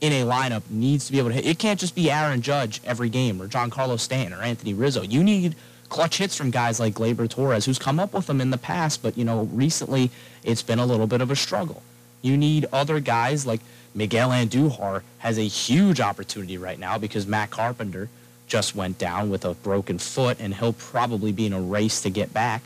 in 0.01 0.13
a 0.13 0.25
lineup 0.25 0.63
needs 0.69 1.07
to 1.07 1.13
be 1.13 1.19
able 1.19 1.29
to 1.29 1.37
hit. 1.37 1.47
It 1.47 1.59
can't 1.61 1.79
just 1.79 1.95
be 1.95 2.11
Aaron 2.11 2.43
Judge 2.43 2.81
every 2.85 3.09
game 3.09 3.41
or 3.41 3.47
Giancarlo 3.47 4.01
Stanton 4.01 4.37
or 4.37 4.43
Anthony 4.43 4.75
Rizzo. 4.75 5.03
You 5.03 5.23
need 5.23 5.55
clutch 5.89 6.19
hits 6.19 6.37
from 6.37 6.51
guys 6.51 6.79
like 6.79 6.95
Gleyber 6.95 7.29
Torres, 7.29 7.65
who's 7.65 7.79
come 7.79 7.99
up 7.99 8.13
with 8.13 8.27
them 8.27 8.41
in 8.41 8.51
the 8.51 8.59
past, 8.59 9.03
but 9.03 9.17
you 9.17 9.25
know 9.25 9.49
recently 9.53 10.11
it's 10.45 10.63
been 10.63 10.79
a 10.79 10.87
little 10.87 11.07
bit 11.07 11.21
of 11.21 11.31
a 11.31 11.37
struggle. 11.37 11.83
You 12.23 12.37
need 12.37 12.67
other 12.73 13.01
guys 13.01 13.47
like 13.47 13.61
Miguel 13.95 14.31
Andujar 14.31 15.03
has 15.19 15.39
a 15.39 15.43
huge 15.43 16.01
opportunity 16.01 16.59
right 16.59 16.79
now 16.79 16.99
because 16.99 17.27
Matt 17.27 17.51
Carpenter 17.51 18.09
just 18.47 18.75
went 18.75 18.99
down 18.99 19.31
with 19.31 19.45
a 19.45 19.55
broken 19.55 19.99
foot, 19.99 20.39
and 20.41 20.55
he'll 20.55 20.73
probably 20.73 21.33
be 21.33 21.47
in 21.47 21.53
a 21.53 21.61
race 21.61 22.01
to 22.03 22.11
get 22.11 22.33
back. 22.33 22.63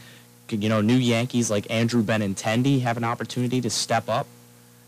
You 0.49 0.69
know, 0.69 0.81
new 0.83 0.97
Yankees 0.97 1.51
like 1.51 1.71
Andrew 1.71 2.03
Benintendi 2.03 2.83
have 2.83 2.97
an 2.99 3.05
opportunity 3.05 3.61
to 3.63 3.71
step 3.71 4.09
up, 4.09 4.27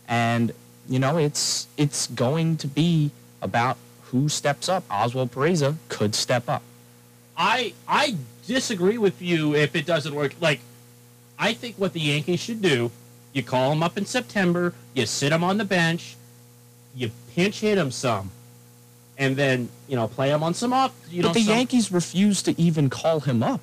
and 0.07 0.53
you 0.89 0.99
know 0.99 1.17
it's 1.17 1.67
it's 1.79 2.07
going 2.09 2.59
to 2.59 2.67
be 2.67 3.11
about 3.41 3.79
who 4.11 4.29
steps 4.29 4.69
up. 4.69 4.85
Oswald 4.91 5.33
Peraza 5.33 5.77
could 5.89 6.15
step 6.15 6.49
up. 6.49 6.63
I 7.37 7.73
I 7.89 8.17
disagree 8.47 8.99
with 8.99 9.21
you 9.21 9.55
if 9.55 9.75
it 9.75 9.87
doesn't 9.87 10.15
work. 10.15 10.35
Like, 10.41 10.61
I 11.39 11.53
think 11.55 11.77
what 11.77 11.93
the 11.93 12.01
Yankees 12.01 12.41
should 12.41 12.63
do, 12.63 12.91
you 13.33 13.43
call 13.43 13.73
him 13.73 13.83
up 13.83 13.99
in 13.99 14.07
September, 14.07 14.75
you 14.95 15.07
sit 15.07 15.33
him 15.33 15.43
on 15.43 15.59
the 15.59 15.65
bench, 15.65 16.17
you 16.95 17.11
pinch 17.35 17.61
hit 17.61 17.77
him 17.79 17.91
some, 17.91 18.31
and 19.19 19.37
then 19.37 19.69
you 19.89 19.97
know 19.97 20.07
play 20.09 20.31
him 20.31 20.43
on 20.43 20.55
some 20.55 20.73
up. 20.73 20.95
You 21.11 21.23
but 21.23 21.29
know, 21.29 21.35
the 21.35 21.43
some, 21.43 21.55
Yankees 21.57 21.91
refuse 21.91 22.43
to 22.43 22.61
even 22.61 22.89
call 22.91 23.21
him 23.21 23.43
up. 23.43 23.61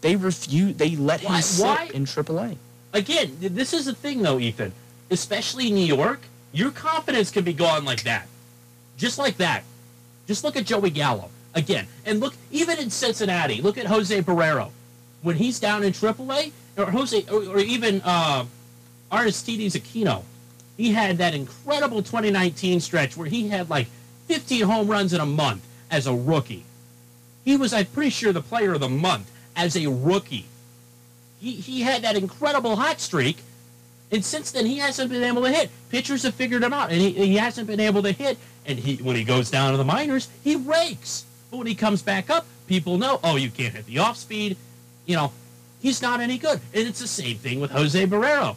They 0.00 0.16
refuse. 0.16 0.76
They 0.76 0.96
let 0.96 1.22
Why- 1.22 1.36
him 1.36 1.42
sit 1.42 1.64
why? 1.66 1.90
in 1.92 2.06
AAA. 2.06 2.56
again. 2.94 3.36
This 3.40 3.74
is 3.74 3.84
the 3.84 3.94
thing, 3.94 4.22
though, 4.22 4.38
Ethan. 4.38 4.72
Especially 5.10 5.68
in 5.68 5.74
New 5.74 5.84
York, 5.84 6.20
your 6.52 6.70
confidence 6.70 7.30
can 7.30 7.44
be 7.44 7.52
gone 7.52 7.84
like 7.84 8.04
that, 8.04 8.26
just 8.96 9.18
like 9.18 9.36
that. 9.38 9.64
Just 10.26 10.44
look 10.44 10.56
at 10.56 10.64
Joey 10.64 10.90
Gallo 10.90 11.28
again, 11.54 11.86
and 12.04 12.20
look 12.20 12.34
even 12.50 12.78
in 12.78 12.90
Cincinnati. 12.90 13.60
Look 13.60 13.78
at 13.78 13.86
Jose 13.86 14.22
Barrero 14.22 14.70
when 15.22 15.36
he's 15.36 15.60
down 15.60 15.82
in 15.82 15.92
AAA, 15.92 16.52
or 16.76 16.86
Jose, 16.86 17.24
or, 17.30 17.56
or 17.56 17.58
even 17.58 18.00
uh, 18.02 18.44
Aristides 19.12 19.74
Aquino. 19.74 20.22
He 20.76 20.92
had 20.92 21.18
that 21.18 21.34
incredible 21.34 22.02
2019 22.02 22.80
stretch 22.80 23.16
where 23.16 23.28
he 23.28 23.48
had 23.48 23.68
like 23.68 23.88
15 24.28 24.62
home 24.62 24.88
runs 24.88 25.12
in 25.12 25.20
a 25.20 25.26
month 25.26 25.66
as 25.90 26.06
a 26.06 26.14
rookie. 26.14 26.64
He 27.44 27.56
was, 27.56 27.72
I'm 27.72 27.86
pretty 27.86 28.10
sure, 28.10 28.32
the 28.32 28.40
player 28.40 28.74
of 28.74 28.80
the 28.80 28.88
month 28.88 29.30
as 29.56 29.76
a 29.76 29.86
rookie. 29.88 30.46
He, 31.40 31.52
he 31.52 31.82
had 31.82 32.02
that 32.02 32.16
incredible 32.16 32.76
hot 32.76 33.00
streak, 33.00 33.38
and 34.12 34.24
since 34.24 34.50
then 34.52 34.66
he 34.66 34.78
hasn't 34.78 35.10
been 35.10 35.22
able 35.22 35.42
to 35.42 35.50
hit. 35.50 35.70
Pitchers 35.90 36.22
have 36.22 36.34
figured 36.34 36.62
him 36.62 36.72
out, 36.72 36.90
and 36.90 37.00
he, 37.00 37.10
he 37.12 37.36
hasn't 37.36 37.66
been 37.66 37.80
able 37.80 38.02
to 38.02 38.12
hit. 38.12 38.38
And 38.66 38.78
he, 38.78 38.96
when 38.96 39.16
he 39.16 39.24
goes 39.24 39.50
down 39.50 39.72
to 39.72 39.76
the 39.76 39.84
minors, 39.84 40.28
he 40.44 40.56
rakes. 40.56 41.24
But 41.50 41.58
when 41.58 41.66
he 41.66 41.74
comes 41.74 42.02
back 42.02 42.30
up, 42.30 42.46
people 42.66 42.98
know, 42.98 43.20
oh, 43.24 43.36
you 43.36 43.50
can't 43.50 43.74
hit 43.74 43.86
the 43.86 43.98
off 43.98 44.16
speed. 44.16 44.56
You 45.06 45.16
know, 45.16 45.32
he's 45.80 46.00
not 46.00 46.20
any 46.20 46.38
good. 46.38 46.60
And 46.72 46.86
it's 46.86 47.00
the 47.00 47.08
same 47.08 47.36
thing 47.36 47.60
with 47.60 47.70
Jose 47.70 48.06
Barrero. 48.06 48.56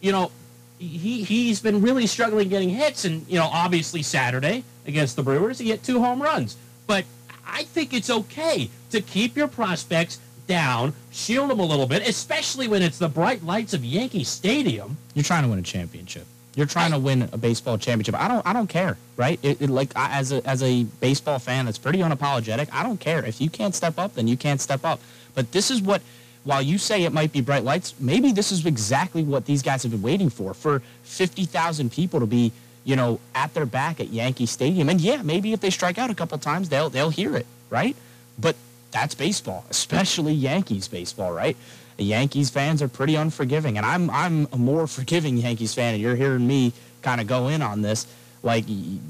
You 0.00 0.12
know, 0.12 0.30
he 0.78 1.24
he's 1.24 1.60
been 1.60 1.82
really 1.82 2.06
struggling 2.06 2.48
getting 2.48 2.70
hits, 2.70 3.04
and 3.04 3.26
you 3.28 3.34
know, 3.34 3.48
obviously 3.52 4.02
Saturday 4.02 4.64
against 4.86 5.16
the 5.16 5.22
Brewers, 5.22 5.58
he 5.58 5.70
hit 5.70 5.82
two 5.82 6.00
home 6.00 6.22
runs. 6.22 6.56
But 6.86 7.04
I 7.46 7.64
think 7.64 7.92
it's 7.92 8.10
okay 8.10 8.70
to 8.90 9.00
keep 9.00 9.36
your 9.36 9.48
prospects 9.48 10.20
down, 10.46 10.94
shield 11.10 11.50
them 11.50 11.60
a 11.60 11.64
little 11.64 11.86
bit, 11.86 12.06
especially 12.08 12.68
when 12.68 12.82
it's 12.82 12.98
the 12.98 13.08
bright 13.08 13.44
lights 13.44 13.74
of 13.74 13.84
Yankee 13.84 14.24
Stadium. 14.24 14.96
You're 15.14 15.24
trying 15.24 15.42
to 15.42 15.48
win 15.48 15.58
a 15.58 15.62
championship. 15.62 16.26
You're 16.58 16.66
trying 16.66 16.90
to 16.90 16.98
win 16.98 17.28
a 17.32 17.38
baseball 17.38 17.78
championship. 17.78 18.16
I 18.16 18.26
don't. 18.26 18.44
I 18.44 18.52
don't 18.52 18.66
care, 18.66 18.96
right? 19.16 19.38
It, 19.44 19.62
it, 19.62 19.70
like 19.70 19.92
I, 19.94 20.18
as 20.18 20.32
a 20.32 20.44
as 20.44 20.60
a 20.60 20.82
baseball 20.82 21.38
fan, 21.38 21.66
that's 21.66 21.78
pretty 21.78 22.00
unapologetic. 22.00 22.68
I 22.72 22.82
don't 22.82 22.98
care 22.98 23.24
if 23.24 23.40
you 23.40 23.48
can't 23.48 23.76
step 23.76 23.96
up, 23.96 24.14
then 24.14 24.26
you 24.26 24.36
can't 24.36 24.60
step 24.60 24.84
up. 24.84 24.98
But 25.36 25.52
this 25.52 25.70
is 25.70 25.80
what. 25.80 26.02
While 26.42 26.60
you 26.62 26.76
say 26.76 27.04
it 27.04 27.12
might 27.12 27.32
be 27.32 27.42
bright 27.42 27.62
lights, 27.62 27.94
maybe 28.00 28.32
this 28.32 28.50
is 28.50 28.66
exactly 28.66 29.22
what 29.22 29.46
these 29.46 29.62
guys 29.62 29.84
have 29.84 29.92
been 29.92 30.02
waiting 30.02 30.30
for 30.30 30.52
for 30.52 30.82
fifty 31.04 31.44
thousand 31.44 31.92
people 31.92 32.18
to 32.18 32.26
be, 32.26 32.50
you 32.82 32.96
know, 32.96 33.20
at 33.36 33.54
their 33.54 33.66
back 33.66 34.00
at 34.00 34.08
Yankee 34.08 34.46
Stadium. 34.46 34.88
And 34.88 35.00
yeah, 35.00 35.22
maybe 35.22 35.52
if 35.52 35.60
they 35.60 35.70
strike 35.70 35.96
out 35.96 36.10
a 36.10 36.14
couple 36.14 36.36
times, 36.38 36.70
they'll 36.70 36.90
they'll 36.90 37.10
hear 37.10 37.36
it, 37.36 37.46
right? 37.70 37.94
But 38.36 38.56
that's 38.90 39.14
baseball, 39.14 39.64
especially 39.70 40.32
Yankees 40.32 40.88
baseball, 40.88 41.30
right? 41.30 41.56
The 41.98 42.04
Yankees 42.04 42.48
fans 42.48 42.80
are 42.80 42.88
pretty 42.88 43.16
unforgiving, 43.16 43.76
and 43.76 43.84
I'm 43.84 44.08
I'm 44.10 44.46
a 44.52 44.56
more 44.56 44.86
forgiving 44.86 45.36
Yankees 45.36 45.74
fan, 45.74 45.94
and 45.94 46.02
you're 46.02 46.14
hearing 46.14 46.46
me 46.46 46.72
kind 47.02 47.20
of 47.20 47.26
go 47.26 47.48
in 47.48 47.60
on 47.60 47.82
this. 47.82 48.06
Like 48.44 48.66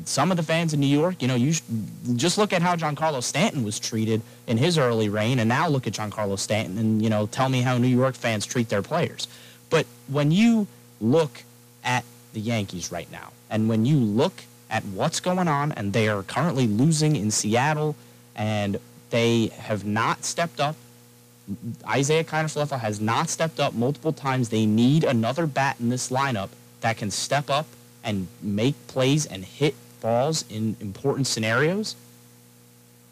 some 0.06 0.30
of 0.30 0.38
the 0.38 0.42
fans 0.42 0.72
in 0.72 0.80
New 0.80 0.86
York, 0.86 1.20
you 1.20 1.28
know, 1.28 1.34
you 1.34 1.52
sh- 1.52 1.60
just 2.16 2.38
look 2.38 2.50
at 2.54 2.62
how 2.62 2.76
Giancarlo 2.76 3.22
Stanton 3.22 3.62
was 3.62 3.78
treated 3.78 4.22
in 4.46 4.56
his 4.56 4.78
early 4.78 5.10
reign, 5.10 5.38
and 5.38 5.50
now 5.50 5.68
look 5.68 5.86
at 5.86 5.92
Giancarlo 5.92 6.38
Stanton, 6.38 6.78
and 6.78 7.02
you 7.02 7.10
know, 7.10 7.26
tell 7.26 7.50
me 7.50 7.60
how 7.60 7.76
New 7.76 7.88
York 7.88 8.14
fans 8.14 8.46
treat 8.46 8.70
their 8.70 8.82
players. 8.82 9.28
But 9.68 9.84
when 10.08 10.30
you 10.30 10.66
look 10.98 11.42
at 11.84 12.04
the 12.32 12.40
Yankees 12.40 12.90
right 12.90 13.10
now, 13.12 13.32
and 13.50 13.68
when 13.68 13.84
you 13.84 13.98
look 13.98 14.44
at 14.70 14.82
what's 14.86 15.20
going 15.20 15.46
on, 15.46 15.72
and 15.72 15.92
they 15.92 16.08
are 16.08 16.22
currently 16.22 16.66
losing 16.66 17.16
in 17.16 17.30
Seattle, 17.30 17.96
and 18.34 18.80
they 19.10 19.48
have 19.58 19.84
not 19.84 20.24
stepped 20.24 20.58
up. 20.58 20.76
Isiah 21.96 22.24
Kiner 22.24 22.78
has 22.80 23.00
not 23.00 23.30
stepped 23.30 23.58
up 23.58 23.74
multiple 23.74 24.12
times. 24.12 24.48
They 24.48 24.66
need 24.66 25.04
another 25.04 25.46
bat 25.46 25.76
in 25.80 25.88
this 25.88 26.10
lineup 26.10 26.50
that 26.80 26.96
can 26.96 27.10
step 27.10 27.48
up 27.48 27.66
and 28.04 28.28
make 28.42 28.74
plays 28.86 29.26
and 29.26 29.44
hit 29.44 29.74
balls 30.00 30.44
in 30.50 30.76
important 30.80 31.26
scenarios. 31.26 31.96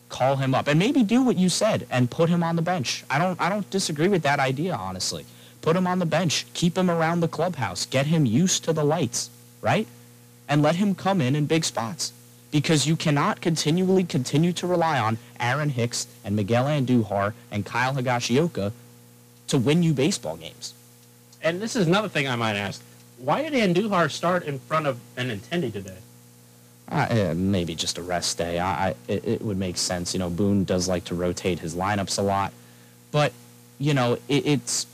Call 0.08 0.36
him 0.36 0.54
up 0.54 0.68
and 0.68 0.78
maybe 0.78 1.02
do 1.02 1.22
what 1.22 1.36
you 1.36 1.48
said 1.48 1.86
and 1.90 2.10
put 2.10 2.28
him 2.28 2.42
on 2.42 2.56
the 2.56 2.62
bench. 2.62 3.04
I 3.10 3.18
don't 3.18 3.40
I 3.40 3.48
don't 3.48 3.68
disagree 3.70 4.08
with 4.08 4.22
that 4.22 4.38
idea 4.38 4.74
honestly. 4.74 5.24
Put 5.62 5.74
him 5.74 5.86
on 5.86 5.98
the 5.98 6.06
bench, 6.06 6.46
keep 6.54 6.78
him 6.78 6.88
around 6.88 7.20
the 7.20 7.28
clubhouse, 7.28 7.86
get 7.86 8.06
him 8.06 8.24
used 8.24 8.62
to 8.64 8.72
the 8.72 8.84
lights, 8.84 9.30
right? 9.60 9.88
And 10.48 10.62
let 10.62 10.76
him 10.76 10.94
come 10.94 11.20
in 11.20 11.34
in 11.34 11.46
big 11.46 11.64
spots 11.64 12.12
because 12.50 12.86
you 12.86 12.96
cannot 12.96 13.40
continually 13.40 14.04
continue 14.04 14.52
to 14.52 14.66
rely 14.66 14.98
on 14.98 15.18
Aaron 15.40 15.70
Hicks 15.70 16.06
and 16.24 16.36
Miguel 16.36 16.64
Andujar 16.64 17.34
and 17.50 17.66
Kyle 17.66 17.94
Higashioka 17.94 18.72
to 19.48 19.58
win 19.58 19.82
you 19.82 19.92
baseball 19.92 20.36
games. 20.36 20.74
And 21.42 21.60
this 21.60 21.76
is 21.76 21.86
another 21.86 22.08
thing 22.08 22.26
I 22.26 22.36
might 22.36 22.56
ask: 22.56 22.82
Why 23.18 23.48
did 23.48 23.52
Andujar 23.52 24.10
start 24.10 24.44
in 24.44 24.58
front 24.58 24.86
of 24.86 24.98
Benintendi 25.16 25.72
today? 25.72 25.98
Uh, 26.88 27.06
eh, 27.10 27.32
maybe 27.34 27.74
just 27.74 27.98
a 27.98 28.02
rest 28.02 28.38
day. 28.38 28.58
I, 28.58 28.88
I 28.88 28.94
it, 29.08 29.24
it 29.24 29.42
would 29.42 29.58
make 29.58 29.76
sense. 29.76 30.14
You 30.14 30.20
know, 30.20 30.30
Boone 30.30 30.64
does 30.64 30.88
like 30.88 31.04
to 31.06 31.14
rotate 31.14 31.58
his 31.58 31.74
lineups 31.74 32.18
a 32.18 32.22
lot, 32.22 32.52
but 33.10 33.32
you 33.78 33.92
know, 33.92 34.14
it, 34.28 34.46
it's 34.46 34.86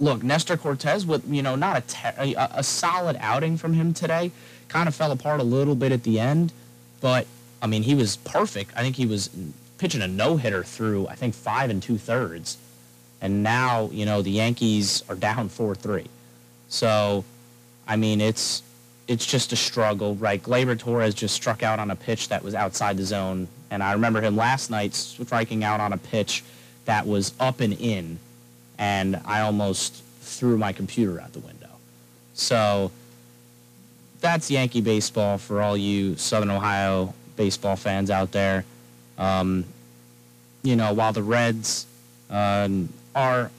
look 0.00 0.22
Nestor 0.22 0.56
Cortes 0.56 1.04
with 1.04 1.26
you 1.28 1.42
know 1.42 1.56
not 1.56 1.76
a, 1.76 1.80
ter- 1.82 2.14
a 2.18 2.34
a 2.56 2.62
solid 2.62 3.16
outing 3.20 3.56
from 3.56 3.74
him 3.74 3.92
today. 3.92 4.32
Kind 4.68 4.88
of 4.88 4.94
fell 4.94 5.12
apart 5.12 5.40
a 5.40 5.44
little 5.44 5.74
bit 5.74 5.92
at 5.92 6.02
the 6.02 6.20
end, 6.20 6.52
but 7.00 7.26
I 7.62 7.66
mean 7.66 7.82
he 7.82 7.94
was 7.94 8.16
perfect. 8.18 8.72
I 8.76 8.82
think 8.82 8.96
he 8.96 9.06
was 9.06 9.30
pitching 9.78 10.02
a 10.02 10.08
no 10.08 10.36
hitter 10.36 10.62
through 10.62 11.08
I 11.08 11.14
think 11.14 11.34
five 11.34 11.70
and 11.70 11.82
two 11.82 11.98
thirds, 11.98 12.58
and 13.20 13.42
now 13.42 13.88
you 13.92 14.04
know 14.04 14.22
the 14.22 14.30
Yankees 14.30 15.02
are 15.08 15.14
down 15.14 15.48
four 15.48 15.74
three. 15.74 16.06
So, 16.68 17.24
I 17.86 17.96
mean 17.96 18.20
it's 18.20 18.62
it's 19.06 19.24
just 19.24 19.52
a 19.54 19.56
struggle, 19.56 20.16
right? 20.16 20.42
Gleyber 20.42 20.78
Torres 20.78 21.14
just 21.14 21.34
struck 21.34 21.62
out 21.62 21.78
on 21.78 21.90
a 21.90 21.96
pitch 21.96 22.28
that 22.28 22.44
was 22.44 22.54
outside 22.54 22.98
the 22.98 23.04
zone, 23.04 23.48
and 23.70 23.82
I 23.82 23.92
remember 23.92 24.20
him 24.20 24.36
last 24.36 24.70
night 24.70 24.94
striking 24.94 25.64
out 25.64 25.80
on 25.80 25.94
a 25.94 25.98
pitch 25.98 26.44
that 26.84 27.06
was 27.06 27.32
up 27.40 27.60
and 27.60 27.72
in, 27.72 28.18
and 28.78 29.18
I 29.24 29.40
almost 29.40 30.02
threw 30.20 30.58
my 30.58 30.72
computer 30.72 31.18
out 31.20 31.32
the 31.32 31.38
window. 31.40 31.70
So 32.34 32.92
that's 34.20 34.50
Yankee 34.50 34.80
baseball 34.80 35.38
for 35.38 35.60
all 35.60 35.76
you 35.76 36.16
Southern 36.16 36.50
Ohio 36.50 37.14
baseball 37.36 37.76
fans 37.76 38.10
out 38.10 38.32
there. 38.32 38.64
Um, 39.16 39.64
you 40.62 40.76
know, 40.76 40.92
while 40.92 41.12
the 41.12 41.22
Reds 41.22 41.86
um, 42.30 42.88
are 43.14 43.50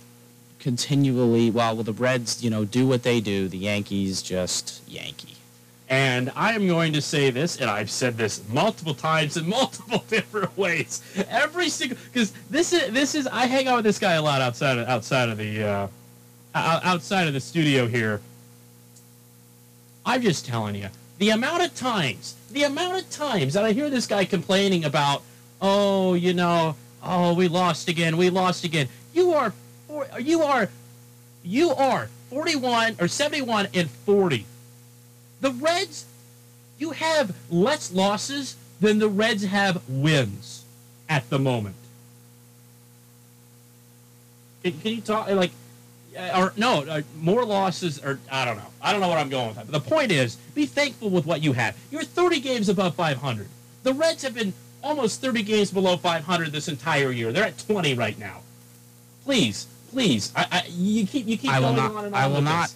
continually, 0.59 1.49
well, 1.49 1.75
well, 1.75 1.83
the 1.83 1.93
Reds, 1.93 2.43
you 2.43 2.49
know, 2.49 2.65
do 2.65 2.87
what 2.87 3.03
they 3.03 3.19
do. 3.21 3.47
The 3.47 3.57
Yankees 3.57 4.21
just 4.21 4.87
Yankee. 4.87 5.35
And 5.89 6.31
I 6.35 6.53
am 6.53 6.67
going 6.67 6.93
to 6.93 7.01
say 7.01 7.31
this, 7.31 7.57
and 7.57 7.67
I've 7.67 7.89
said 7.89 8.15
this 8.15 8.47
multiple 8.49 8.93
times 8.93 9.37
in 9.37 9.49
multiple 9.59 10.03
different 10.07 10.55
ways. 10.55 11.01
Every 11.29 11.69
single 11.69 11.97
because 12.11 12.31
this 12.49 12.73
is 12.73 12.91
this 12.91 13.15
is 13.15 13.25
I 13.27 13.47
hang 13.47 13.67
out 13.67 13.77
with 13.77 13.85
this 13.85 13.97
guy 13.97 14.13
a 14.13 14.21
lot 14.21 14.41
outside 14.41 14.77
of 14.77 14.87
outside 14.87 15.29
of 15.29 15.37
the 15.37 15.63
uh, 15.63 15.87
outside 16.53 17.27
of 17.27 17.33
the 17.33 17.39
studio 17.39 17.87
here. 17.87 18.21
I'm 20.09 20.23
just 20.23 20.43
telling 20.43 20.73
you 20.73 20.89
the 21.19 21.29
amount 21.29 21.61
of 21.63 21.75
times, 21.75 22.33
the 22.51 22.63
amount 22.63 22.99
of 22.99 23.09
times 23.11 23.53
that 23.53 23.63
I 23.63 23.73
hear 23.73 23.91
this 23.91 24.07
guy 24.07 24.25
complaining 24.25 24.83
about, 24.83 25.21
oh, 25.61 26.15
you 26.15 26.33
know, 26.33 26.75
oh, 27.03 27.35
we 27.35 27.47
lost 27.47 27.87
again, 27.87 28.17
we 28.17 28.31
lost 28.31 28.63
again. 28.63 28.89
You 29.13 29.33
are, 29.33 29.53
you 30.19 30.41
are, 30.41 30.69
you 31.43 31.69
are 31.69 32.09
41 32.31 32.95
or 32.99 33.07
71 33.07 33.67
and 33.75 33.87
40 33.87 34.47
the 35.41 35.51
Reds, 35.51 36.05
you 36.79 36.89
have 36.91 37.35
less 37.51 37.93
losses 37.93 38.55
than 38.79 38.97
the 38.97 39.09
Reds 39.09 39.43
have 39.43 39.87
wins 39.87 40.63
at 41.07 41.29
the 41.29 41.37
moment. 41.37 41.75
Can, 44.63 44.79
can 44.79 44.91
you 44.95 45.01
talk 45.01 45.29
like, 45.29 45.51
or 46.35 46.53
no, 46.57 46.83
uh, 46.83 47.01
more 47.19 47.45
losses, 47.45 48.03
or 48.03 48.19
I 48.31 48.45
don't 48.45 48.57
know. 48.57 48.67
I 48.81 48.91
don't 48.91 49.01
know 49.01 49.07
what 49.07 49.17
I'm 49.17 49.29
going 49.29 49.47
with. 49.47 49.57
That. 49.57 49.71
But 49.71 49.83
the 49.83 49.89
point 49.89 50.11
is, 50.11 50.35
be 50.55 50.65
thankful 50.65 51.09
with 51.09 51.25
what 51.25 51.41
you 51.41 51.53
have. 51.53 51.77
You're 51.91 52.03
30 52.03 52.39
games 52.39 52.69
above 52.69 52.95
500. 52.95 53.47
The 53.83 53.93
Reds 53.93 54.23
have 54.23 54.33
been 54.33 54.53
almost 54.83 55.21
30 55.21 55.43
games 55.43 55.71
below 55.71 55.97
500 55.97 56.51
this 56.51 56.67
entire 56.67 57.11
year. 57.11 57.31
They're 57.31 57.45
at 57.45 57.57
20 57.57 57.93
right 57.95 58.17
now. 58.17 58.41
Please, 59.23 59.67
please, 59.91 60.31
I, 60.35 60.47
I 60.51 60.63
you 60.69 61.05
keep 61.05 61.27
you 61.27 61.37
keep 61.37 61.51
I 61.51 61.59
going 61.59 61.75
not, 61.75 61.91
on 61.91 62.05
and 62.05 62.15
on. 62.15 62.21
I 62.21 62.27
will 62.27 62.41
not 62.41 62.67
this 62.67 62.75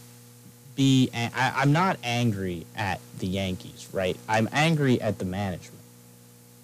be 0.76 1.10
I, 1.14 1.54
I'm 1.56 1.72
not 1.72 1.98
angry 2.04 2.66
at 2.76 3.00
the 3.20 3.28
Yankees, 3.28 3.88
right? 3.92 4.18
I'm 4.28 4.50
angry 4.52 5.02
at 5.02 5.20
the 5.20 5.26
management. 5.26 5.80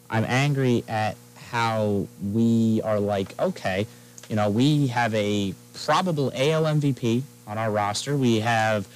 I'm 0.09 0.25
angry 0.25 0.84
at 0.88 1.15
how 1.49 2.07
we 2.32 2.82
are 2.84 2.99
like, 2.99 3.39
okay, 3.39 3.88
you 4.30 4.36
know, 4.36 4.49
we 4.49 4.88
have 4.88 5.13
a 5.13 5.53
probable 5.86 6.32
AL 6.36 6.63
MVP 6.63 7.23
on 7.47 7.57
our 7.57 7.71
roster. 7.71 8.15
We 8.15 8.39
have 8.39 8.88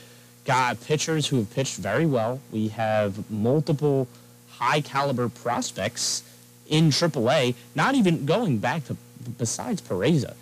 got 0.45 0.81
pitchers 0.83 1.27
who 1.27 1.37
have 1.37 1.53
pitched 1.53 1.77
very 1.77 2.05
well. 2.05 2.39
We 2.51 2.69
have 2.69 3.29
multiple 3.31 4.07
high 4.49 4.81
caliber 4.81 5.29
prospects 5.29 6.23
in 6.67 6.89
AAA, 6.89 7.55
not 7.75 7.95
even 7.95 8.25
going 8.25 8.57
back 8.57 8.85
to 8.85 8.97
besides 9.37 9.81
Peraza. 9.81 10.35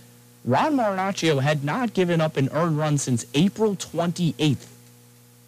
Ron 0.44 0.76
Marinaccio 0.76 1.42
had 1.42 1.64
not 1.64 1.94
given 1.94 2.20
up 2.20 2.38
an 2.38 2.50
earned 2.52 2.78
run 2.78 2.98
since 2.98 3.26
April 3.34 3.76
28th. 3.76 4.68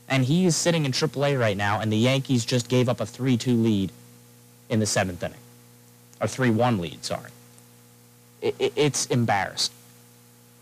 And 0.07 0.25
he 0.25 0.45
is 0.45 0.55
sitting 0.55 0.85
in 0.85 0.91
AAA 0.91 1.39
right 1.39 1.57
now, 1.57 1.79
and 1.79 1.91
the 1.91 1.97
Yankees 1.97 2.45
just 2.45 2.69
gave 2.69 2.89
up 2.89 2.99
a 2.99 3.05
3 3.05 3.37
2 3.37 3.55
lead 3.55 3.91
in 4.69 4.79
the 4.79 4.85
seventh 4.85 5.23
inning. 5.23 5.37
A 6.21 6.27
3 6.27 6.51
1 6.51 6.79
lead, 6.79 7.03
sorry. 7.03 7.31
It, 8.41 8.55
it, 8.59 8.73
it's 8.75 9.05
embarrassing. 9.07 9.73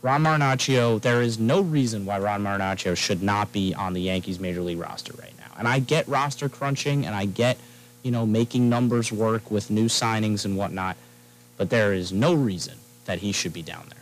Ron 0.01 0.23
Marinaccio, 0.23 0.99
there 0.99 1.21
is 1.21 1.37
no 1.37 1.61
reason 1.61 2.05
why 2.05 2.19
Ron 2.19 2.43
Marinaccio 2.43 2.97
should 2.97 3.21
not 3.21 3.51
be 3.51 3.73
on 3.75 3.93
the 3.93 4.01
Yankees 4.01 4.39
major 4.39 4.61
league 4.61 4.79
roster 4.79 5.13
right 5.19 5.33
now. 5.37 5.51
And 5.57 5.67
I 5.67 5.79
get 5.79 6.07
roster 6.07 6.49
crunching 6.49 7.05
and 7.05 7.13
I 7.13 7.25
get, 7.25 7.57
you 8.01 8.11
know, 8.11 8.25
making 8.25 8.67
numbers 8.67 9.11
work 9.11 9.51
with 9.51 9.69
new 9.69 9.85
signings 9.85 10.43
and 10.43 10.57
whatnot, 10.57 10.97
but 11.57 11.69
there 11.69 11.93
is 11.93 12.11
no 12.11 12.33
reason 12.33 12.77
that 13.05 13.19
he 13.19 13.31
should 13.31 13.53
be 13.53 13.61
down 13.61 13.85
there. 13.89 13.97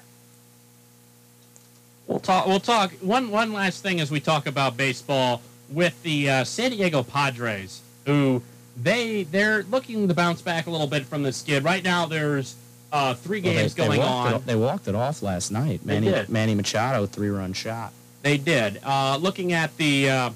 We'll 2.07 2.19
talk. 2.19 2.47
We'll 2.47 2.59
talk. 2.59 2.91
One 3.01 3.29
one 3.29 3.53
last 3.53 3.83
thing 3.83 3.99
as 3.99 4.09
we 4.09 4.19
talk 4.19 4.47
about 4.47 4.75
baseball 4.75 5.41
with 5.69 6.01
the 6.01 6.29
uh, 6.29 6.43
San 6.43 6.71
Diego 6.71 7.03
Padres, 7.03 7.81
who 8.05 8.41
they 8.81 9.23
they're 9.23 9.61
looking 9.63 10.07
to 10.07 10.13
bounce 10.15 10.41
back 10.41 10.65
a 10.65 10.71
little 10.71 10.87
bit 10.87 11.05
from 11.05 11.21
the 11.21 11.31
skid. 11.31 11.63
Right 11.63 11.83
now, 11.83 12.07
there's 12.07 12.55
uh, 12.91 13.13
three 13.13 13.41
games 13.41 13.77
well, 13.77 13.89
they, 13.89 13.97
going 13.97 14.07
they 14.07 14.13
on. 14.13 14.33
It, 14.35 14.45
they 14.45 14.55
walked 14.55 14.87
it 14.87 14.95
off 14.95 15.21
last 15.21 15.51
night. 15.51 15.85
Manny, 15.85 16.13
Manny 16.27 16.55
Machado 16.55 17.05
three 17.05 17.29
run 17.29 17.53
shot. 17.53 17.93
They 18.21 18.37
did. 18.37 18.79
Uh, 18.83 19.17
looking 19.21 19.53
at 19.53 19.75
the 19.77 20.09
uh, 20.09 20.29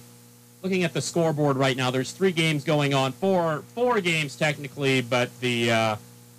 looking 0.62 0.84
at 0.84 0.94
the 0.94 1.02
scoreboard 1.02 1.58
right 1.58 1.76
now, 1.76 1.92
there's 1.92 2.12
three 2.12 2.32
games 2.32 2.64
going 2.64 2.94
on. 2.94 3.12
Four 3.12 3.64
four 3.74 4.02
games 4.02 4.36
technically, 4.36 5.02
but 5.02 5.30
the 5.40 5.72
uh, 5.72 5.96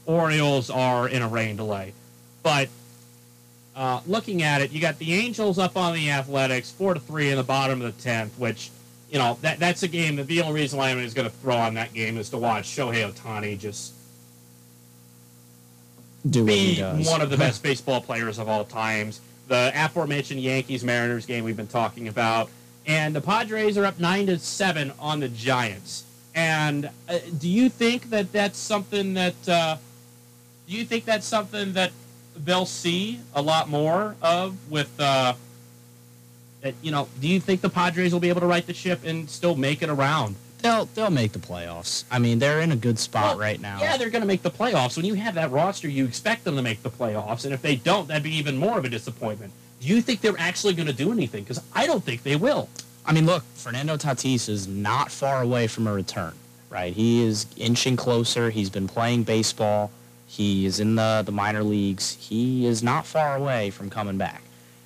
Orioles 0.06 0.70
are 0.70 1.08
in 1.08 1.22
a 1.22 1.28
rain 1.28 1.56
delay. 1.56 1.92
But 2.42 2.68
uh, 3.74 4.00
looking 4.06 4.42
at 4.42 4.62
it, 4.62 4.70
you 4.70 4.80
got 4.80 4.98
the 4.98 5.14
Angels 5.14 5.58
up 5.58 5.76
on 5.76 5.94
the 5.94 6.10
Athletics, 6.10 6.70
four 6.70 6.94
to 6.94 7.00
three 7.00 7.30
in 7.30 7.36
the 7.36 7.42
bottom 7.42 7.82
of 7.82 7.96
the 7.96 8.02
tenth, 8.02 8.38
which 8.38 8.70
you 9.10 9.18
know 9.18 9.38
that 9.42 9.58
that's 9.58 9.82
a 9.82 9.88
game 9.88 10.16
that 10.16 10.26
the 10.26 10.42
only 10.42 10.60
reason 10.60 10.78
why 10.78 10.90
I'm 10.90 10.98
is 10.98 11.14
going 11.14 11.28
to 11.28 11.36
throw 11.36 11.56
on 11.56 11.74
that 11.74 11.92
game 11.92 12.16
is 12.16 12.30
to 12.30 12.38
watch 12.38 12.64
Shohei 12.64 13.10
Ohtani 13.10 13.58
just 13.58 13.92
do 16.28 16.44
be 16.44 16.80
one 16.80 17.20
of 17.20 17.30
the 17.30 17.36
best 17.46 17.62
baseball 17.62 18.00
players 18.00 18.38
of 18.38 18.48
all 18.48 18.64
times. 18.64 19.20
The 19.48 19.72
aforementioned 19.74 20.40
Yankees 20.40 20.82
Mariners 20.82 21.26
game 21.26 21.44
we've 21.44 21.56
been 21.56 21.66
talking 21.66 22.08
about, 22.08 22.48
and 22.86 23.14
the 23.14 23.20
Padres 23.20 23.76
are 23.76 23.84
up 23.84 24.00
nine 24.00 24.26
to 24.26 24.38
seven 24.38 24.92
on 24.98 25.20
the 25.20 25.28
Giants. 25.28 26.04
And 26.34 26.90
uh, 27.08 27.18
do 27.38 27.48
you 27.48 27.68
think 27.68 28.10
that 28.10 28.32
that's 28.32 28.58
something 28.58 29.14
that 29.14 29.48
uh, 29.48 29.76
do 30.66 30.74
you 30.74 30.84
think 30.84 31.04
that's 31.04 31.26
something 31.26 31.74
that 31.74 31.92
they'll 32.36 32.66
see 32.66 33.20
a 33.34 33.42
lot 33.42 33.68
more 33.68 34.16
of 34.22 34.70
with. 34.70 34.90
Uh, 34.98 35.34
you 36.80 36.90
know, 36.90 37.08
do 37.20 37.28
you 37.28 37.40
think 37.40 37.60
the 37.60 37.68
Padres 37.68 38.12
will 38.12 38.20
be 38.20 38.30
able 38.30 38.40
to 38.40 38.46
right 38.46 38.66
the 38.66 38.72
ship 38.72 39.04
and 39.04 39.28
still 39.28 39.54
make 39.54 39.82
it 39.82 39.90
around? 39.90 40.34
They'll 40.64 40.86
they'll 40.86 41.10
make 41.10 41.32
the 41.32 41.38
playoffs. 41.38 42.04
I 42.10 42.18
mean, 42.18 42.38
they're 42.38 42.62
in 42.62 42.72
a 42.72 42.76
good 42.76 42.98
spot 42.98 43.32
well, 43.32 43.38
right 43.38 43.60
now. 43.60 43.78
Yeah, 43.80 43.98
they're 43.98 44.08
going 44.08 44.22
to 44.22 44.26
make 44.26 44.40
the 44.40 44.50
playoffs. 44.50 44.96
When 44.96 45.04
you 45.04 45.12
have 45.12 45.34
that 45.34 45.50
roster, 45.50 45.88
you 45.90 46.06
expect 46.06 46.42
them 46.44 46.56
to 46.56 46.62
make 46.62 46.82
the 46.82 46.88
playoffs, 46.88 47.44
and 47.44 47.52
if 47.52 47.60
they 47.60 47.76
don't, 47.76 48.08
that'd 48.08 48.22
be 48.22 48.34
even 48.34 48.56
more 48.56 48.78
of 48.78 48.84
a 48.86 48.88
disappointment. 48.88 49.52
Do 49.80 49.88
you 49.88 50.00
think 50.00 50.22
they're 50.22 50.38
actually 50.38 50.72
going 50.72 50.86
to 50.86 50.94
do 50.94 51.12
anything? 51.12 51.42
Because 51.42 51.62
I 51.74 51.86
don't 51.86 52.02
think 52.02 52.22
they 52.22 52.36
will. 52.36 52.70
I 53.04 53.12
mean, 53.12 53.26
look, 53.26 53.42
Fernando 53.54 53.98
Tatis 53.98 54.48
is 54.48 54.66
not 54.66 55.10
far 55.10 55.42
away 55.42 55.66
from 55.66 55.86
a 55.86 55.92
return, 55.92 56.32
right? 56.70 56.94
He 56.94 57.22
is 57.22 57.44
inching 57.58 57.96
closer. 57.96 58.48
He's 58.48 58.70
been 58.70 58.88
playing 58.88 59.24
baseball. 59.24 59.90
He 60.26 60.64
is 60.64 60.80
in 60.80 60.94
the, 60.94 61.22
the 61.26 61.32
minor 61.32 61.62
leagues. 61.62 62.16
He 62.18 62.64
is 62.64 62.82
not 62.82 63.04
far 63.04 63.36
away 63.36 63.68
from 63.68 63.90
coming 63.90 64.16
back. 64.16 64.42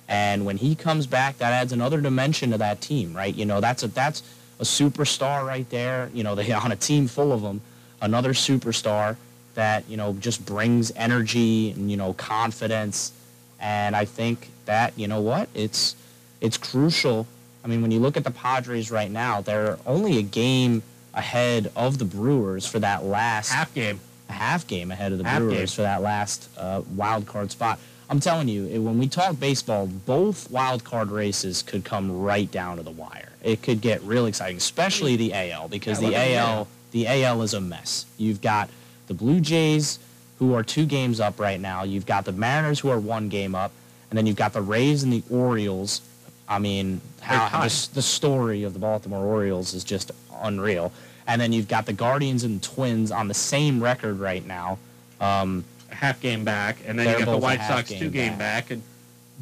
And 0.09 0.45
when 0.45 0.57
he 0.57 0.75
comes 0.75 1.07
back, 1.07 1.37
that 1.37 1.53
adds 1.53 1.71
another 1.71 2.01
dimension 2.01 2.51
to 2.51 2.57
that 2.57 2.81
team, 2.81 3.15
right? 3.15 3.33
You 3.33 3.45
know, 3.45 3.61
that's 3.61 3.83
a 3.83 3.87
that's 3.87 4.23
a 4.59 4.63
superstar 4.63 5.45
right 5.45 5.69
there. 5.69 6.09
You 6.13 6.23
know, 6.23 6.35
they 6.35 6.51
on 6.65 6.71
a 6.71 6.75
team 6.75 7.07
full 7.07 7.31
of 7.31 7.41
them, 7.41 7.61
another 8.01 8.33
superstar 8.33 9.15
that 9.55 9.89
you 9.89 9.97
know 9.97 10.13
just 10.13 10.45
brings 10.45 10.91
energy 10.95 11.71
and 11.71 11.89
you 11.89 11.97
know 11.97 12.13
confidence. 12.13 13.11
And 13.59 13.95
I 13.95 14.05
think 14.05 14.49
that 14.65 14.97
you 14.97 15.07
know 15.07 15.21
what 15.21 15.49
it's 15.53 15.95
it's 16.41 16.57
crucial. 16.57 17.27
I 17.63 17.67
mean, 17.67 17.81
when 17.81 17.91
you 17.91 17.99
look 17.99 18.15
at 18.15 18.23
the 18.23 18.31
Padres 18.31 18.89
right 18.89 19.11
now, 19.11 19.41
they're 19.41 19.77
only 19.85 20.17
a 20.17 20.21
game 20.21 20.81
ahead 21.13 21.71
of 21.75 21.97
the 21.97 22.05
Brewers 22.05 22.65
for 22.65 22.79
that 22.79 23.03
last 23.03 23.51
half 23.51 23.73
game 23.73 23.99
a 24.29 24.33
half 24.33 24.67
game 24.67 24.91
ahead 24.91 25.11
of 25.11 25.17
the 25.17 25.23
half 25.25 25.39
Brewers 25.39 25.57
game. 25.57 25.67
for 25.67 25.81
that 25.81 26.01
last 26.01 26.49
uh, 26.57 26.81
wild 26.95 27.25
card 27.25 27.51
spot. 27.51 27.79
I'm 28.09 28.19
telling 28.19 28.47
you, 28.47 28.81
when 28.81 28.97
we 28.97 29.07
talk 29.07 29.39
baseball, 29.39 29.85
both 29.85 30.49
wild 30.49 30.83
card 30.83 31.11
races 31.11 31.61
could 31.61 31.85
come 31.85 32.21
right 32.21 32.49
down 32.51 32.77
to 32.77 32.83
the 32.83 32.91
wire. 32.91 33.29
It 33.43 33.61
could 33.61 33.81
get 33.81 34.01
real 34.01 34.25
exciting, 34.25 34.57
especially 34.57 35.15
the 35.15 35.33
AL, 35.33 35.67
because 35.67 36.01
yeah, 36.01 36.09
the 36.09 36.35
AL 36.35 36.67
the 36.91 37.07
AL 37.07 37.41
is 37.43 37.53
a 37.53 37.61
mess. 37.61 38.05
You've 38.17 38.41
got 38.41 38.69
the 39.07 39.13
Blue 39.13 39.39
Jays, 39.39 39.99
who 40.39 40.53
are 40.53 40.63
two 40.63 40.85
games 40.85 41.19
up 41.19 41.39
right 41.39 41.59
now. 41.59 41.83
You've 41.83 42.05
got 42.05 42.25
the 42.25 42.31
Mariners, 42.31 42.79
who 42.79 42.89
are 42.89 42.99
one 42.99 43.29
game 43.29 43.55
up, 43.55 43.71
and 44.09 44.17
then 44.17 44.25
you've 44.25 44.35
got 44.35 44.53
the 44.53 44.61
Rays 44.61 45.03
and 45.03 45.13
the 45.13 45.23
Orioles. 45.29 46.01
I 46.47 46.57
mean, 46.59 47.01
how 47.21 47.61
the, 47.61 47.89
the 47.93 48.01
story 48.01 48.63
of 48.63 48.73
the 48.73 48.79
Baltimore 48.79 49.23
Orioles 49.23 49.73
is 49.73 49.83
just 49.83 50.11
unreal. 50.41 50.91
And 51.27 51.39
then 51.39 51.53
you've 51.53 51.67
got 51.67 51.85
the 51.85 51.93
Guardians 51.93 52.43
and 52.43 52.61
Twins 52.63 53.11
on 53.11 53.27
the 53.27 53.35
same 53.35 53.83
record 53.83 54.19
right 54.19 54.45
now. 54.45 54.79
Um, 55.21 55.63
half 55.99 56.21
game 56.21 56.43
back, 56.43 56.77
and 56.85 56.97
then 56.97 57.07
you 57.07 57.25
got 57.25 57.31
the 57.31 57.37
White 57.37 57.61
Sox 57.61 57.89
two 57.89 58.09
game 58.09 58.37
back. 58.37 58.69
back, 58.69 58.71
and 58.71 58.83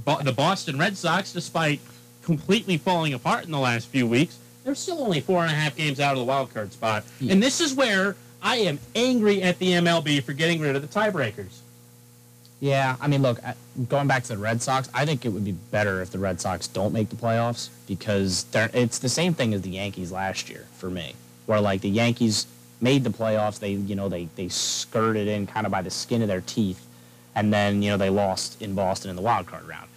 Bo- 0.03 0.21
the 0.21 0.31
Boston 0.31 0.77
Red 0.77 0.97
Sox, 0.97 1.31
despite 1.31 1.79
completely 2.23 2.77
falling 2.77 3.13
apart 3.13 3.45
in 3.45 3.51
the 3.51 3.59
last 3.59 3.87
few 3.87 4.07
weeks, 4.07 4.37
they're 4.63 4.75
still 4.75 5.01
only 5.01 5.21
four 5.21 5.43
and 5.43 5.51
a 5.51 5.55
half 5.55 5.75
games 5.75 5.99
out 5.99 6.13
of 6.13 6.19
the 6.19 6.25
wild 6.25 6.53
card 6.53 6.73
spot. 6.73 7.03
Yeah. 7.19 7.33
And 7.33 7.41
this 7.43 7.61
is 7.61 7.73
where 7.73 8.15
I 8.41 8.57
am 8.57 8.79
angry 8.95 9.41
at 9.41 9.59
the 9.59 9.71
MLB 9.73 10.23
for 10.23 10.33
getting 10.33 10.59
rid 10.59 10.75
of 10.75 10.81
the 10.81 10.87
tiebreakers. 10.87 11.59
Yeah, 12.59 12.95
I 12.99 13.07
mean, 13.07 13.21
look, 13.21 13.39
going 13.87 14.07
back 14.07 14.23
to 14.23 14.29
the 14.29 14.37
Red 14.39 14.63
Sox, 14.63 14.89
I 14.91 15.05
think 15.05 15.25
it 15.25 15.29
would 15.29 15.45
be 15.45 15.51
better 15.51 16.01
if 16.01 16.09
the 16.09 16.17
Red 16.17 16.41
Sox 16.41 16.67
don't 16.67 16.91
make 16.91 17.09
the 17.09 17.15
playoffs 17.15 17.69
because 17.87 18.47
it's 18.53 18.97
the 18.97 19.09
same 19.09 19.35
thing 19.35 19.53
as 19.53 19.61
the 19.61 19.69
Yankees 19.69 20.11
last 20.11 20.49
year 20.49 20.65
for 20.75 20.89
me 20.89 21.13
where 21.47 21.61
like 21.61 21.81
the 21.81 21.89
Yankees 21.89 22.45
made 22.81 23.03
the 23.03 23.09
playoffs. 23.09 23.59
They, 23.59 23.71
you 23.71 23.95
know, 23.95 24.09
they, 24.09 24.27
they 24.35 24.49
skirted 24.49 25.27
in 25.27 25.47
kind 25.47 25.65
of 25.65 25.71
by 25.71 25.81
the 25.81 25.89
skin 25.89 26.21
of 26.21 26.27
their 26.27 26.41
teeth. 26.41 26.85
And 27.35 27.53
then, 27.53 27.81
you 27.81 27.91
know, 27.91 27.97
they 27.97 28.09
lost 28.09 28.61
in 28.61 28.73
Boston 28.73 29.09
in 29.09 29.15
the 29.15 29.21
wild 29.21 29.45
card 29.45 29.67
round. 29.67 29.87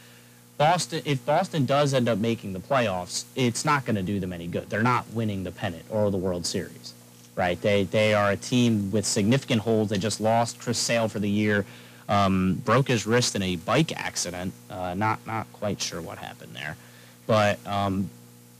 Boston, 0.60 1.00
if 1.06 1.24
Boston 1.24 1.64
does 1.64 1.94
end 1.94 2.06
up 2.06 2.18
making 2.18 2.52
the 2.52 2.58
playoffs, 2.58 3.24
it's 3.34 3.64
not 3.64 3.86
going 3.86 3.96
to 3.96 4.02
do 4.02 4.20
them 4.20 4.30
any 4.30 4.46
good. 4.46 4.68
They're 4.68 4.82
not 4.82 5.08
winning 5.14 5.42
the 5.42 5.50
pennant 5.50 5.86
or 5.88 6.10
the 6.10 6.18
World 6.18 6.44
Series, 6.44 6.92
right? 7.34 7.58
They 7.62 7.84
they 7.84 8.12
are 8.12 8.32
a 8.32 8.36
team 8.36 8.90
with 8.90 9.06
significant 9.06 9.62
holes. 9.62 9.88
They 9.88 9.96
just 9.96 10.20
lost 10.20 10.60
Chris 10.60 10.78
Sale 10.78 11.08
for 11.08 11.18
the 11.18 11.30
year, 11.30 11.64
um, 12.10 12.60
broke 12.62 12.88
his 12.88 13.06
wrist 13.06 13.34
in 13.34 13.42
a 13.42 13.56
bike 13.56 13.98
accident. 13.98 14.52
Uh, 14.68 14.92
not 14.92 15.26
not 15.26 15.50
quite 15.54 15.80
sure 15.80 16.02
what 16.02 16.18
happened 16.18 16.54
there, 16.54 16.76
but 17.26 17.58
um, 17.66 18.10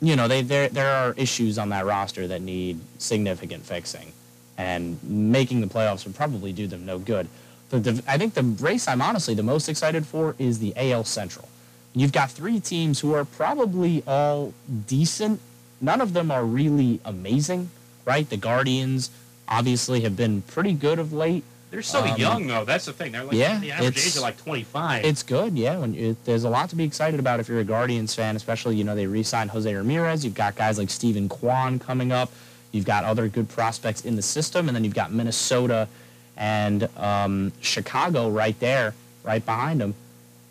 you 0.01 0.17
know 0.17 0.29
they 0.29 0.43
there 0.43 0.69
there 0.69 0.91
are 0.91 1.13
issues 1.15 1.59
on 1.59 1.69
that 1.71 1.85
roster 1.85 2.27
that 2.27 2.43
need 2.43 2.81
significant 2.99 3.65
fixing, 3.65 4.13
and 4.59 5.03
making 5.03 5.61
the 5.61 5.67
playoffs 5.67 6.05
would 6.05 6.15
probably 6.15 6.53
do 6.53 6.67
them 6.67 6.87
no 6.87 6.99
good. 6.99 7.29
The, 7.71 7.79
the, 7.79 8.03
I 8.09 8.19
think 8.19 8.35
the 8.35 8.43
race 8.43 8.89
I'm 8.89 9.01
honestly 9.01 9.35
the 9.35 9.43
most 9.43 9.69
excited 9.69 10.05
for 10.05 10.35
is 10.39 10.59
the 10.59 10.73
AL 10.77 11.05
Central 11.05 11.49
You've 11.95 12.13
got 12.13 12.31
three 12.31 12.61
teams 12.61 13.01
who 13.01 13.15
are 13.15 13.25
probably 13.25 14.03
all 14.07 14.55
decent. 14.87 15.41
None 15.81 16.01
of 16.01 16.13
them 16.13 16.31
are 16.31 16.45
really 16.45 17.01
amazing, 17.05 17.71
right? 18.05 18.29
The 18.29 18.37
Guardians 18.37 19.11
obviously 19.49 20.03
have 20.03 20.17
been 20.17 20.43
pretty 20.43 20.73
good 20.73 21.01
of 21.01 21.13
late. 21.13 21.43
They're 21.71 21.83
so 21.83 22.05
um, 22.05 22.17
young, 22.17 22.47
though. 22.49 22.65
That's 22.65 22.87
the 22.87 22.93
thing. 22.93 23.13
They're 23.13 23.23
like 23.23 23.37
yeah, 23.37 23.59
the 23.59 23.71
average 23.71 23.99
age 23.99 24.17
of 24.17 24.23
like 24.23 24.37
25. 24.39 25.05
It's 25.05 25.23
good, 25.23 25.57
yeah. 25.57 25.79
When 25.79 25.95
it, 25.95 26.25
there's 26.25 26.45
a 26.45 26.51
lot 26.51 26.69
to 26.71 26.77
be 26.77 26.83
excited 26.85 27.21
about 27.21 27.39
if 27.39 27.49
you're 27.49 27.61
a 27.61 27.65
Guardians 27.65 28.15
fan, 28.15 28.35
especially 28.35 28.77
you 28.77 28.83
know 28.83 28.97
they 28.97 29.07
re-signed 29.07 29.51
Jose 29.51 29.73
Ramirez. 29.73 30.25
You've 30.25 30.35
got 30.35 30.57
guys 30.57 30.79
like 30.79 30.91
Steven 30.91 31.29
Kwan 31.29 31.79
coming 31.79 32.11
up. 32.11 32.33
You've 32.73 32.85
got 32.85 33.05
other 33.05 33.29
good 33.29 33.49
prospects 33.49 34.05
in 34.05 34.17
the 34.17 34.23
system, 34.23 34.69
and 34.69 34.75
then 34.75 34.85
you've 34.85 34.95
got 34.95 35.13
Minnesota 35.13 35.89
and 36.37 36.89
um, 36.97 37.53
Chicago 37.61 38.31
right 38.31 38.59
there, 38.59 38.95
right 39.23 39.45
behind 39.45 39.81
them. 39.81 39.95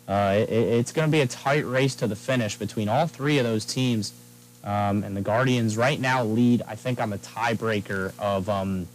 Uh, 0.08 0.36
it, 0.38 0.50
it's 0.50 0.92
going 0.92 1.06
to 1.06 1.12
be 1.12 1.20
a 1.20 1.26
tight 1.26 1.66
race 1.66 1.94
to 1.96 2.06
the 2.06 2.16
finish 2.16 2.56
between 2.56 2.88
all 2.88 3.06
three 3.06 3.38
of 3.38 3.44
those 3.44 3.64
teams. 3.64 4.12
Um, 4.62 5.04
and 5.04 5.16
the 5.16 5.22
Guardians 5.22 5.76
right 5.76 5.98
now 5.98 6.24
lead, 6.24 6.62
I 6.66 6.76
think, 6.76 7.00
on 7.00 7.10
the 7.10 7.18
tiebreaker 7.18 8.12
of 8.18 8.48
um, 8.48 8.88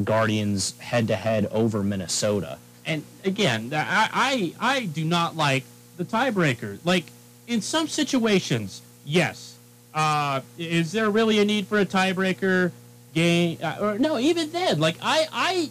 the 0.00 0.04
Guardians 0.06 0.78
head 0.78 1.08
to 1.08 1.16
head 1.16 1.46
over 1.46 1.82
Minnesota. 1.82 2.58
And 2.86 3.04
again, 3.24 3.70
I, 3.74 4.08
I, 4.12 4.74
I 4.74 4.86
do 4.86 5.04
not 5.04 5.36
like 5.36 5.64
the 5.98 6.04
tiebreaker. 6.04 6.78
Like, 6.84 7.04
in 7.46 7.60
some 7.60 7.86
situations, 7.86 8.80
yes. 9.04 9.56
Uh, 9.92 10.40
is 10.56 10.92
there 10.92 11.10
really 11.10 11.38
a 11.40 11.44
need 11.44 11.66
for 11.66 11.78
a 11.78 11.84
tiebreaker 11.84 12.72
game? 13.12 13.58
Uh, 13.62 13.76
or 13.80 13.98
no, 13.98 14.18
even 14.18 14.50
then, 14.52 14.78
like 14.78 14.96
I, 15.02 15.26
I 15.32 15.70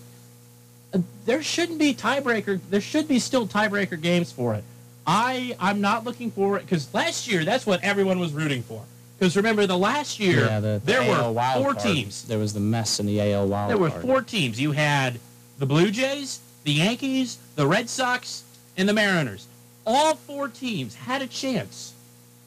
there 1.25 1.41
shouldn't 1.41 1.79
be 1.79 1.93
tiebreaker. 1.93 2.59
There 2.69 2.81
should 2.81 3.07
be 3.07 3.17
still 3.17 3.47
tiebreaker 3.47 3.99
games 3.99 4.31
for 4.31 4.55
it. 4.55 4.63
I 5.07 5.55
I'm 5.57 5.79
not 5.79 6.03
looking 6.03 6.31
forward 6.31 6.63
because 6.63 6.93
last 6.93 7.29
year 7.29 7.45
that's 7.45 7.65
what 7.65 7.81
everyone 7.81 8.19
was 8.19 8.33
rooting 8.33 8.61
for. 8.61 8.83
Because 9.19 9.35
remember 9.35 9.67
the 9.67 9.77
last 9.77 10.17
year 10.17 10.45
yeah, 10.45 10.59
the, 10.61 10.67
the 10.67 10.81
there 10.85 11.01
AL 11.01 11.33
were 11.33 11.41
four 11.61 11.73
card. 11.73 11.79
teams. 11.79 12.23
There 12.23 12.39
was 12.39 12.53
the 12.53 12.61
mess 12.61 13.01
in 13.01 13.05
the 13.05 13.19
AL 13.33 13.47
wild. 13.47 13.69
There 13.69 13.77
were 13.77 13.89
card. 13.89 14.01
four 14.01 14.21
teams. 14.21 14.61
You 14.61 14.71
had 14.71 15.19
the 15.57 15.65
Blue 15.65 15.91
Jays, 15.91 16.39
the 16.63 16.71
Yankees, 16.71 17.37
the 17.55 17.67
Red 17.67 17.89
Sox, 17.89 18.45
and 18.77 18.87
the 18.87 18.93
Mariners. 18.93 19.47
All 19.85 20.15
four 20.15 20.47
teams 20.47 20.95
had 20.95 21.21
a 21.21 21.27
chance 21.27 21.93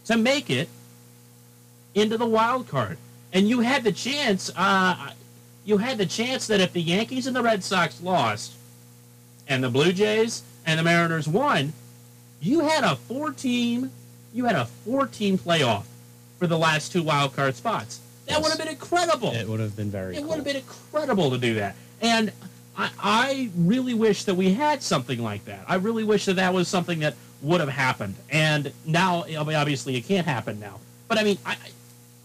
to 0.07 0.16
make 0.16 0.49
it 0.49 0.70
into 1.95 2.16
the 2.16 2.27
wild 2.27 2.68
card, 2.68 2.97
and 3.35 3.47
you 3.47 3.61
had 3.61 3.85
the 3.85 3.93
chance. 3.93 4.51
Uh, 4.57 5.12
you 5.66 5.77
had 5.77 5.99
the 5.99 6.07
chance 6.07 6.47
that 6.47 6.61
if 6.61 6.73
the 6.73 6.81
Yankees 6.81 7.27
and 7.27 7.37
the 7.37 7.43
Red 7.43 7.62
Sox 7.62 8.01
lost, 8.01 8.55
and 9.47 9.62
the 9.62 9.68
Blue 9.68 9.93
Jays 9.93 10.43
and 10.64 10.79
the 10.79 10.83
Mariners 10.83 11.29
won, 11.29 11.75
you 12.41 12.61
had 12.61 12.83
a 12.83 12.97
four 12.97 13.31
team, 13.31 13.91
you 14.33 14.47
had 14.47 14.57
a 14.57 14.64
four 14.64 15.07
team 15.07 15.37
playoff 15.37 15.85
for 16.43 16.49
the 16.49 16.59
last 16.59 16.90
two 16.90 17.05
wild 17.05 17.36
card 17.36 17.55
spots. 17.55 18.01
That 18.26 18.32
yes. 18.32 18.43
would 18.43 18.51
have 18.51 18.59
been 18.59 18.66
incredible. 18.66 19.30
It 19.30 19.47
would 19.47 19.61
have 19.61 19.76
been 19.76 19.93
very. 19.93 20.16
It 20.16 20.18
cool. 20.18 20.30
would 20.30 20.34
have 20.38 20.45
been 20.45 20.57
incredible 20.57 21.30
to 21.30 21.38
do 21.38 21.55
that, 21.55 21.76
and 22.01 22.32
I, 22.76 22.90
I 22.99 23.51
really 23.57 23.95
wish 23.95 24.24
that 24.24 24.34
we 24.34 24.53
had 24.53 24.82
something 24.82 25.22
like 25.22 25.45
that. 25.45 25.61
I 25.68 25.76
really 25.76 26.03
wish 26.03 26.24
that 26.24 26.34
that 26.34 26.53
was 26.53 26.66
something 26.66 26.99
that 26.99 27.14
would 27.43 27.61
have 27.61 27.68
happened. 27.68 28.16
And 28.28 28.72
now, 28.84 29.24
obviously, 29.38 29.95
it 29.95 30.01
can't 30.01 30.26
happen 30.26 30.59
now. 30.59 30.80
But 31.07 31.18
I 31.18 31.22
mean, 31.22 31.38
I, 31.47 31.57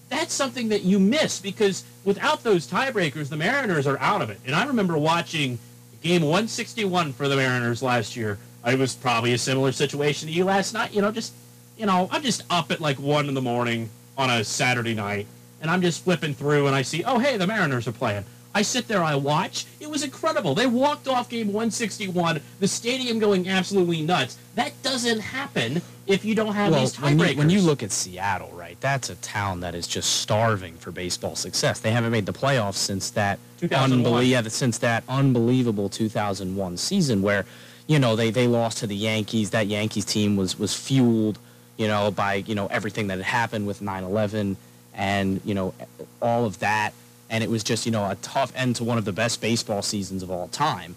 that's 0.09 0.33
something 0.33 0.69
that 0.69 0.81
you 0.81 0.97
miss 0.97 1.39
because 1.39 1.83
without 2.03 2.43
those 2.43 2.65
tiebreakers, 2.65 3.29
the 3.29 3.37
Mariners 3.37 3.85
are 3.85 3.99
out 3.99 4.23
of 4.23 4.31
it. 4.31 4.39
And 4.47 4.55
I 4.55 4.65
remember 4.65 4.97
watching 4.97 5.59
game 6.01 6.23
161 6.23 7.13
for 7.13 7.27
the 7.27 7.35
Mariners 7.35 7.83
last 7.83 8.15
year. 8.15 8.39
It 8.65 8.79
was 8.79 8.95
probably 8.95 9.33
a 9.33 9.37
similar 9.37 9.71
situation 9.71 10.27
to 10.27 10.33
you 10.33 10.43
last 10.43 10.73
night. 10.73 10.91
You 10.91 11.03
know, 11.03 11.11
just 11.11 11.33
you 11.77 11.85
know, 11.85 12.09
I'm 12.11 12.23
just 12.23 12.43
up 12.49 12.71
at 12.71 12.81
like 12.81 12.97
one 12.97 13.27
in 13.27 13.35
the 13.35 13.41
morning 13.41 13.89
on 14.17 14.29
a 14.29 14.43
Saturday 14.43 14.93
night, 14.93 15.27
and 15.61 15.69
I'm 15.69 15.81
just 15.81 16.03
flipping 16.03 16.33
through, 16.33 16.67
and 16.67 16.75
I 16.75 16.81
see, 16.81 17.03
oh 17.03 17.19
hey, 17.19 17.37
the 17.37 17.47
Mariners 17.47 17.87
are 17.87 17.93
playing. 17.93 18.25
I 18.57 18.63
sit 18.63 18.87
there, 18.87 19.03
I 19.03 19.13
watch. 19.13 19.67
It 19.79 19.87
was 19.87 20.01
incredible. 20.03 20.55
They 20.55 20.65
walked 20.65 21.07
off 21.07 21.29
game 21.29 21.47
161, 21.47 22.41
the 22.59 22.67
stadium 22.67 23.19
going 23.19 23.47
absolutely 23.47 24.01
nuts. 24.01 24.39
That 24.55 24.73
doesn't 24.81 25.19
happen 25.19 25.79
if 26.07 26.25
you 26.25 26.33
don't 26.33 26.55
have 26.55 26.71
well, 26.71 26.79
these 26.79 26.95
tiebreakers. 26.95 27.17
When 27.19 27.29
you, 27.29 27.37
when 27.37 27.49
you 27.51 27.61
look 27.61 27.83
at 27.83 27.91
Seattle, 27.91 28.49
right, 28.53 28.75
that's 28.81 29.11
a 29.11 29.15
town 29.17 29.59
that 29.59 29.75
is 29.75 29.85
just 29.87 30.21
starving 30.21 30.75
for 30.77 30.91
baseball 30.91 31.35
success. 31.35 31.79
They 31.79 31.91
haven't 31.91 32.11
made 32.11 32.25
the 32.25 32.33
playoffs 32.33 32.77
since 32.77 33.11
that 33.11 33.37
unbelievable, 33.61 34.23
yeah, 34.23 34.41
since 34.43 34.79
that 34.79 35.03
unbelievable 35.07 35.87
2001 35.87 36.77
season 36.77 37.21
where, 37.21 37.45
you 37.85 37.99
know, 37.99 38.15
they, 38.15 38.31
they 38.31 38.47
lost 38.47 38.79
to 38.79 38.87
the 38.87 38.95
Yankees. 38.95 39.51
That 39.51 39.67
Yankees 39.67 40.05
team 40.05 40.35
was 40.35 40.57
was 40.57 40.73
fueled, 40.73 41.37
you 41.77 41.87
know, 41.87 42.11
by 42.11 42.35
you 42.35 42.55
know 42.55 42.67
everything 42.67 43.07
that 43.07 43.17
had 43.17 43.25
happened 43.25 43.67
with 43.67 43.81
9/11 43.81 44.55
and 44.93 45.41
you 45.45 45.53
know 45.53 45.73
all 46.21 46.45
of 46.45 46.59
that, 46.59 46.93
and 47.29 47.43
it 47.43 47.49
was 47.49 47.63
just 47.63 47.85
you 47.85 47.91
know 47.91 48.09
a 48.09 48.15
tough 48.15 48.51
end 48.55 48.75
to 48.77 48.83
one 48.83 48.97
of 48.97 49.05
the 49.05 49.13
best 49.13 49.41
baseball 49.41 49.81
seasons 49.81 50.23
of 50.23 50.31
all 50.31 50.47
time. 50.47 50.95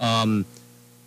Um, 0.00 0.44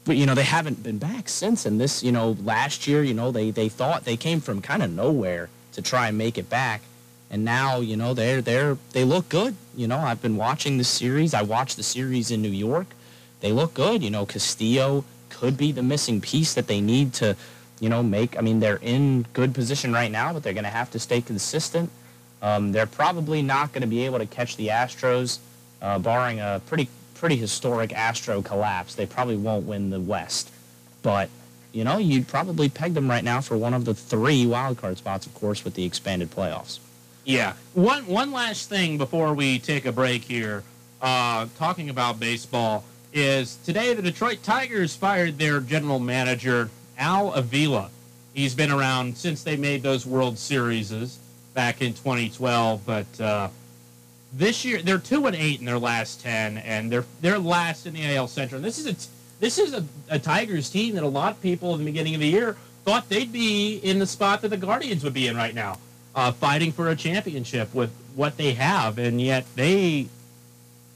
but 0.06 0.18
you 0.18 0.26
know 0.26 0.34
they 0.34 0.44
haven't 0.44 0.84
been 0.84 0.98
back 0.98 1.30
since. 1.30 1.66
And 1.66 1.80
this, 1.80 2.04
you 2.04 2.12
know, 2.12 2.36
last 2.44 2.88
year, 2.88 3.04
you 3.04 3.14
know, 3.14 3.32
they 3.32 3.52
they 3.52 3.70
thought 3.70 4.06
they 4.06 4.18
came 4.18 4.42
from 4.42 4.62
kind 4.62 4.84
of 4.84 4.92
nowhere 4.92 5.50
to 5.74 5.82
try 5.82 6.08
and 6.08 6.18
make 6.18 6.38
it 6.38 6.50
back, 6.50 6.82
and 7.30 7.46
now 7.46 7.80
you 7.80 7.96
know 7.96 8.14
they're 8.14 8.42
they're 8.42 8.78
they 8.94 9.04
look 9.04 9.30
good. 9.30 9.56
You 9.76 9.88
know, 9.88 10.00
I've 10.00 10.22
been 10.22 10.38
watching 10.38 10.78
the 10.78 10.84
series. 10.84 11.34
I 11.34 11.44
watched 11.44 11.78
the 11.78 11.84
series 11.84 12.32
in 12.32 12.42
New 12.42 12.50
York. 12.50 12.88
They 13.42 13.52
look 13.52 13.74
good. 13.74 14.04
You 14.04 14.10
know, 14.10 14.26
Castillo 14.26 15.06
could 15.30 15.58
be 15.58 15.72
the 15.72 15.84
missing 15.84 16.22
piece 16.22 16.54
that 16.54 16.68
they 16.68 16.82
need 16.82 17.14
to, 17.14 17.36
you 17.82 17.90
know, 17.90 18.02
make. 18.02 18.38
I 18.38 18.42
mean, 18.42 18.62
they're 18.62 18.80
in 18.82 19.26
good 19.34 19.54
position 19.54 19.92
right 19.92 20.12
now, 20.12 20.32
but 20.32 20.44
they're 20.44 20.54
going 20.54 20.64
to 20.64 20.70
have 20.70 20.92
to 20.92 21.00
stay 21.00 21.20
consistent. 21.20 21.90
Um, 22.42 22.72
they're 22.72 22.86
probably 22.86 23.42
not 23.42 23.74
going 23.74 23.82
to 23.82 23.88
be 23.88 24.06
able 24.06 24.20
to 24.20 24.26
catch 24.26 24.56
the 24.56 24.68
Astros, 24.68 25.40
uh, 25.82 26.00
barring 26.00 26.40
a 26.40 26.62
pretty 26.68 26.88
pretty 27.16 27.36
historic 27.36 27.92
Astro 27.92 28.42
collapse. 28.42 28.96
They 28.96 29.06
probably 29.06 29.36
won't 29.36 29.66
win 29.66 29.90
the 29.90 30.00
West, 30.00 30.52
but 31.02 31.30
you 31.72 31.84
know 31.84 31.98
you'd 31.98 32.28
probably 32.28 32.70
peg 32.70 32.94
them 32.94 33.10
right 33.10 33.24
now 33.24 33.42
for 33.42 33.58
one 33.58 33.74
of 33.74 33.86
the 33.86 33.94
three 33.94 34.46
wildcard 34.46 34.98
spots, 34.98 35.26
of 35.26 35.34
course, 35.34 35.64
with 35.66 35.74
the 35.74 35.84
expanded 35.84 36.32
playoffs. 36.32 36.80
Yeah. 37.26 37.54
One 37.74 38.06
one 38.06 38.32
last 38.32 38.70
thing 38.70 39.00
before 39.00 39.34
we 39.34 39.58
take 39.58 39.86
a 39.86 39.92
break 39.92 40.24
here, 40.24 40.64
uh, 41.02 41.48
talking 41.58 41.90
about 41.90 42.20
baseball 42.20 42.84
is 43.12 43.58
today 43.66 43.94
the 43.96 44.04
Detroit 44.04 44.44
Tigers 44.44 44.96
fired 44.96 45.38
their 45.38 45.60
general 45.60 46.00
manager 46.00 46.70
Al 46.98 47.34
Avila. 47.34 47.89
He's 48.34 48.56
been 48.56 48.72
around 48.72 49.18
since 49.18 49.44
they 49.44 49.58
made 49.58 49.84
those 49.84 50.06
World 50.06 50.38
Series 50.38 51.20
back 51.54 51.82
in 51.82 51.94
2012, 51.94 52.86
but. 52.86 53.22
Uh, 53.22 53.50
this 54.34 54.64
year 54.64 54.82
they're 54.82 54.98
two 54.98 55.26
and 55.28 55.36
eight 55.36 55.60
in 55.60 55.66
their 55.66 55.80
last 55.80 56.22
ten, 56.22 56.58
and 56.60 56.92
they're 56.92 57.06
they're 57.22 57.39
last 57.39 57.86
in 57.86 57.94
the 57.94 58.16
AL 58.16 58.28
Central. 58.28 58.58
And 58.58 58.66
this 58.66 58.80
is 58.80 58.88
a 58.88 58.96
this 59.39 59.58
is 59.58 59.74
a, 59.74 59.84
a 60.10 60.20
Tigers 60.20 60.70
team 60.70 60.96
that 60.96 61.04
a 61.04 61.08
lot 61.08 61.34
of 61.34 61.42
people 61.42 61.74
in 61.74 61.80
the 61.80 61.86
beginning 61.86 62.16
of 62.16 62.22
the 62.22 62.28
year 62.28 62.56
thought 62.86 63.10
they'd 63.10 63.32
be 63.32 63.78
in 63.78 64.00
the 64.00 64.08
spot 64.08 64.42
that 64.42 64.50
the 64.50 64.58
Guardians 64.58 65.04
would 65.04 65.14
be 65.14 65.28
in 65.28 65.36
right 65.36 65.54
now, 65.54 65.80
uh, 66.16 66.32
fighting 66.32 66.72
for 66.72 66.89
a 66.89 66.96
championship 66.96 67.74
with 67.74 67.92
what 68.16 68.38
they 68.38 68.54
have, 68.54 68.98
and 68.98 69.20
yet 69.20 69.46
they. 69.56 70.08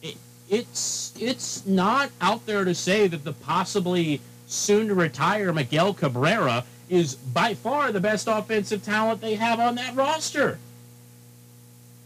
It, 0.01 0.15
it's 0.49 1.13
it's 1.19 1.65
not 1.65 2.11
out 2.21 2.45
there 2.45 2.63
to 2.63 2.73
say 2.73 3.07
that 3.07 3.23
the 3.23 3.33
possibly 3.33 4.21
soon 4.47 4.87
to 4.87 4.93
retire 4.93 5.51
Miguel 5.53 5.93
Cabrera 5.93 6.65
is 6.89 7.15
by 7.15 7.53
far 7.53 7.91
the 7.91 7.99
best 7.99 8.27
offensive 8.27 8.83
talent 8.83 9.21
they 9.21 9.35
have 9.35 9.59
on 9.59 9.75
that 9.75 9.95
roster 9.95 10.59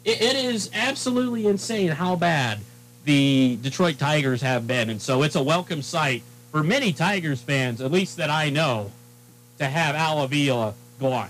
it, 0.06 0.22
it 0.22 0.36
is 0.36 0.70
absolutely 0.74 1.48
insane 1.48 1.90
how 1.90 2.16
bad 2.16 2.60
the 3.06 3.58
Detroit 3.62 3.98
Tigers 3.98 4.42
have 4.42 4.68
been. 4.68 4.90
And 4.90 5.02
so 5.02 5.24
it's 5.24 5.36
a 5.36 5.44
welcome 5.44 5.82
sight 5.82 6.24
for 6.52 6.64
many 6.64 6.94
Tigers 6.94 7.42
fans, 7.42 7.82
at 7.82 7.92
least 7.92 8.18
that 8.18 8.30
I 8.30 8.50
know, 8.50 8.92
to 9.58 9.66
have 9.66 9.96
Al 9.96 10.24
Avila 10.24 10.74
gone. 11.00 11.30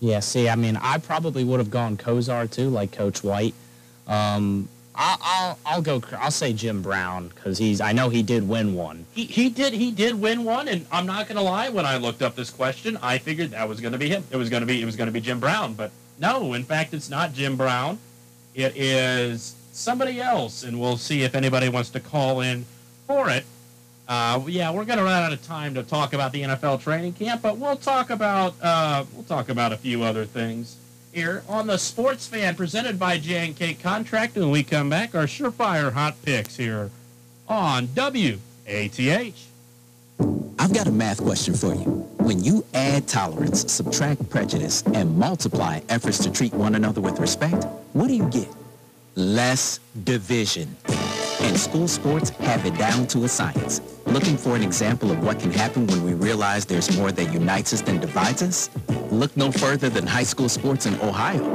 Yeah, 0.00 0.20
see, 0.20 0.50
I 0.50 0.56
mean, 0.56 0.76
I 0.76 0.98
probably 0.98 1.44
would 1.44 1.60
have 1.60 1.70
gone 1.70 1.96
Kosar 1.96 2.50
too, 2.50 2.68
like 2.68 2.92
Coach 2.92 3.22
White. 3.22 3.54
Um, 4.06 4.68
I'll, 4.94 5.18
I'll, 5.22 5.58
I'll 5.64 5.82
go. 5.82 6.02
I'll 6.18 6.30
say 6.30 6.52
Jim 6.52 6.82
Brown 6.82 7.28
because 7.28 7.56
he's. 7.58 7.80
I 7.80 7.92
know 7.92 8.10
he 8.10 8.22
did 8.22 8.46
win 8.46 8.74
one. 8.74 9.06
He, 9.14 9.24
he 9.24 9.48
did 9.48 9.72
he 9.72 9.90
did 9.90 10.20
win 10.20 10.44
one, 10.44 10.68
and 10.68 10.86
I'm 10.92 11.06
not 11.06 11.28
gonna 11.28 11.42
lie. 11.42 11.70
When 11.70 11.86
I 11.86 11.96
looked 11.96 12.20
up 12.20 12.36
this 12.36 12.50
question, 12.50 12.98
I 13.02 13.18
figured 13.18 13.50
that 13.52 13.68
was 13.68 13.80
gonna 13.80 13.98
be 13.98 14.08
him. 14.08 14.24
It 14.30 14.36
was 14.36 14.50
gonna 14.50 14.66
be 14.66 14.82
it 14.82 14.84
was 14.84 14.96
gonna 14.96 15.10
be 15.10 15.20
Jim 15.20 15.40
Brown, 15.40 15.74
but 15.74 15.92
no. 16.18 16.52
In 16.52 16.64
fact, 16.64 16.92
it's 16.92 17.08
not 17.08 17.32
Jim 17.32 17.56
Brown. 17.56 17.98
It 18.54 18.76
is 18.76 19.54
somebody 19.72 20.20
else, 20.20 20.62
and 20.62 20.78
we'll 20.78 20.98
see 20.98 21.22
if 21.22 21.34
anybody 21.34 21.70
wants 21.70 21.88
to 21.90 22.00
call 22.00 22.42
in 22.42 22.66
for 23.06 23.30
it. 23.30 23.44
Uh, 24.08 24.42
yeah, 24.46 24.70
we're 24.70 24.84
gonna 24.84 25.04
run 25.04 25.22
out 25.22 25.32
of 25.32 25.42
time 25.42 25.74
to 25.74 25.82
talk 25.82 26.12
about 26.12 26.32
the 26.32 26.42
NFL 26.42 26.82
training 26.82 27.14
camp, 27.14 27.40
but 27.40 27.56
we'll 27.56 27.76
talk 27.76 28.10
about 28.10 28.54
uh, 28.62 29.04
we'll 29.14 29.24
talk 29.24 29.48
about 29.48 29.72
a 29.72 29.76
few 29.78 30.02
other 30.02 30.26
things 30.26 30.76
here 31.12 31.42
on 31.48 31.66
the 31.66 31.76
Sports 31.76 32.26
Fan 32.26 32.54
presented 32.54 32.98
by 32.98 33.18
J&K 33.18 33.74
Contract. 33.74 34.34
When 34.34 34.50
we 34.50 34.62
come 34.62 34.88
back, 34.88 35.14
our 35.14 35.26
surefire 35.26 35.92
hot 35.92 36.20
picks 36.22 36.56
here 36.56 36.90
on 37.48 37.88
WATH. 37.94 39.48
I've 40.58 40.72
got 40.72 40.86
a 40.86 40.92
math 40.92 41.20
question 41.20 41.54
for 41.54 41.74
you. 41.74 42.08
When 42.18 42.42
you 42.42 42.64
add 42.72 43.08
tolerance, 43.08 43.70
subtract 43.70 44.30
prejudice, 44.30 44.82
and 44.94 45.16
multiply 45.16 45.80
efforts 45.88 46.18
to 46.18 46.30
treat 46.30 46.54
one 46.54 46.74
another 46.76 47.00
with 47.00 47.18
respect, 47.18 47.64
what 47.92 48.08
do 48.08 48.14
you 48.14 48.28
get? 48.30 48.48
Less 49.14 49.80
division. 50.04 50.74
And 51.40 51.58
school 51.58 51.88
sports 51.88 52.30
have 52.30 52.64
it 52.64 52.78
down 52.78 53.06
to 53.08 53.24
a 53.24 53.28
science. 53.28 53.80
Looking 54.12 54.36
for 54.36 54.54
an 54.54 54.62
example 54.62 55.10
of 55.10 55.24
what 55.24 55.40
can 55.40 55.50
happen 55.50 55.86
when 55.86 56.04
we 56.04 56.12
realize 56.12 56.66
there's 56.66 56.94
more 56.98 57.10
that 57.10 57.32
unites 57.32 57.72
us 57.72 57.80
than 57.80 57.98
divides 57.98 58.42
us? 58.42 58.68
Look 59.10 59.34
no 59.38 59.50
further 59.50 59.88
than 59.88 60.06
high 60.06 60.22
school 60.22 60.50
sports 60.50 60.84
in 60.84 60.94
Ohio. 61.00 61.54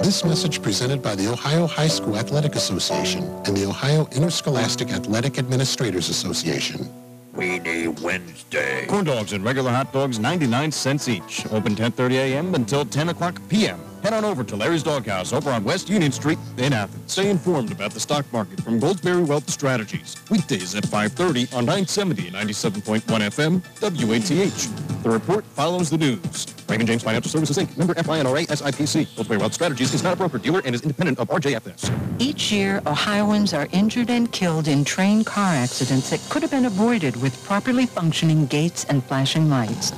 This 0.00 0.24
message 0.24 0.62
presented 0.62 1.02
by 1.02 1.14
the 1.14 1.30
Ohio 1.30 1.66
High 1.66 1.88
School 1.88 2.16
Athletic 2.16 2.54
Association 2.54 3.24
and 3.44 3.54
the 3.54 3.66
Ohio 3.66 4.08
Interscholastic 4.12 4.88
Athletic 4.88 5.38
Administrators 5.38 6.08
Association. 6.08 6.88
Weenie 7.34 8.00
Wednesday. 8.00 8.86
Corn 8.86 9.04
dogs 9.04 9.34
and 9.34 9.44
regular 9.44 9.70
hot 9.70 9.92
dogs, 9.92 10.18
99 10.18 10.72
cents 10.72 11.08
each. 11.08 11.44
Open 11.52 11.74
10.30 11.74 12.12
a.m. 12.12 12.54
until 12.54 12.86
10 12.86 13.10
o'clock 13.10 13.38
p.m. 13.50 13.78
Head 14.02 14.12
on 14.12 14.24
over 14.24 14.44
to 14.44 14.56
Larry's 14.56 14.82
Doghouse 14.82 15.32
over 15.32 15.50
on 15.50 15.64
West 15.64 15.88
Union 15.88 16.12
Street 16.12 16.38
in 16.58 16.72
Athens. 16.72 17.12
Stay 17.12 17.28
informed 17.30 17.72
about 17.72 17.92
the 17.92 18.00
stock 18.00 18.24
market 18.32 18.60
from 18.62 18.80
Goldsberry 18.80 19.26
Wealth 19.26 19.50
Strategies. 19.50 20.16
Weekdays 20.30 20.74
at 20.74 20.84
5.30 20.84 21.54
on 21.54 21.64
970 21.64 22.28
and 22.28 22.36
97.1 22.36 23.00
FM, 23.02 23.62
WATH. 23.82 25.02
The 25.02 25.10
report 25.10 25.44
follows 25.44 25.90
the 25.90 25.98
news. 25.98 26.46
Raymond 26.68 26.88
James 26.88 27.02
Financial 27.02 27.30
Services, 27.30 27.56
Inc., 27.58 27.76
member 27.76 27.94
FINRA 27.94 28.46
SIPC. 28.46 29.06
Goldsberry 29.16 29.38
Wealth 29.38 29.54
Strategies 29.54 29.94
is 29.94 30.02
not 30.02 30.14
a 30.14 30.16
broker-dealer 30.16 30.62
and 30.64 30.74
is 30.74 30.82
independent 30.82 31.18
of 31.18 31.28
RJFS. 31.28 31.92
Each 32.18 32.50
year, 32.50 32.82
Ohioans 32.86 33.52
are 33.54 33.68
injured 33.72 34.10
and 34.10 34.30
killed 34.32 34.68
in 34.68 34.84
train 34.84 35.22
car 35.24 35.54
accidents 35.54 36.10
that 36.10 36.20
could 36.28 36.42
have 36.42 36.50
been 36.50 36.64
avoided 36.64 37.20
with 37.22 37.42
properly 37.44 37.86
functioning 37.86 38.46
gates 38.46 38.84
and 38.84 39.04
flashing 39.04 39.48
lights. 39.48 39.92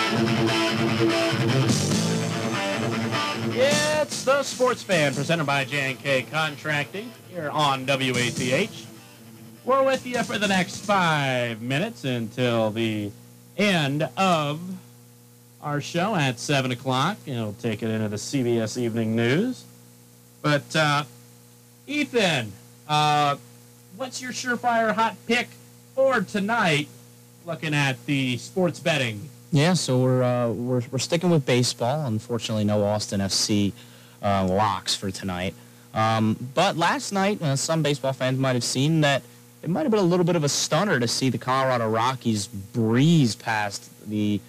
Sports 4.42 4.82
Fan 4.82 5.14
presented 5.14 5.44
by 5.44 5.64
J&K 5.64 6.22
Contracting 6.30 7.12
here 7.28 7.50
on 7.50 7.84
WATH. 7.86 8.86
We're 9.64 9.82
with 9.84 10.06
you 10.06 10.22
for 10.22 10.38
the 10.38 10.46
next 10.46 10.84
five 10.84 11.60
minutes 11.60 12.04
until 12.04 12.70
the 12.70 13.10
end 13.56 14.08
of 14.16 14.60
our 15.60 15.80
show 15.80 16.14
at 16.14 16.38
7 16.38 16.70
o'clock. 16.70 17.16
We'll 17.26 17.54
take 17.54 17.82
it 17.82 17.90
into 17.90 18.08
the 18.08 18.16
CBS 18.16 18.78
Evening 18.78 19.16
News. 19.16 19.64
But, 20.40 20.74
uh, 20.76 21.04
Ethan, 21.86 22.52
uh, 22.88 23.36
what's 23.96 24.22
your 24.22 24.32
surefire 24.32 24.94
hot 24.94 25.16
pick 25.26 25.48
for 25.94 26.20
tonight 26.20 26.88
looking 27.44 27.74
at 27.74 28.04
the 28.06 28.36
sports 28.38 28.78
betting? 28.78 29.28
Yeah, 29.50 29.72
so 29.72 29.98
we're 29.98 30.22
uh, 30.22 30.50
we're 30.50 30.82
we're 30.90 30.98
sticking 30.98 31.30
with 31.30 31.46
baseball. 31.46 32.06
Unfortunately, 32.06 32.64
no 32.64 32.84
Austin 32.84 33.20
FC 33.20 33.72
uh, 34.22 34.46
locks 34.46 34.94
for 34.94 35.10
tonight. 35.10 35.54
Um, 35.94 36.50
but 36.54 36.76
last 36.76 37.12
night, 37.12 37.40
uh, 37.42 37.56
some 37.56 37.82
baseball 37.82 38.12
fans 38.12 38.38
might 38.38 38.54
have 38.54 38.64
seen 38.64 39.00
that 39.00 39.22
it 39.62 39.70
might 39.70 39.82
have 39.82 39.90
been 39.90 40.00
a 40.00 40.04
little 40.04 40.24
bit 40.24 40.36
of 40.36 40.44
a 40.44 40.48
stunner 40.48 41.00
to 41.00 41.08
see 41.08 41.30
the 41.30 41.38
Colorado 41.38 41.88
Rockies 41.88 42.46
breeze 42.46 43.34
past 43.34 43.90
the 44.08 44.40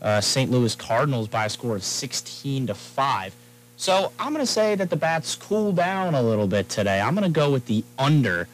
uh, 0.00 0.20
St. 0.20 0.50
Louis 0.50 0.74
Cardinals 0.74 1.28
by 1.28 1.46
a 1.46 1.48
score 1.50 1.76
of 1.76 1.84
16 1.84 2.68
to 2.68 2.74
five. 2.74 3.34
So 3.76 4.12
I'm 4.18 4.32
going 4.32 4.44
to 4.44 4.50
say 4.50 4.74
that 4.74 4.90
the 4.90 4.96
bats 4.96 5.36
cool 5.36 5.72
down 5.72 6.14
a 6.14 6.22
little 6.22 6.46
bit 6.46 6.68
today. 6.68 7.00
I'm 7.00 7.14
going 7.14 7.30
to 7.30 7.34
go 7.34 7.50
with 7.50 7.66
the 7.66 7.84
under 7.98 8.48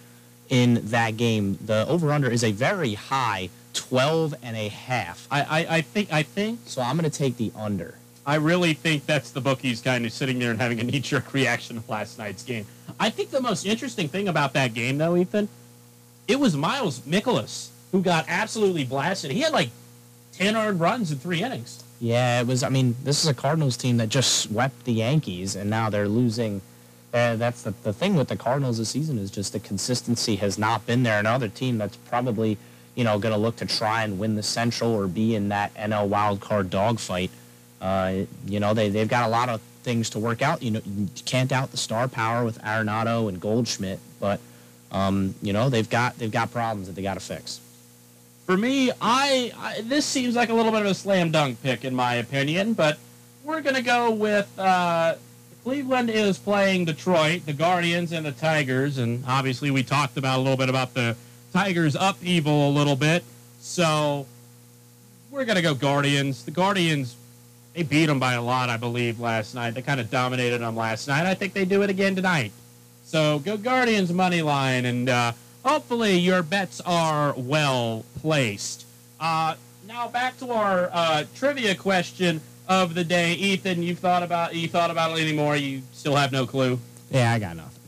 in 0.49 0.87
that 0.89 1.17
game. 1.17 1.59
The 1.65 1.87
over/under 1.89 2.31
is 2.31 2.45
a 2.45 2.53
very 2.53 2.95
high 2.95 3.49
12 3.73 4.35
and 4.43 4.57
a 4.57 4.69
half. 4.69 5.27
I, 5.31 5.43
I, 5.43 5.77
I 5.77 5.81
think 5.81 6.13
I 6.13 6.23
think 6.23 6.61
So 6.67 6.83
I'm 6.83 6.97
going 6.97 7.11
to 7.11 7.17
take 7.17 7.37
the 7.37 7.53
under. 7.57 7.95
I 8.27 8.37
really 8.37 8.73
think 8.75 9.05
that's 9.07 9.31
the 9.31 9.41
bookies 9.41 9.83
kind 9.83 10.07
of 10.07 10.13
sitting 10.13 10.39
there 10.39 10.51
and 10.51 10.61
having 10.61 10.81
a 10.81 10.85
knee-jerk 10.85 11.35
reaction 11.35 11.81
to 11.81 11.91
last 11.91 12.19
night's 12.19 12.43
game. 12.43 12.67
I 12.99 13.11
think 13.11 13.31
the 13.31 13.41
most 13.41 13.67
interesting 13.67 14.09
thing 14.09 14.29
about 14.29 14.55
that 14.55 14.73
game, 14.73 14.99
though, 14.99 15.17
Ethan, 15.17 15.49
it 16.27 16.41
was 16.41 16.57
Miles 16.57 17.01
Mikolas 17.01 17.69
who 17.93 18.03
got 18.03 18.25
absolutely 18.27 18.85
blasted. 18.85 19.31
He 19.31 19.41
had 19.41 19.53
like 19.53 19.71
10 20.33 20.57
earned 20.57 20.81
runs 20.81 21.13
in 21.13 21.19
three 21.19 21.43
innings. 21.43 21.85
Yeah, 22.01 22.41
it 22.41 22.47
was. 22.49 22.65
I 22.65 22.69
mean, 22.69 22.97
this 23.05 23.23
is 23.23 23.31
a 23.31 23.35
Cardinals 23.35 23.77
team 23.77 23.99
that 23.99 24.09
just 24.09 24.41
swept 24.41 24.85
the 24.85 24.93
Yankees, 24.93 25.55
and 25.55 25.71
now 25.71 25.91
they're 25.91 26.09
losing. 26.09 26.61
Uh, 27.13 27.37
that's 27.37 27.63
the, 27.63 27.73
the 27.85 27.93
thing 27.93 28.17
with 28.17 28.27
the 28.27 28.37
Cardinals 28.37 28.79
this 28.79 28.89
season 28.89 29.17
is 29.17 29.31
just 29.31 29.53
the 29.53 29.61
consistency 29.61 30.35
has 30.37 30.59
not 30.59 30.85
been 30.87 31.05
there. 31.05 31.21
Another 31.21 31.49
team 31.49 31.79
that's 31.79 31.97
probably, 31.97 32.59
you 32.97 33.05
know, 33.05 33.17
going 33.21 33.33
to 33.33 33.39
look 33.39 33.55
to 33.57 33.67
try 33.67 34.03
and 34.03 34.19
win 34.19 34.35
the 34.35 34.43
Central 34.43 34.93
or 34.93 35.07
be 35.07 35.37
in 35.37 35.51
that 35.51 35.73
NL 35.75 36.09
wild 36.09 36.41
card 36.41 36.69
dogfight. 36.69 37.31
Uh, 37.81 38.25
you 38.47 38.61
know, 38.61 38.75
they, 38.75 38.89
they've 38.89 39.09
got 39.09 39.27
a 39.27 39.29
lot 39.29 39.49
of 39.49 39.61
things 39.83 40.11
to 40.11 40.19
work 40.19 40.43
out. 40.43 40.63
You 40.63 40.73
know, 40.73 40.81
you 40.85 41.09
can't 41.25 41.51
doubt 41.51 41.71
the 41.71 41.77
star 41.77 42.09
power 42.09 42.45
with 42.45 42.61
Arenado 42.63 43.29
and 43.29 43.41
Goldschmidt, 43.41 44.01
but, 44.21 44.41
um, 44.91 45.35
you 45.43 45.53
know, 45.53 45.69
they've 45.69 45.89
got, 45.89 46.19
they've 46.19 46.31
got 46.31 46.51
problems 46.51 46.87
that 46.87 46.95
they 46.95 47.03
got 47.03 47.15
to 47.15 47.21
fix. 47.21 47.61
For 48.47 48.57
me, 48.57 48.91
I, 49.01 49.53
I 49.59 49.81
this 49.83 50.05
seems 50.05 50.37
like 50.37 50.51
a 50.51 50.55
little 50.55 50.73
bit 50.73 50.83
of 50.83 50.87
a 50.87 50.95
slam 50.95 51.31
dunk 51.31 51.63
pick 51.63 51.85
in 51.85 51.95
my 51.95 52.15
opinion, 52.15 52.75
but 52.75 52.99
we're 53.43 53.63
going 53.63 53.77
to 53.77 53.83
go 53.83 54.11
with 54.11 54.51
uh, 54.59 55.15
Cleveland 55.63 56.11
is 56.11 56.39
playing 56.39 56.85
Detroit, 56.85 57.47
the 57.47 57.55
Guardians 57.55 58.13
and 58.13 58.27
the 58.27 58.33
Tigers, 58.33 58.99
and 58.99 59.25
obviously 59.27 59.71
we 59.71 59.83
talked 59.83 60.19
about 60.19 60.39
a 60.39 60.43
little 60.43 60.59
bit 60.59 60.69
about 60.69 60.93
the 60.93 61.17
Tigers 61.55 61.97
upheaval 61.99 62.69
a 62.69 62.73
little 62.73 62.97
bit. 62.97 63.25
So 63.61 64.27
we're 65.31 65.47
going 65.47 65.57
to 65.57 65.63
go 65.63 65.75
Guardians. 65.75 66.45
The 66.45 66.51
Guardians 66.51 67.17
they 67.75 67.83
beat 67.83 68.07
them 68.07 68.21
by 68.21 68.35
a 68.35 68.43
lot, 68.43 68.71
I 68.71 68.77
believe, 68.77 69.19
last 69.19 69.55
night. 69.55 69.75
They 69.75 69.83
kind 69.83 70.01
of 70.01 70.11
dominated 70.11 70.61
them 70.61 70.77
last 70.77 71.09
night. 71.09 71.27
I 71.27 71.35
think 71.35 71.53
they 71.53 71.65
do 71.65 71.83
it 71.83 71.91
again 71.91 72.15
tonight. 72.15 72.53
So 73.05 73.41
go 73.41 73.57
Guardians 73.57 74.13
money 74.13 74.43
line, 74.43 74.85
and 74.85 75.09
uh, 75.09 75.33
hopefully 75.65 76.17
your 76.17 76.43
bets 76.43 76.81
are 76.87 77.35
well 77.37 78.05
placed. 78.21 78.87
Uh, 79.19 79.57
now 79.87 80.09
back 80.09 80.39
to 80.39 80.51
our 80.53 80.89
uh, 80.93 81.25
trivia 81.35 81.75
question 81.75 82.41
of 82.69 82.95
the 82.95 83.05
day, 83.05 83.35
Ethan. 83.35 83.83
You've 83.83 83.99
thought 83.99 84.23
about 84.23 84.55
you 84.55 84.69
thought 84.69 84.91
about 84.91 85.19
it 85.19 85.23
anymore? 85.23 85.57
You 85.57 85.83
still 85.93 86.15
have 86.17 86.33
no 86.33 86.47
clue. 86.47 86.79
Yeah, 87.11 87.33
I 87.33 87.39
got 87.39 87.57
nothing. 87.57 87.83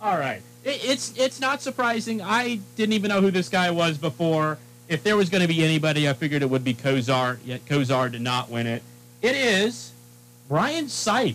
All 0.00 0.18
right, 0.18 0.42
it, 0.64 0.84
it's 0.84 1.16
it's 1.16 1.40
not 1.40 1.62
surprising. 1.62 2.22
I 2.22 2.60
didn't 2.74 2.94
even 2.94 3.10
know 3.10 3.20
who 3.20 3.30
this 3.30 3.48
guy 3.48 3.70
was 3.70 3.98
before. 3.98 4.58
If 4.88 5.02
there 5.02 5.16
was 5.16 5.28
going 5.30 5.42
to 5.42 5.48
be 5.48 5.64
anybody, 5.64 6.08
I 6.08 6.12
figured 6.12 6.42
it 6.42 6.50
would 6.50 6.64
be 6.64 6.74
Kosar. 6.74 7.38
Yet 7.44 7.64
Kosar 7.66 8.10
did 8.10 8.22
not 8.22 8.50
win 8.50 8.66
it. 8.66 8.82
It 9.26 9.34
is 9.34 9.90
Brian 10.48 10.84
Sipe. 10.84 11.34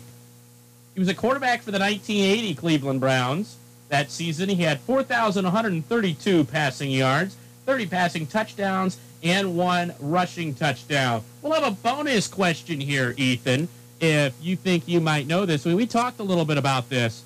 He 0.93 0.99
was 1.01 1.09
a 1.09 1.13
quarterback 1.13 1.61
for 1.61 1.71
the 1.71 1.79
1980 1.79 2.55
Cleveland 2.55 3.01
Browns. 3.01 3.57
That 3.89 4.09
season, 4.09 4.47
he 4.47 4.63
had 4.63 4.79
4,132 4.79 6.45
passing 6.45 6.89
yards, 6.89 7.35
30 7.65 7.87
passing 7.87 8.27
touchdowns, 8.27 8.97
and 9.23 9.57
one 9.57 9.93
rushing 9.99 10.55
touchdown. 10.55 11.21
We'll 11.41 11.51
have 11.51 11.69
a 11.69 11.75
bonus 11.75 12.29
question 12.29 12.79
here, 12.79 13.13
Ethan, 13.17 13.67
if 13.99 14.35
you 14.41 14.55
think 14.55 14.87
you 14.87 15.01
might 15.01 15.27
know 15.27 15.45
this. 15.45 15.65
We, 15.65 15.75
we 15.75 15.85
talked 15.85 16.21
a 16.21 16.23
little 16.23 16.45
bit 16.45 16.57
about 16.57 16.87
this. 16.87 17.25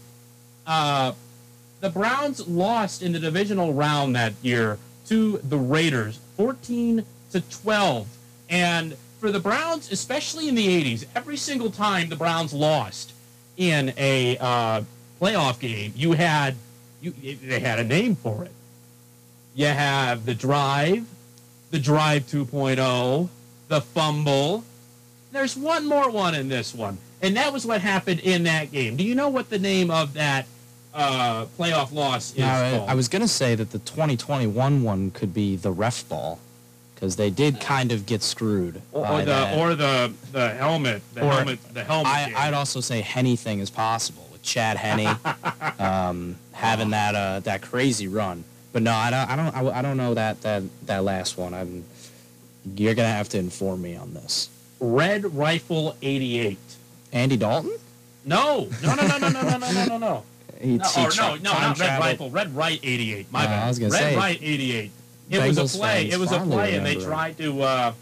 Uh, 0.66 1.12
the 1.80 1.92
Browns 1.92 2.48
lost 2.48 3.04
in 3.04 3.12
the 3.12 3.20
divisional 3.20 3.72
round 3.72 4.16
that 4.16 4.34
year 4.42 4.80
to 5.10 5.38
the 5.44 5.60
Raiders, 5.60 6.20
14 6.38 7.06
to 7.34 7.42
12. 7.42 8.08
And 8.50 8.98
for 9.26 9.32
the 9.32 9.40
Browns, 9.40 9.92
especially 9.92 10.48
in 10.48 10.54
the 10.54 10.68
80s, 10.68 11.04
every 11.16 11.36
single 11.36 11.72
time 11.72 12.10
the 12.10 12.16
Browns 12.16 12.54
lost 12.54 13.12
in 13.58 13.92
a 13.98 14.38
uh, 14.38 14.84
playoff 15.20 15.60
game, 15.60 15.92
you 15.96 16.12
had 16.12 16.56
you 17.02 17.12
they 17.12 17.60
had 17.60 17.80
a 17.80 17.84
name 17.84 18.16
for 18.16 18.44
it. 18.44 18.52
You 19.56 19.66
have 19.66 20.28
the 20.28 20.36
drive, 20.36 21.08
the 21.72 21.80
drive 21.80 22.28
2.0, 22.28 23.30
the 23.68 23.82
fumble. 23.82 24.64
There's 25.32 25.58
one 25.58 25.88
more 25.88 26.12
one 26.12 26.36
in 26.36 26.48
this 26.48 26.76
one, 26.76 27.00
and 27.20 27.36
that 27.36 27.52
was 27.52 27.66
what 27.66 27.82
happened 27.82 28.20
in 28.20 28.44
that 28.44 28.72
game. 28.72 28.96
Do 28.96 29.04
you 29.04 29.16
know 29.16 29.30
what 29.30 29.50
the 29.50 29.58
name 29.58 29.90
of 29.90 30.14
that 30.14 30.46
uh, 30.94 31.48
playoff 31.58 31.92
loss 31.92 32.32
is 32.34 32.38
Now? 32.38 32.86
I, 32.86 32.92
I 32.92 32.94
was 32.94 33.08
gonna 33.08 33.28
say 33.28 33.56
that 33.56 33.72
the 33.72 33.80
2021 33.80 34.84
one 34.84 35.10
could 35.10 35.34
be 35.34 35.56
the 35.56 35.72
ref 35.72 36.08
ball, 36.08 36.40
because 36.96 37.16
they 37.18 37.30
did 37.30 37.60
kind 37.60 37.92
of 37.92 38.06
get 38.06 38.24
screwed. 38.24 38.82
or, 38.92 39.06
or 39.08 39.20
the 39.20 39.26
that. 39.26 39.58
or 39.58 39.76
the 39.76 40.14
the 40.32 40.50
helmet, 40.56 41.02
the 41.14 41.22
Or- 41.26 41.32
helmet, 41.34 41.60
the 41.74 41.84
helmet. 41.84 42.08
I. 42.12 42.34
I'd 42.48 42.54
also 42.54 42.80
say 42.80 43.06
anything 43.16 43.60
is 43.60 43.70
possible 43.70 44.28
with 44.32 44.42
Chad 44.42 44.78
Henne 44.78 45.18
um, 45.80 46.36
having 46.54 46.90
that 46.92 47.16
uh, 47.16 47.40
that 47.42 47.62
crazy 47.62 48.08
run. 48.08 48.44
But 48.74 48.82
no, 48.84 48.94
I 48.94 49.10
don't. 49.10 49.30
I 49.30 49.36
don't. 49.36 49.56
I, 49.56 49.80
I 49.80 49.82
don't 49.82 49.98
know 49.98 50.14
that 50.14 50.42
that 50.42 50.64
that 50.88 51.04
last 51.04 51.38
one. 51.38 51.54
I'm. 51.54 51.84
You're 52.76 52.96
gonna 52.96 53.10
have 53.10 53.30
to 53.30 53.38
inform 53.38 53.82
me 53.84 53.96
on 53.96 54.14
this. 54.16 54.50
Red 54.80 55.36
Rifle 55.36 55.96
88. 56.02 56.58
Andy 57.14 57.38
Dalton? 57.38 57.78
No, 58.26 58.68
no, 58.84 58.96
no, 58.96 59.06
no, 59.08 59.18
no, 59.20 59.30
no, 59.30 59.42
no, 59.42 59.58
no, 59.58 59.72
no, 59.72 59.86
no, 59.86 59.98
no. 59.98 60.24
He, 60.60 60.78
No, 60.78 60.86
he 60.86 61.06
or 61.06 61.12
no, 61.18 61.36
no, 61.36 61.52
not 61.52 61.80
Red 61.80 62.00
Rifle. 62.00 62.30
Red 62.32 62.56
Right 62.56 62.80
88. 62.82 63.32
My 63.32 63.44
Uh, 63.44 63.48
bad. 63.48 63.64
I 63.66 63.68
was 63.68 63.78
gonna 63.78 63.92
Red 63.92 64.00
say, 64.00 64.16
Right 64.16 64.40
88. 64.42 64.92
It 65.30 65.40
was 65.48 65.58
a 65.58 65.78
play. 65.78 66.10
It 66.10 66.18
was 66.18 66.32
a 66.32 66.40
play, 66.40 66.76
and 66.76 66.86
they 66.86 66.96
tried 66.96 67.38
to. 67.40 67.62
Uh, 67.62 67.94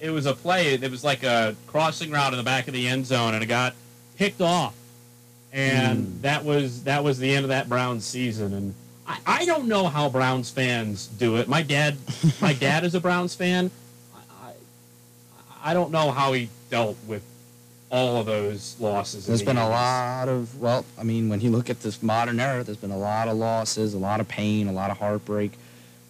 it 0.00 0.10
was 0.10 0.26
a 0.26 0.34
play. 0.34 0.74
It 0.74 0.90
was 0.90 1.02
like 1.02 1.22
a 1.22 1.56
crossing 1.66 2.10
route 2.10 2.32
in 2.32 2.36
the 2.36 2.44
back 2.44 2.68
of 2.68 2.74
the 2.74 2.86
end 2.86 3.06
zone, 3.06 3.34
and 3.34 3.42
it 3.42 3.46
got 3.46 3.74
picked 4.16 4.40
off, 4.40 4.74
and 5.52 5.98
Hmm. 6.06 6.20
that 6.22 6.44
was 6.44 6.84
that 6.84 7.02
was 7.02 7.18
the 7.18 7.34
end 7.34 7.44
of 7.44 7.48
that 7.48 7.68
Browns 7.68 8.04
season. 8.04 8.52
And 8.54 8.74
I, 9.06 9.18
I 9.26 9.44
don't 9.46 9.66
know 9.68 9.86
how 9.88 10.08
Browns 10.08 10.50
fans 10.50 11.06
do 11.06 11.36
it. 11.36 11.48
My 11.48 11.62
dad, 11.62 11.96
my 12.40 12.52
dad 12.52 12.84
is 12.84 12.94
a 12.94 13.00
Browns 13.00 13.34
fan. 13.34 13.70
I, 14.14 14.48
I, 14.48 15.70
I 15.70 15.74
don't 15.74 15.90
know 15.90 16.10
how 16.10 16.32
he 16.34 16.48
dealt 16.70 16.96
with 17.06 17.22
all 17.90 18.18
of 18.20 18.26
those 18.26 18.76
losses. 18.78 19.26
There's 19.26 19.40
the 19.40 19.46
been 19.46 19.56
a 19.56 19.68
lot 19.68 20.28
of 20.28 20.60
well, 20.60 20.84
I 20.98 21.02
mean, 21.04 21.28
when 21.30 21.40
you 21.40 21.50
look 21.50 21.70
at 21.70 21.80
this 21.80 22.02
modern 22.02 22.38
era, 22.38 22.62
there's 22.62 22.76
been 22.76 22.90
a 22.90 22.98
lot 22.98 23.28
of 23.28 23.36
losses, 23.38 23.94
a 23.94 23.98
lot 23.98 24.20
of 24.20 24.28
pain, 24.28 24.68
a 24.68 24.72
lot 24.72 24.90
of 24.90 24.98
heartbreak. 24.98 25.52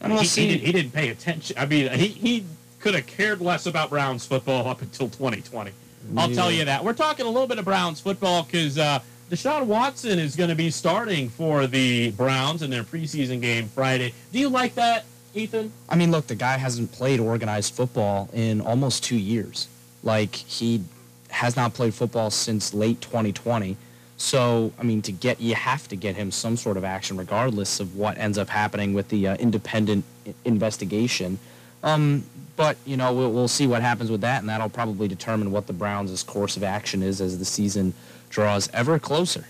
And 0.00 0.12
we'll 0.12 0.22
he, 0.22 0.28
he, 0.28 0.46
did, 0.48 0.60
he 0.60 0.72
didn't 0.72 0.92
pay 0.92 1.08
attention. 1.08 1.56
I 1.58 1.66
mean, 1.66 1.90
he, 1.92 2.08
he 2.08 2.44
could 2.80 2.94
have 2.94 3.06
cared 3.06 3.40
less 3.40 3.66
about 3.66 3.90
Browns 3.90 4.26
football 4.26 4.68
up 4.68 4.82
until 4.82 5.08
2020. 5.08 5.72
I'll 6.16 6.30
tell 6.30 6.50
you 6.50 6.64
that. 6.64 6.84
We're 6.84 6.94
talking 6.94 7.26
a 7.26 7.28
little 7.28 7.48
bit 7.48 7.58
of 7.58 7.64
Browns 7.64 8.00
football 8.00 8.44
because 8.44 8.78
uh, 8.78 9.00
Deshaun 9.30 9.66
Watson 9.66 10.18
is 10.18 10.36
going 10.36 10.48
to 10.48 10.56
be 10.56 10.70
starting 10.70 11.28
for 11.28 11.66
the 11.66 12.12
Browns 12.12 12.62
in 12.62 12.70
their 12.70 12.84
preseason 12.84 13.40
game 13.42 13.68
Friday. 13.68 14.14
Do 14.32 14.38
you 14.38 14.48
like 14.48 14.74
that, 14.76 15.04
Ethan? 15.34 15.72
I 15.88 15.96
mean, 15.96 16.10
look, 16.10 16.26
the 16.28 16.34
guy 16.34 16.56
hasn't 16.56 16.92
played 16.92 17.20
organized 17.20 17.74
football 17.74 18.30
in 18.32 18.60
almost 18.60 19.04
two 19.04 19.18
years. 19.18 19.68
Like 20.02 20.34
he 20.34 20.82
has 21.28 21.56
not 21.56 21.74
played 21.74 21.92
football 21.92 22.30
since 22.30 22.72
late 22.72 23.00
2020. 23.02 23.76
So, 24.18 24.72
I 24.78 24.82
mean, 24.82 25.00
to 25.02 25.12
get 25.12 25.40
you 25.40 25.54
have 25.54 25.86
to 25.88 25.96
get 25.96 26.16
him 26.16 26.32
some 26.32 26.56
sort 26.56 26.76
of 26.76 26.84
action, 26.84 27.16
regardless 27.16 27.78
of 27.78 27.96
what 27.96 28.18
ends 28.18 28.36
up 28.36 28.48
happening 28.48 28.92
with 28.92 29.08
the 29.08 29.28
uh, 29.28 29.36
independent 29.36 30.04
investigation. 30.44 31.38
Um, 31.84 32.24
but 32.56 32.76
you 32.84 32.96
know, 32.96 33.12
we'll, 33.12 33.30
we'll 33.30 33.46
see 33.46 33.68
what 33.68 33.80
happens 33.80 34.10
with 34.10 34.20
that, 34.22 34.40
and 34.40 34.48
that'll 34.48 34.68
probably 34.68 35.06
determine 35.06 35.52
what 35.52 35.68
the 35.68 35.72
Browns' 35.72 36.24
course 36.24 36.56
of 36.56 36.64
action 36.64 37.04
is 37.04 37.20
as 37.20 37.38
the 37.38 37.44
season 37.44 37.94
draws 38.28 38.68
ever 38.72 38.98
closer. 38.98 39.46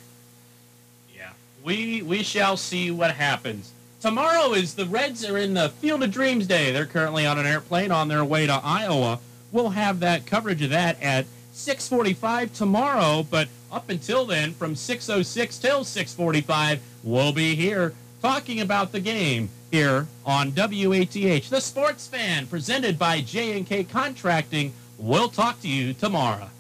Yeah. 1.17 1.31
We 1.65 2.03
we 2.03 2.23
shall 2.23 2.59
see 2.59 2.91
what 2.91 3.13
happens. 3.13 3.73
Tomorrow 4.03 4.53
is 4.53 4.75
the 4.75 4.85
Reds 4.85 5.25
are 5.25 5.39
in 5.39 5.55
the 5.55 5.71
Field 5.71 6.03
of 6.03 6.13
Dreams 6.13 6.47
Day. 6.47 6.73
They're 6.73 6.85
currently 6.85 7.25
on 7.27 7.39
an 7.39 7.47
airplane 7.47 7.91
on 7.91 8.09
their 8.09 8.25
way 8.25 8.47
to 8.47 8.61
Iowa. 8.63 9.19
We'll 9.51 9.71
have 9.71 10.01
that 10.01 10.27
coverage 10.27 10.61
of 10.61 10.71
that 10.71 11.03
at 11.03 11.25
6:45 11.55 12.53
tomorrow, 12.53 13.27
but 13.29 13.49
up 13.71 13.91
until 13.91 14.25
then 14.27 14.55
from 14.55 14.75
6:06 14.75 15.59
till 15.59 15.85
6:45, 15.85 16.81
we'll 17.03 17.33
be 17.33 17.55
here 17.55 17.95
talking 18.21 18.61
about 18.61 18.93
the 18.93 19.01
game 19.01 19.51
here 19.71 20.07
on 20.25 20.53
WATH, 20.53 21.51
the 21.51 21.61
Sports 21.61 22.07
Fan, 22.07 22.47
presented 22.47 22.99
by 22.99 23.21
J&K 23.21 23.85
Contracting. 23.85 24.73
We'll 24.99 25.29
talk 25.29 25.61
to 25.63 25.69
you 25.69 25.93
tomorrow. 25.93 26.51